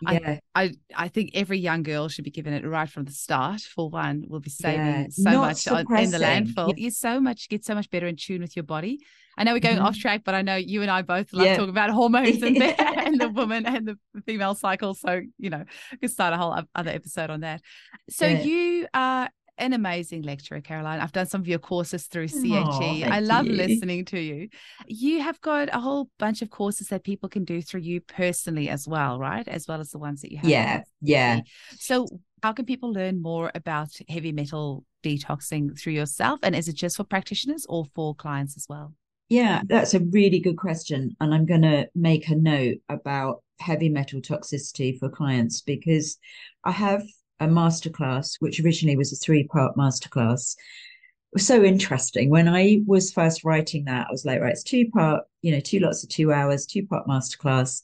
yeah. 0.00 0.38
I, 0.54 0.62
I, 0.64 0.74
I 0.96 1.08
think 1.08 1.32
every 1.34 1.58
young 1.58 1.82
girl 1.82 2.08
should 2.08 2.24
be 2.24 2.30
given 2.30 2.54
it 2.54 2.66
right 2.66 2.88
from 2.88 3.04
the 3.04 3.12
start. 3.12 3.60
For 3.60 3.90
one, 3.90 4.24
will 4.28 4.40
be 4.40 4.48
saving 4.48 4.86
yeah. 4.86 5.06
so 5.10 5.30
Not 5.30 5.40
much 5.40 5.68
on, 5.68 5.98
in 5.98 6.10
the 6.10 6.18
landfill. 6.18 6.72
You 6.78 6.90
so 6.90 7.20
much 7.20 7.50
get 7.50 7.66
so 7.66 7.74
much 7.74 7.90
better 7.90 8.06
in 8.06 8.16
tune 8.16 8.40
with 8.40 8.56
your 8.56 8.62
body. 8.62 9.00
I 9.38 9.44
know 9.44 9.52
we're 9.52 9.60
going 9.60 9.76
mm-hmm. 9.76 9.86
off 9.86 9.96
track, 9.96 10.22
but 10.24 10.34
I 10.34 10.42
know 10.42 10.56
you 10.56 10.82
and 10.82 10.90
I 10.90 11.02
both 11.02 11.32
love 11.32 11.46
yeah. 11.46 11.56
talking 11.56 11.70
about 11.70 11.90
hormones 11.90 12.42
and, 12.42 12.56
the, 12.56 12.80
and 13.06 13.20
the 13.20 13.28
woman 13.28 13.66
and 13.66 13.86
the 13.86 14.22
female 14.26 14.54
cycle. 14.54 14.94
So, 14.94 15.20
you 15.38 15.50
know, 15.50 15.64
we 15.92 15.98
could 15.98 16.10
start 16.10 16.34
a 16.34 16.36
whole 16.36 16.56
other 16.74 16.90
episode 16.90 17.30
on 17.30 17.40
that. 17.40 17.62
So 18.08 18.26
yeah. 18.26 18.42
you 18.42 18.86
are 18.92 19.30
an 19.60 19.72
amazing 19.72 20.22
lecturer, 20.22 20.60
Caroline. 20.60 21.00
I've 21.00 21.12
done 21.12 21.26
some 21.26 21.40
of 21.40 21.48
your 21.48 21.58
courses 21.58 22.06
through 22.06 22.28
CHE. 22.28 22.50
Oh, 22.52 23.02
I 23.04 23.20
love 23.20 23.46
you. 23.46 23.52
listening 23.52 24.04
to 24.06 24.18
you. 24.18 24.48
You 24.86 25.20
have 25.20 25.40
got 25.40 25.68
a 25.72 25.78
whole 25.78 26.10
bunch 26.18 26.42
of 26.42 26.50
courses 26.50 26.88
that 26.88 27.04
people 27.04 27.28
can 27.28 27.44
do 27.44 27.60
through 27.60 27.80
you 27.80 28.00
personally 28.00 28.68
as 28.68 28.88
well, 28.88 29.18
right? 29.18 29.46
As 29.46 29.68
well 29.68 29.80
as 29.80 29.90
the 29.90 29.98
ones 29.98 30.22
that 30.22 30.32
you 30.32 30.38
have. 30.38 30.48
Yeah. 30.48 30.82
Yeah. 31.00 31.40
So 31.78 32.08
how 32.42 32.52
can 32.52 32.64
people 32.64 32.92
learn 32.92 33.20
more 33.20 33.52
about 33.54 33.90
heavy 34.08 34.32
metal 34.32 34.84
detoxing 35.04 35.78
through 35.78 35.92
yourself? 35.92 36.40
And 36.42 36.56
is 36.56 36.68
it 36.68 36.76
just 36.76 36.96
for 36.96 37.04
practitioners 37.04 37.66
or 37.68 37.84
for 37.94 38.14
clients 38.14 38.56
as 38.56 38.66
well? 38.68 38.94
Yeah, 39.30 39.62
that's 39.64 39.94
a 39.94 40.00
really 40.00 40.40
good 40.40 40.56
question. 40.56 41.16
And 41.20 41.32
I'm 41.32 41.46
going 41.46 41.62
to 41.62 41.88
make 41.94 42.28
a 42.28 42.34
note 42.34 42.78
about 42.88 43.44
heavy 43.60 43.88
metal 43.88 44.20
toxicity 44.20 44.98
for 44.98 45.08
clients 45.08 45.60
because 45.60 46.18
I 46.64 46.72
have 46.72 47.04
a 47.38 47.46
masterclass, 47.46 48.34
which 48.40 48.58
originally 48.60 48.96
was 48.96 49.12
a 49.12 49.16
three 49.16 49.44
part 49.46 49.76
masterclass. 49.76 50.56
It 50.56 51.34
was 51.34 51.46
so 51.46 51.62
interesting. 51.62 52.28
When 52.28 52.48
I 52.48 52.80
was 52.86 53.12
first 53.12 53.44
writing 53.44 53.84
that, 53.84 54.08
I 54.08 54.10
was 54.10 54.24
like, 54.24 54.40
right, 54.40 54.50
it's 54.50 54.64
two 54.64 54.90
part, 54.90 55.22
you 55.42 55.52
know, 55.52 55.60
two 55.60 55.78
lots 55.78 56.02
of 56.02 56.10
two 56.10 56.32
hours, 56.32 56.66
two 56.66 56.84
part 56.88 57.06
masterclass. 57.06 57.82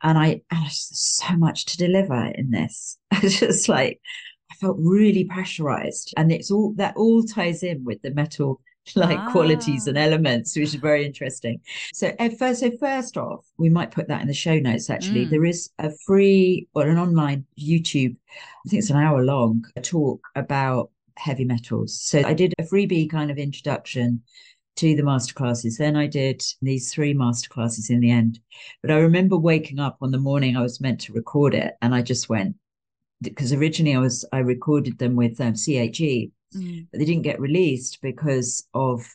And 0.00 0.16
I, 0.16 0.42
and 0.52 0.70
so 0.70 1.36
much 1.36 1.64
to 1.66 1.76
deliver 1.76 2.26
in 2.36 2.52
this. 2.52 2.98
I 3.10 3.18
just 3.20 3.68
like, 3.68 4.00
I 4.48 4.54
felt 4.54 4.76
really 4.78 5.24
pressurized. 5.24 6.14
And 6.16 6.30
it's 6.30 6.52
all 6.52 6.72
that 6.76 6.96
all 6.96 7.24
ties 7.24 7.64
in 7.64 7.82
with 7.82 8.00
the 8.02 8.12
metal 8.12 8.60
like 8.94 9.18
ah. 9.18 9.30
qualities 9.30 9.86
and 9.86 9.96
elements, 9.96 10.56
which 10.56 10.64
is 10.66 10.74
very 10.74 11.04
interesting. 11.04 11.60
So 11.92 12.12
first, 12.38 12.60
so 12.60 12.70
first 12.78 13.16
off, 13.16 13.46
we 13.58 13.68
might 13.68 13.90
put 13.90 14.08
that 14.08 14.20
in 14.20 14.28
the 14.28 14.34
show 14.34 14.58
notes. 14.58 14.90
Actually, 14.90 15.26
mm. 15.26 15.30
there 15.30 15.44
is 15.44 15.70
a 15.78 15.90
free 16.06 16.68
or 16.74 16.86
an 16.86 16.98
online 16.98 17.46
YouTube, 17.58 18.16
I 18.64 18.68
think 18.68 18.80
it's 18.80 18.90
an 18.90 18.96
hour 18.96 19.22
long 19.22 19.64
talk 19.82 20.20
about 20.34 20.90
heavy 21.16 21.44
metals. 21.44 22.00
So 22.00 22.22
I 22.24 22.34
did 22.34 22.52
a 22.58 22.62
freebie 22.62 23.10
kind 23.10 23.30
of 23.30 23.38
introduction 23.38 24.22
to 24.76 24.96
the 24.96 25.02
masterclasses. 25.02 25.78
Then 25.78 25.96
I 25.96 26.06
did 26.06 26.42
these 26.60 26.92
three 26.92 27.14
masterclasses 27.14 27.90
in 27.90 28.00
the 28.00 28.10
end. 28.10 28.40
But 28.82 28.90
I 28.90 28.96
remember 28.96 29.38
waking 29.38 29.78
up 29.78 29.98
on 30.00 30.10
the 30.10 30.18
morning 30.18 30.56
I 30.56 30.62
was 30.62 30.80
meant 30.80 31.00
to 31.02 31.12
record 31.12 31.54
it, 31.54 31.74
and 31.80 31.94
I 31.94 32.02
just 32.02 32.28
went 32.28 32.56
because 33.22 33.52
originally 33.52 33.96
I 33.96 34.00
was 34.00 34.24
I 34.32 34.38
recorded 34.38 34.98
them 34.98 35.16
with 35.16 35.40
um, 35.40 35.54
CHE, 35.54 36.30
mm. 36.54 36.86
but 36.90 36.98
they 36.98 37.04
didn't 37.04 37.22
get 37.22 37.40
released 37.40 38.00
because 38.02 38.66
of 38.74 39.06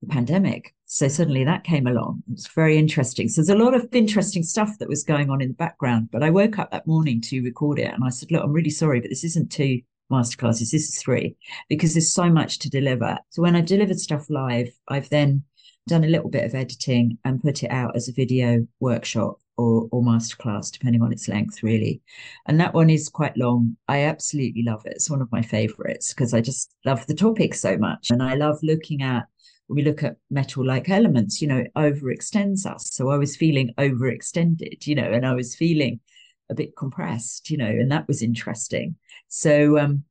the 0.00 0.08
pandemic. 0.08 0.74
So 0.86 1.08
suddenly 1.08 1.44
that 1.44 1.64
came 1.64 1.86
along. 1.86 2.22
It 2.28 2.34
was 2.34 2.46
very 2.48 2.78
interesting. 2.78 3.28
So 3.28 3.40
there's 3.40 3.58
a 3.60 3.62
lot 3.62 3.74
of 3.74 3.88
interesting 3.92 4.42
stuff 4.42 4.78
that 4.78 4.88
was 4.88 5.04
going 5.04 5.30
on 5.30 5.40
in 5.40 5.48
the 5.48 5.54
background. 5.54 6.08
But 6.10 6.22
I 6.22 6.30
woke 6.30 6.58
up 6.58 6.70
that 6.70 6.86
morning 6.86 7.20
to 7.22 7.42
record 7.42 7.78
it 7.78 7.92
and 7.92 8.04
I 8.04 8.10
said, 8.10 8.30
Look, 8.30 8.42
I'm 8.42 8.52
really 8.52 8.70
sorry, 8.70 9.00
but 9.00 9.10
this 9.10 9.24
isn't 9.24 9.50
two 9.52 9.80
masterclasses. 10.10 10.70
This 10.70 10.88
is 10.88 11.02
three 11.02 11.36
because 11.68 11.94
there's 11.94 12.12
so 12.12 12.30
much 12.30 12.58
to 12.60 12.70
deliver. 12.70 13.18
So 13.30 13.42
when 13.42 13.56
I 13.56 13.60
delivered 13.60 14.00
stuff 14.00 14.30
live, 14.30 14.70
I've 14.88 15.08
then 15.10 15.42
done 15.88 16.04
a 16.04 16.08
little 16.08 16.30
bit 16.30 16.44
of 16.44 16.54
editing 16.54 17.18
and 17.24 17.42
put 17.42 17.62
it 17.62 17.70
out 17.70 17.96
as 17.96 18.08
a 18.08 18.12
video 18.12 18.66
workshop 18.80 19.38
or, 19.58 19.88
or 19.90 20.02
masterclass, 20.02 20.70
depending 20.70 21.02
on 21.02 21.12
its 21.12 21.28
length, 21.28 21.62
really. 21.62 22.00
And 22.46 22.58
that 22.60 22.72
one 22.72 22.88
is 22.88 23.08
quite 23.08 23.36
long. 23.36 23.76
I 23.88 24.04
absolutely 24.04 24.62
love 24.62 24.86
it. 24.86 24.94
It's 24.94 25.10
one 25.10 25.20
of 25.20 25.30
my 25.30 25.42
favorites 25.42 26.14
because 26.14 26.32
I 26.32 26.40
just 26.40 26.74
love 26.84 27.06
the 27.06 27.14
topic 27.14 27.54
so 27.54 27.76
much. 27.76 28.08
And 28.10 28.22
I 28.22 28.34
love 28.34 28.58
looking 28.62 29.02
at, 29.02 29.26
when 29.66 29.76
we 29.76 29.82
look 29.82 30.02
at 30.02 30.16
metal 30.30 30.64
like 30.64 30.88
elements, 30.88 31.42
you 31.42 31.48
know, 31.48 31.58
it 31.58 31.72
overextends 31.76 32.64
us. 32.64 32.90
So 32.94 33.10
I 33.10 33.18
was 33.18 33.36
feeling 33.36 33.74
overextended, 33.76 34.86
you 34.86 34.94
know, 34.94 35.10
and 35.12 35.26
I 35.26 35.34
was 35.34 35.54
feeling 35.54 36.00
a 36.48 36.54
bit 36.54 36.76
compressed, 36.76 37.50
you 37.50 37.58
know, 37.58 37.66
and 37.66 37.92
that 37.92 38.08
was 38.08 38.22
interesting. 38.22 38.96
So, 39.28 39.78
um, 39.78 40.04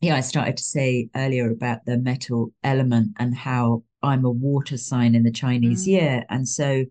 yeah, 0.00 0.16
I 0.16 0.20
started 0.20 0.56
to 0.56 0.62
say 0.62 1.08
earlier 1.16 1.50
about 1.50 1.84
the 1.84 1.98
metal 1.98 2.52
element 2.62 3.08
and 3.18 3.34
how 3.34 3.82
I'm 4.02 4.24
a 4.24 4.30
water 4.30 4.76
sign 4.76 5.14
in 5.14 5.24
the 5.24 5.32
Chinese 5.32 5.84
mm. 5.84 5.88
year. 5.88 6.24
And 6.30 6.48
so 6.48 6.84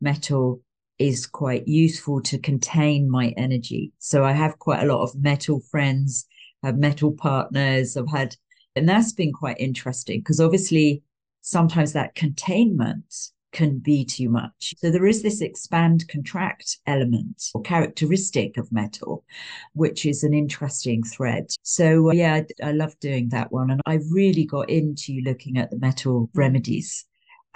metal 0.00 0.62
is 0.98 1.26
quite 1.26 1.66
useful 1.66 2.20
to 2.22 2.38
contain 2.38 3.10
my 3.10 3.34
energy. 3.36 3.92
So 3.98 4.24
I 4.24 4.32
have 4.32 4.58
quite 4.58 4.82
a 4.82 4.86
lot 4.86 5.02
of 5.02 5.14
metal 5.14 5.60
friends, 5.60 6.26
have 6.62 6.78
metal 6.78 7.12
partners, 7.12 7.96
I've 7.96 8.10
had, 8.10 8.36
and 8.74 8.88
that's 8.88 9.12
been 9.12 9.32
quite 9.32 9.58
interesting 9.58 10.20
because 10.20 10.40
obviously 10.40 11.02
sometimes 11.42 11.92
that 11.92 12.14
containment 12.14 13.30
can 13.56 13.78
be 13.78 14.04
too 14.04 14.28
much. 14.28 14.74
So 14.76 14.90
there 14.90 15.06
is 15.06 15.22
this 15.22 15.40
expand 15.40 16.06
contract 16.08 16.76
element 16.86 17.42
or 17.54 17.62
characteristic 17.62 18.58
of 18.58 18.70
metal, 18.70 19.24
which 19.72 20.04
is 20.04 20.22
an 20.22 20.34
interesting 20.34 21.02
thread. 21.02 21.46
So 21.62 22.10
uh, 22.10 22.12
yeah, 22.12 22.34
I, 22.34 22.68
I 22.68 22.72
love 22.72 22.98
doing 23.00 23.30
that 23.30 23.50
one. 23.50 23.70
And 23.70 23.80
I 23.86 24.00
really 24.10 24.44
got 24.44 24.68
into 24.68 25.22
looking 25.24 25.56
at 25.56 25.70
the 25.70 25.78
metal 25.78 26.28
remedies 26.34 27.05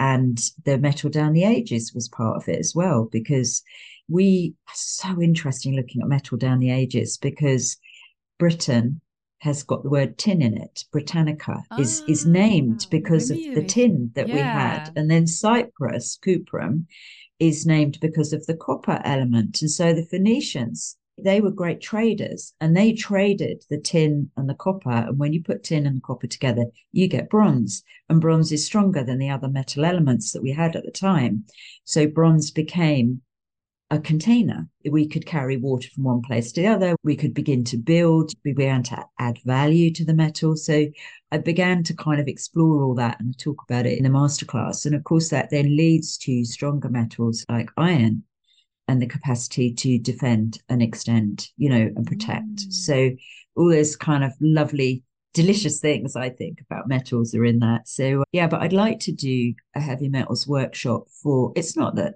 and 0.01 0.49
the 0.65 0.79
metal 0.79 1.11
down 1.11 1.31
the 1.31 1.43
ages 1.43 1.93
was 1.93 2.09
part 2.09 2.35
of 2.35 2.49
it 2.49 2.57
as 2.57 2.73
well 2.73 3.07
because 3.11 3.61
we 4.09 4.55
are 4.67 4.73
so 4.73 5.21
interesting 5.21 5.75
looking 5.75 6.01
at 6.01 6.07
metal 6.07 6.39
down 6.39 6.59
the 6.59 6.71
ages 6.71 7.17
because 7.17 7.77
britain 8.39 8.99
has 9.37 9.61
got 9.61 9.83
the 9.83 9.89
word 9.91 10.17
tin 10.17 10.41
in 10.41 10.57
it 10.57 10.85
britannica 10.91 11.63
is 11.77 12.01
is 12.07 12.25
named 12.25 12.81
ah, 12.85 12.87
because 12.89 13.29
really? 13.29 13.49
of 13.49 13.55
the 13.55 13.63
tin 13.63 14.11
that 14.15 14.27
yeah. 14.27 14.33
we 14.33 14.41
had 14.41 14.91
and 14.95 15.09
then 15.11 15.27
cyprus 15.27 16.17
cuprum 16.25 16.87
is 17.39 17.67
named 17.67 17.99
because 18.01 18.33
of 18.33 18.43
the 18.47 18.57
copper 18.57 18.99
element 19.05 19.61
and 19.61 19.69
so 19.69 19.93
the 19.93 20.05
phoenicians 20.05 20.97
they 21.23 21.41
were 21.41 21.51
great 21.51 21.81
traders 21.81 22.53
and 22.59 22.75
they 22.75 22.93
traded 22.93 23.63
the 23.69 23.79
tin 23.79 24.31
and 24.37 24.49
the 24.49 24.55
copper. 24.55 24.89
And 24.89 25.17
when 25.17 25.33
you 25.33 25.43
put 25.43 25.63
tin 25.63 25.85
and 25.85 26.01
copper 26.03 26.27
together, 26.27 26.65
you 26.91 27.07
get 27.07 27.29
bronze. 27.29 27.83
And 28.09 28.21
bronze 28.21 28.51
is 28.51 28.65
stronger 28.65 29.03
than 29.03 29.17
the 29.17 29.29
other 29.29 29.47
metal 29.47 29.85
elements 29.85 30.31
that 30.31 30.41
we 30.41 30.51
had 30.51 30.75
at 30.75 30.85
the 30.85 30.91
time. 30.91 31.45
So 31.85 32.07
bronze 32.07 32.51
became 32.51 33.21
a 33.91 33.99
container. 33.99 34.69
We 34.89 35.07
could 35.07 35.25
carry 35.25 35.57
water 35.57 35.89
from 35.93 36.05
one 36.05 36.21
place 36.21 36.53
to 36.53 36.61
the 36.61 36.67
other. 36.67 36.95
We 37.03 37.15
could 37.17 37.33
begin 37.33 37.65
to 37.65 37.77
build. 37.77 38.31
We 38.45 38.53
began 38.53 38.83
to 38.83 39.05
add 39.19 39.37
value 39.43 39.91
to 39.93 40.05
the 40.05 40.13
metal. 40.13 40.55
So 40.55 40.87
I 41.31 41.37
began 41.37 41.83
to 41.83 41.93
kind 41.93 42.21
of 42.21 42.27
explore 42.27 42.83
all 42.83 42.95
that 42.95 43.19
and 43.19 43.37
talk 43.37 43.61
about 43.67 43.85
it 43.85 43.97
in 43.97 44.03
the 44.03 44.09
masterclass. 44.09 44.85
And 44.85 44.95
of 44.95 45.03
course, 45.03 45.29
that 45.29 45.49
then 45.49 45.75
leads 45.75 46.17
to 46.19 46.45
stronger 46.45 46.89
metals 46.89 47.45
like 47.49 47.69
iron 47.75 48.23
and 48.91 49.01
the 49.01 49.07
capacity 49.07 49.73
to 49.73 49.97
defend 49.97 50.59
and 50.67 50.81
extend, 50.83 51.47
you 51.55 51.69
know, 51.69 51.89
and 51.95 52.05
protect. 52.05 52.57
Mm. 52.57 52.73
So 52.73 53.11
all 53.55 53.69
those 53.69 53.95
kind 53.95 54.21
of 54.21 54.33
lovely, 54.41 55.01
delicious 55.33 55.79
things 55.79 56.17
I 56.17 56.29
think 56.29 56.59
about 56.59 56.89
metals 56.89 57.33
are 57.33 57.45
in 57.45 57.59
that. 57.59 57.87
So 57.87 58.25
yeah, 58.33 58.47
but 58.47 58.61
I'd 58.61 58.73
like 58.73 58.99
to 59.01 59.13
do 59.13 59.53
a 59.75 59.79
heavy 59.79 60.09
metals 60.09 60.45
workshop 60.45 61.05
for. 61.23 61.53
It's 61.55 61.77
not 61.77 61.95
that 61.95 62.15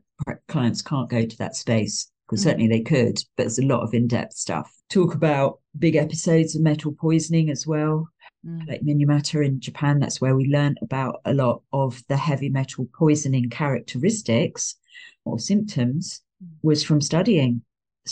clients 0.49 0.81
can't 0.81 1.09
go 1.09 1.25
to 1.25 1.37
that 1.37 1.55
space 1.55 2.11
because 2.27 2.41
mm. 2.41 2.43
certainly 2.43 2.67
they 2.67 2.81
could, 2.81 3.23
but 3.37 3.43
there's 3.43 3.59
a 3.59 3.65
lot 3.65 3.83
of 3.83 3.93
in-depth 3.93 4.33
stuff. 4.33 4.69
Talk 4.89 5.15
about 5.15 5.59
big 5.79 5.95
episodes 5.95 6.57
of 6.57 6.61
metal 6.61 6.91
poisoning 6.91 7.49
as 7.49 7.65
well. 7.65 8.09
Mm. 8.45 8.67
Like 8.67 8.81
Minamata 8.81 9.45
in 9.45 9.61
Japan, 9.61 9.99
that's 9.99 10.19
where 10.19 10.35
we 10.35 10.49
learned 10.49 10.77
about 10.81 11.21
a 11.23 11.33
lot 11.33 11.61
of 11.71 12.03
the 12.09 12.17
heavy 12.17 12.49
metal 12.49 12.85
poisoning 12.99 13.49
characteristics 13.49 14.75
or 15.23 15.39
symptoms 15.39 16.21
was 16.61 16.83
from 16.83 17.01
studying 17.01 17.63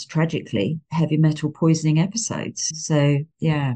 tragically 0.08 0.80
heavy 0.90 1.16
metal 1.16 1.50
poisoning 1.50 2.00
episodes. 2.00 2.72
So 2.74 3.18
yeah. 3.38 3.74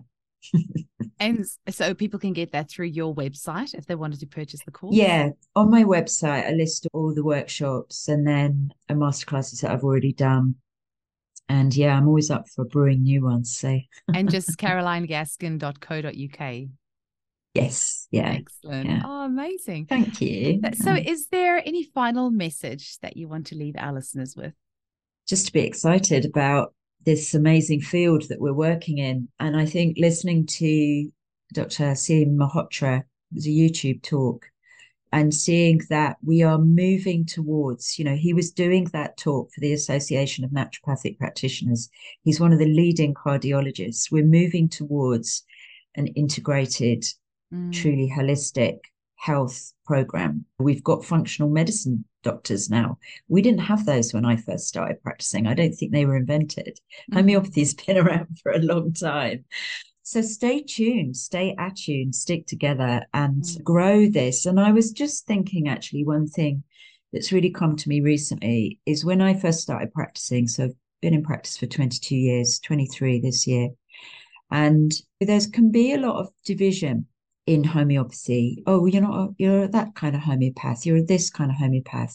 and 1.20 1.46
so 1.68 1.94
people 1.94 2.18
can 2.18 2.32
get 2.32 2.50
that 2.52 2.70
through 2.70 2.86
your 2.86 3.14
website 3.14 3.74
if 3.74 3.86
they 3.86 3.94
wanted 3.94 4.18
to 4.20 4.26
purchase 4.26 4.64
the 4.64 4.72
course. 4.72 4.96
Yeah, 4.96 5.30
on 5.54 5.70
my 5.70 5.84
website, 5.84 6.48
I 6.48 6.52
list 6.52 6.88
all 6.92 7.14
the 7.14 7.24
workshops 7.24 8.08
and 8.08 8.26
then 8.26 8.72
a 8.88 8.94
masterclasses 8.94 9.60
that 9.60 9.70
I've 9.70 9.84
already 9.84 10.12
done. 10.12 10.56
And 11.48 11.72
yeah, 11.74 11.96
I'm 11.96 12.08
always 12.08 12.30
up 12.30 12.48
for 12.48 12.64
brewing 12.64 13.04
new 13.04 13.24
ones. 13.24 13.56
So 13.56 13.78
and 14.14 14.30
just 14.30 14.50
carolinegaskin.co.uk. 14.58 16.68
Yes. 17.62 18.08
Yeah. 18.10 18.36
Excellent. 18.38 18.88
Yeah. 18.88 19.02
Oh, 19.04 19.24
amazing. 19.24 19.86
Thank 19.86 20.20
you. 20.20 20.60
So, 20.74 20.94
is 20.94 21.28
there 21.28 21.62
any 21.64 21.84
final 21.84 22.30
message 22.30 22.98
that 23.00 23.16
you 23.16 23.28
want 23.28 23.46
to 23.48 23.54
leave 23.54 23.74
our 23.78 23.92
listeners 23.92 24.34
with? 24.36 24.54
Just 25.28 25.46
to 25.46 25.52
be 25.52 25.60
excited 25.60 26.24
about 26.24 26.74
this 27.04 27.34
amazing 27.34 27.80
field 27.80 28.28
that 28.28 28.40
we're 28.40 28.52
working 28.52 28.98
in. 28.98 29.28
And 29.38 29.56
I 29.56 29.66
think 29.66 29.96
listening 29.98 30.46
to 30.46 31.10
Dr. 31.52 31.84
Aseem 31.84 32.36
Malhotra, 32.36 33.04
was 33.34 33.46
a 33.46 33.50
YouTube 33.50 34.02
talk, 34.02 34.46
and 35.12 35.32
seeing 35.32 35.80
that 35.90 36.16
we 36.22 36.42
are 36.42 36.58
moving 36.58 37.24
towards, 37.24 37.98
you 37.98 38.04
know, 38.04 38.16
he 38.16 38.34
was 38.34 38.50
doing 38.50 38.84
that 38.92 39.16
talk 39.16 39.50
for 39.52 39.60
the 39.60 39.72
Association 39.72 40.44
of 40.44 40.50
Naturopathic 40.50 41.18
Practitioners. 41.18 41.88
He's 42.22 42.40
one 42.40 42.52
of 42.52 42.58
the 42.58 42.66
leading 42.66 43.14
cardiologists. 43.14 44.10
We're 44.10 44.24
moving 44.24 44.68
towards 44.68 45.44
an 45.94 46.08
integrated 46.08 47.04
mm. 47.52 47.72
truly 47.72 48.12
holistic 48.14 48.78
health 49.16 49.72
program. 49.84 50.44
We've 50.58 50.84
got 50.84 51.04
functional 51.04 51.50
medicine 51.50 52.04
doctors 52.22 52.70
now. 52.70 52.98
We 53.28 53.42
didn't 53.42 53.60
have 53.60 53.84
those 53.84 54.12
when 54.12 54.24
I 54.24 54.36
first 54.36 54.68
started 54.68 55.02
practicing. 55.02 55.46
I 55.46 55.54
don't 55.54 55.72
think 55.72 55.92
they 55.92 56.06
were 56.06 56.16
invented. 56.16 56.78
Mm. 57.10 57.16
Homeopathy's 57.16 57.74
been 57.86 57.98
around 57.98 58.38
for 58.42 58.52
a 58.52 58.58
long 58.58 58.92
time. 58.92 59.44
So 60.02 60.22
stay 60.22 60.62
tuned, 60.62 61.16
stay 61.16 61.54
attuned, 61.58 62.14
stick 62.14 62.46
together 62.46 63.04
and 63.12 63.42
mm. 63.42 63.62
grow 63.62 64.08
this. 64.08 64.46
And 64.46 64.58
I 64.58 64.72
was 64.72 64.92
just 64.92 65.26
thinking 65.26 65.68
actually, 65.68 66.04
one 66.04 66.26
thing 66.26 66.62
that's 67.12 67.32
really 67.32 67.50
come 67.50 67.76
to 67.76 67.88
me 67.88 68.00
recently 68.00 68.78
is 68.86 69.04
when 69.04 69.20
I 69.20 69.34
first 69.34 69.60
started 69.60 69.92
practicing. 69.92 70.46
So 70.46 70.64
I've 70.64 70.74
been 71.02 71.14
in 71.14 71.22
practice 71.22 71.56
for 71.56 71.66
22 71.66 72.16
years, 72.16 72.58
23 72.60 73.20
this 73.20 73.46
year. 73.46 73.68
And 74.50 74.92
there 75.20 75.40
can 75.52 75.70
be 75.70 75.92
a 75.92 75.98
lot 75.98 76.20
of 76.20 76.30
division 76.44 77.06
in 77.48 77.64
homeopathy. 77.64 78.62
Oh, 78.66 78.84
you're 78.84 79.00
not, 79.00 79.30
you're 79.38 79.68
that 79.68 79.94
kind 79.94 80.14
of 80.14 80.20
homeopath, 80.20 80.84
you're 80.84 81.02
this 81.02 81.30
kind 81.30 81.50
of 81.50 81.56
homeopath. 81.56 82.14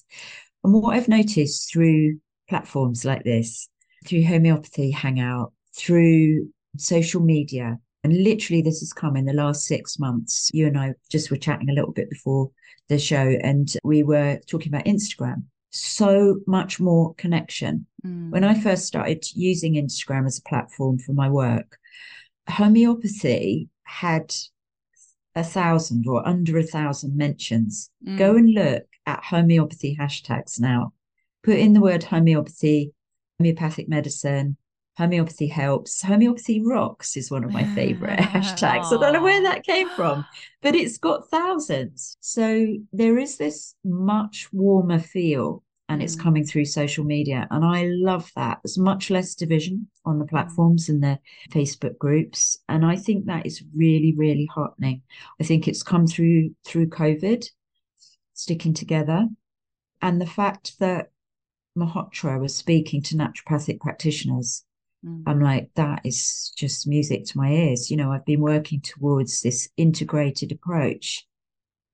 And 0.63 0.73
what 0.73 0.95
I've 0.95 1.07
noticed 1.07 1.73
through 1.73 2.19
platforms 2.47 3.03
like 3.03 3.23
this, 3.23 3.67
through 4.05 4.25
homeopathy 4.25 4.91
hangout, 4.91 5.51
through 5.75 6.49
social 6.77 7.21
media, 7.21 7.79
and 8.03 8.23
literally 8.23 8.61
this 8.61 8.79
has 8.81 8.93
come 8.93 9.15
in 9.15 9.25
the 9.25 9.33
last 9.33 9.65
six 9.65 9.97
months. 9.97 10.51
You 10.53 10.67
and 10.67 10.77
I 10.77 10.93
just 11.09 11.31
were 11.31 11.37
chatting 11.37 11.69
a 11.69 11.73
little 11.73 11.93
bit 11.93 12.11
before 12.11 12.51
the 12.87 12.99
show, 12.99 13.35
and 13.43 13.73
we 13.83 14.03
were 14.03 14.39
talking 14.47 14.71
about 14.71 14.85
Instagram. 14.85 15.43
So 15.71 16.41
much 16.45 16.79
more 16.79 17.15
connection. 17.15 17.87
Mm. 18.05 18.29
When 18.29 18.43
I 18.43 18.59
first 18.59 18.85
started 18.85 19.25
using 19.33 19.73
Instagram 19.73 20.27
as 20.27 20.37
a 20.37 20.47
platform 20.47 20.99
for 20.99 21.13
my 21.13 21.27
work, 21.29 21.79
homeopathy 22.47 23.69
had 23.83 24.31
a 25.35 25.43
thousand 25.43 26.07
or 26.07 26.27
under 26.27 26.57
a 26.57 26.63
thousand 26.63 27.17
mentions. 27.17 27.89
Mm. 28.05 28.17
Go 28.17 28.35
and 28.35 28.53
look 28.53 28.83
at 29.05 29.23
homeopathy 29.23 29.97
hashtags 29.99 30.59
now. 30.59 30.93
Put 31.43 31.57
in 31.57 31.73
the 31.73 31.81
word 31.81 32.03
homeopathy, 32.03 32.93
homeopathic 33.39 33.89
medicine, 33.89 34.57
homeopathy 34.97 35.47
helps. 35.47 36.01
Homeopathy 36.01 36.61
rocks 36.61 37.17
is 37.17 37.31
one 37.31 37.43
of 37.43 37.51
my 37.51 37.63
favorite 37.75 38.19
hashtags. 38.19 38.85
I 38.85 38.99
don't 38.99 39.13
know 39.13 39.23
where 39.23 39.41
that 39.43 39.63
came 39.63 39.89
from, 39.89 40.25
but 40.61 40.75
it's 40.75 40.97
got 40.97 41.29
thousands. 41.29 42.17
So 42.19 42.75
there 42.91 43.17
is 43.17 43.37
this 43.37 43.75
much 43.83 44.49
warmer 44.53 44.99
feel 44.99 45.63
and 45.93 46.01
it's 46.01 46.15
mm. 46.15 46.23
coming 46.23 46.43
through 46.43 46.65
social 46.65 47.03
media. 47.03 47.47
And 47.51 47.63
I 47.63 47.85
love 47.85 48.31
that. 48.35 48.59
There's 48.63 48.77
much 48.77 49.09
less 49.11 49.35
division 49.35 49.87
on 50.05 50.17
the 50.17 50.25
mm. 50.25 50.29
platforms 50.29 50.89
and 50.89 51.03
the 51.03 51.19
Facebook 51.51 51.97
groups. 51.99 52.57
And 52.67 52.83
I 52.83 52.95
think 52.95 53.25
that 53.25 53.45
is 53.45 53.63
really, 53.75 54.13
really 54.17 54.49
heartening. 54.53 55.03
I 55.39 55.43
think 55.43 55.67
it's 55.67 55.83
come 55.83 56.07
through 56.07 56.55
through 56.65 56.87
COVID, 56.87 57.45
sticking 58.33 58.73
together. 58.73 59.27
And 60.01 60.19
the 60.19 60.25
fact 60.25 60.79
that 60.79 61.11
Malhotra 61.77 62.39
was 62.39 62.55
speaking 62.55 63.01
to 63.03 63.15
naturopathic 63.15 63.79
practitioners. 63.79 64.63
Mm. 65.05 65.23
I'm 65.27 65.41
like, 65.41 65.69
that 65.75 66.01
is 66.03 66.51
just 66.55 66.87
music 66.87 67.25
to 67.25 67.37
my 67.37 67.51
ears. 67.51 67.89
You 67.89 67.97
know, 67.97 68.11
I've 68.11 68.25
been 68.25 68.41
working 68.41 68.81
towards 68.81 69.41
this 69.41 69.69
integrated 69.77 70.51
approach. 70.51 71.25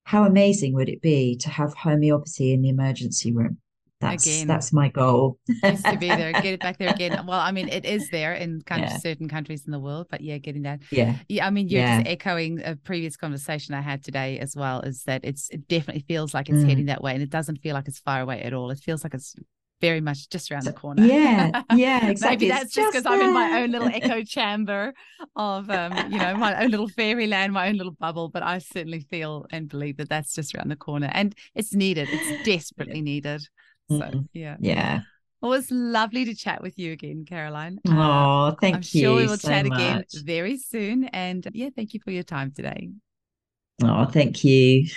How 0.04 0.26
amazing 0.26 0.74
would 0.74 0.90
it 0.90 1.02
be 1.02 1.38
to 1.38 1.50
have 1.50 1.74
homeopathy 1.74 2.52
in 2.54 2.62
the 2.62 2.70
emergency 2.70 3.32
room? 3.32 3.58
That's 4.02 4.26
again, 4.26 4.48
that's 4.48 4.72
my 4.72 4.88
goal. 4.88 5.38
to 5.64 5.98
be 6.00 6.08
there, 6.08 6.32
get 6.32 6.46
it 6.46 6.62
back 6.62 6.78
there 6.78 6.90
again. 6.90 7.26
Well, 7.28 7.40
I 7.40 7.52
mean, 7.52 7.68
it 7.68 7.86
is 7.86 8.10
there 8.10 8.34
in 8.34 8.62
yeah. 8.70 8.98
certain 8.98 9.28
countries 9.28 9.64
in 9.66 9.72
the 9.72 9.80
world, 9.80 10.08
but 10.10 10.22
yeah, 10.22 10.38
getting 10.38 10.62
that. 10.62 10.80
Yeah, 10.90 11.16
yeah. 11.28 11.46
I 11.46 11.50
mean, 11.50 11.68
you're 11.68 11.82
yeah. 11.82 11.98
just 11.98 12.10
echoing 12.10 12.62
a 12.64 12.78
previous 12.78 13.18
conversation 13.18 13.76
I 13.76 13.82
had 13.82 14.04
today 14.04 14.40
as 14.40 14.56
well. 14.56 14.82
Is 14.82 15.04
that 15.04 15.22
it's 15.26 15.50
it 15.50 15.68
definitely 15.68 16.06
feels 16.08 16.34
like 16.34 16.48
it's 16.48 16.60
mm. 16.60 16.70
heading 16.70 16.86
that 16.86 17.04
way, 17.04 17.14
and 17.14 17.22
it 17.22 17.30
doesn't 17.30 17.58
feel 17.58 17.74
like 17.74 17.90
it's 17.90 18.00
far 18.00 18.22
away 18.22 18.42
at 18.42 18.54
all. 18.54 18.72
It 18.72 18.80
feels 18.80 19.04
like 19.04 19.14
it's 19.14 19.36
very 19.82 20.02
much 20.02 20.30
just 20.30 20.52
around 20.52 20.66
the 20.66 20.74
corner. 20.74 21.04
Yeah, 21.04 21.64
yeah, 21.76 22.08
exactly. 22.08 22.48
Maybe 22.48 22.50
that's 22.50 22.74
just 22.74 22.92
because 22.92 23.06
I'm 23.06 23.22
in 23.22 23.34
my 23.34 23.62
own 23.62 23.72
little 23.72 23.88
echo 23.88 24.24
chamber 24.24 24.94
of, 25.36 25.70
um, 25.70 25.94
you 26.12 26.18
know, 26.18 26.36
my 26.36 26.64
own 26.64 26.72
little 26.72 26.90
fairyland, 26.90 27.54
my 27.54 27.70
own 27.70 27.76
little 27.76 27.94
bubble. 28.00 28.30
But 28.30 28.44
I 28.44 28.60
certainly 28.60 29.02
feel 29.02 29.46
and 29.52 29.70
believe 29.70 29.98
that 29.98 30.10
that's 30.10 30.34
just 30.34 30.56
around 30.56 30.70
the 30.70 30.76
corner, 30.76 31.10
and 31.14 31.36
it's 31.56 31.74
needed. 31.74 32.10
It's 32.12 32.44
desperately 32.46 33.02
needed. 33.02 33.42
So 33.90 34.26
yeah. 34.34 34.58
Yeah. 34.60 35.02
Well, 35.42 35.54
it 35.54 35.58
was 35.58 35.72
lovely 35.72 36.26
to 36.26 36.36
chat 36.36 36.62
with 36.62 36.78
you 36.78 36.92
again, 36.92 37.26
Caroline. 37.28 37.80
Oh, 37.88 38.56
thank 38.60 38.76
I'm 38.76 38.82
you. 38.94 39.10
I'm 39.10 39.16
sure 39.16 39.16
we 39.16 39.28
will 39.28 39.38
so 39.38 39.50
chat 39.50 39.66
much. 39.66 40.14
again 40.14 40.26
very 40.26 40.58
soon. 40.58 41.06
And 41.06 41.48
yeah, 41.54 41.70
thank 41.76 41.94
you 41.94 42.02
for 42.04 42.12
your 42.12 42.24
time 42.24 42.52
today. 42.52 42.90
Oh, 43.82 44.06
thank 44.06 44.44
you. 44.44 44.88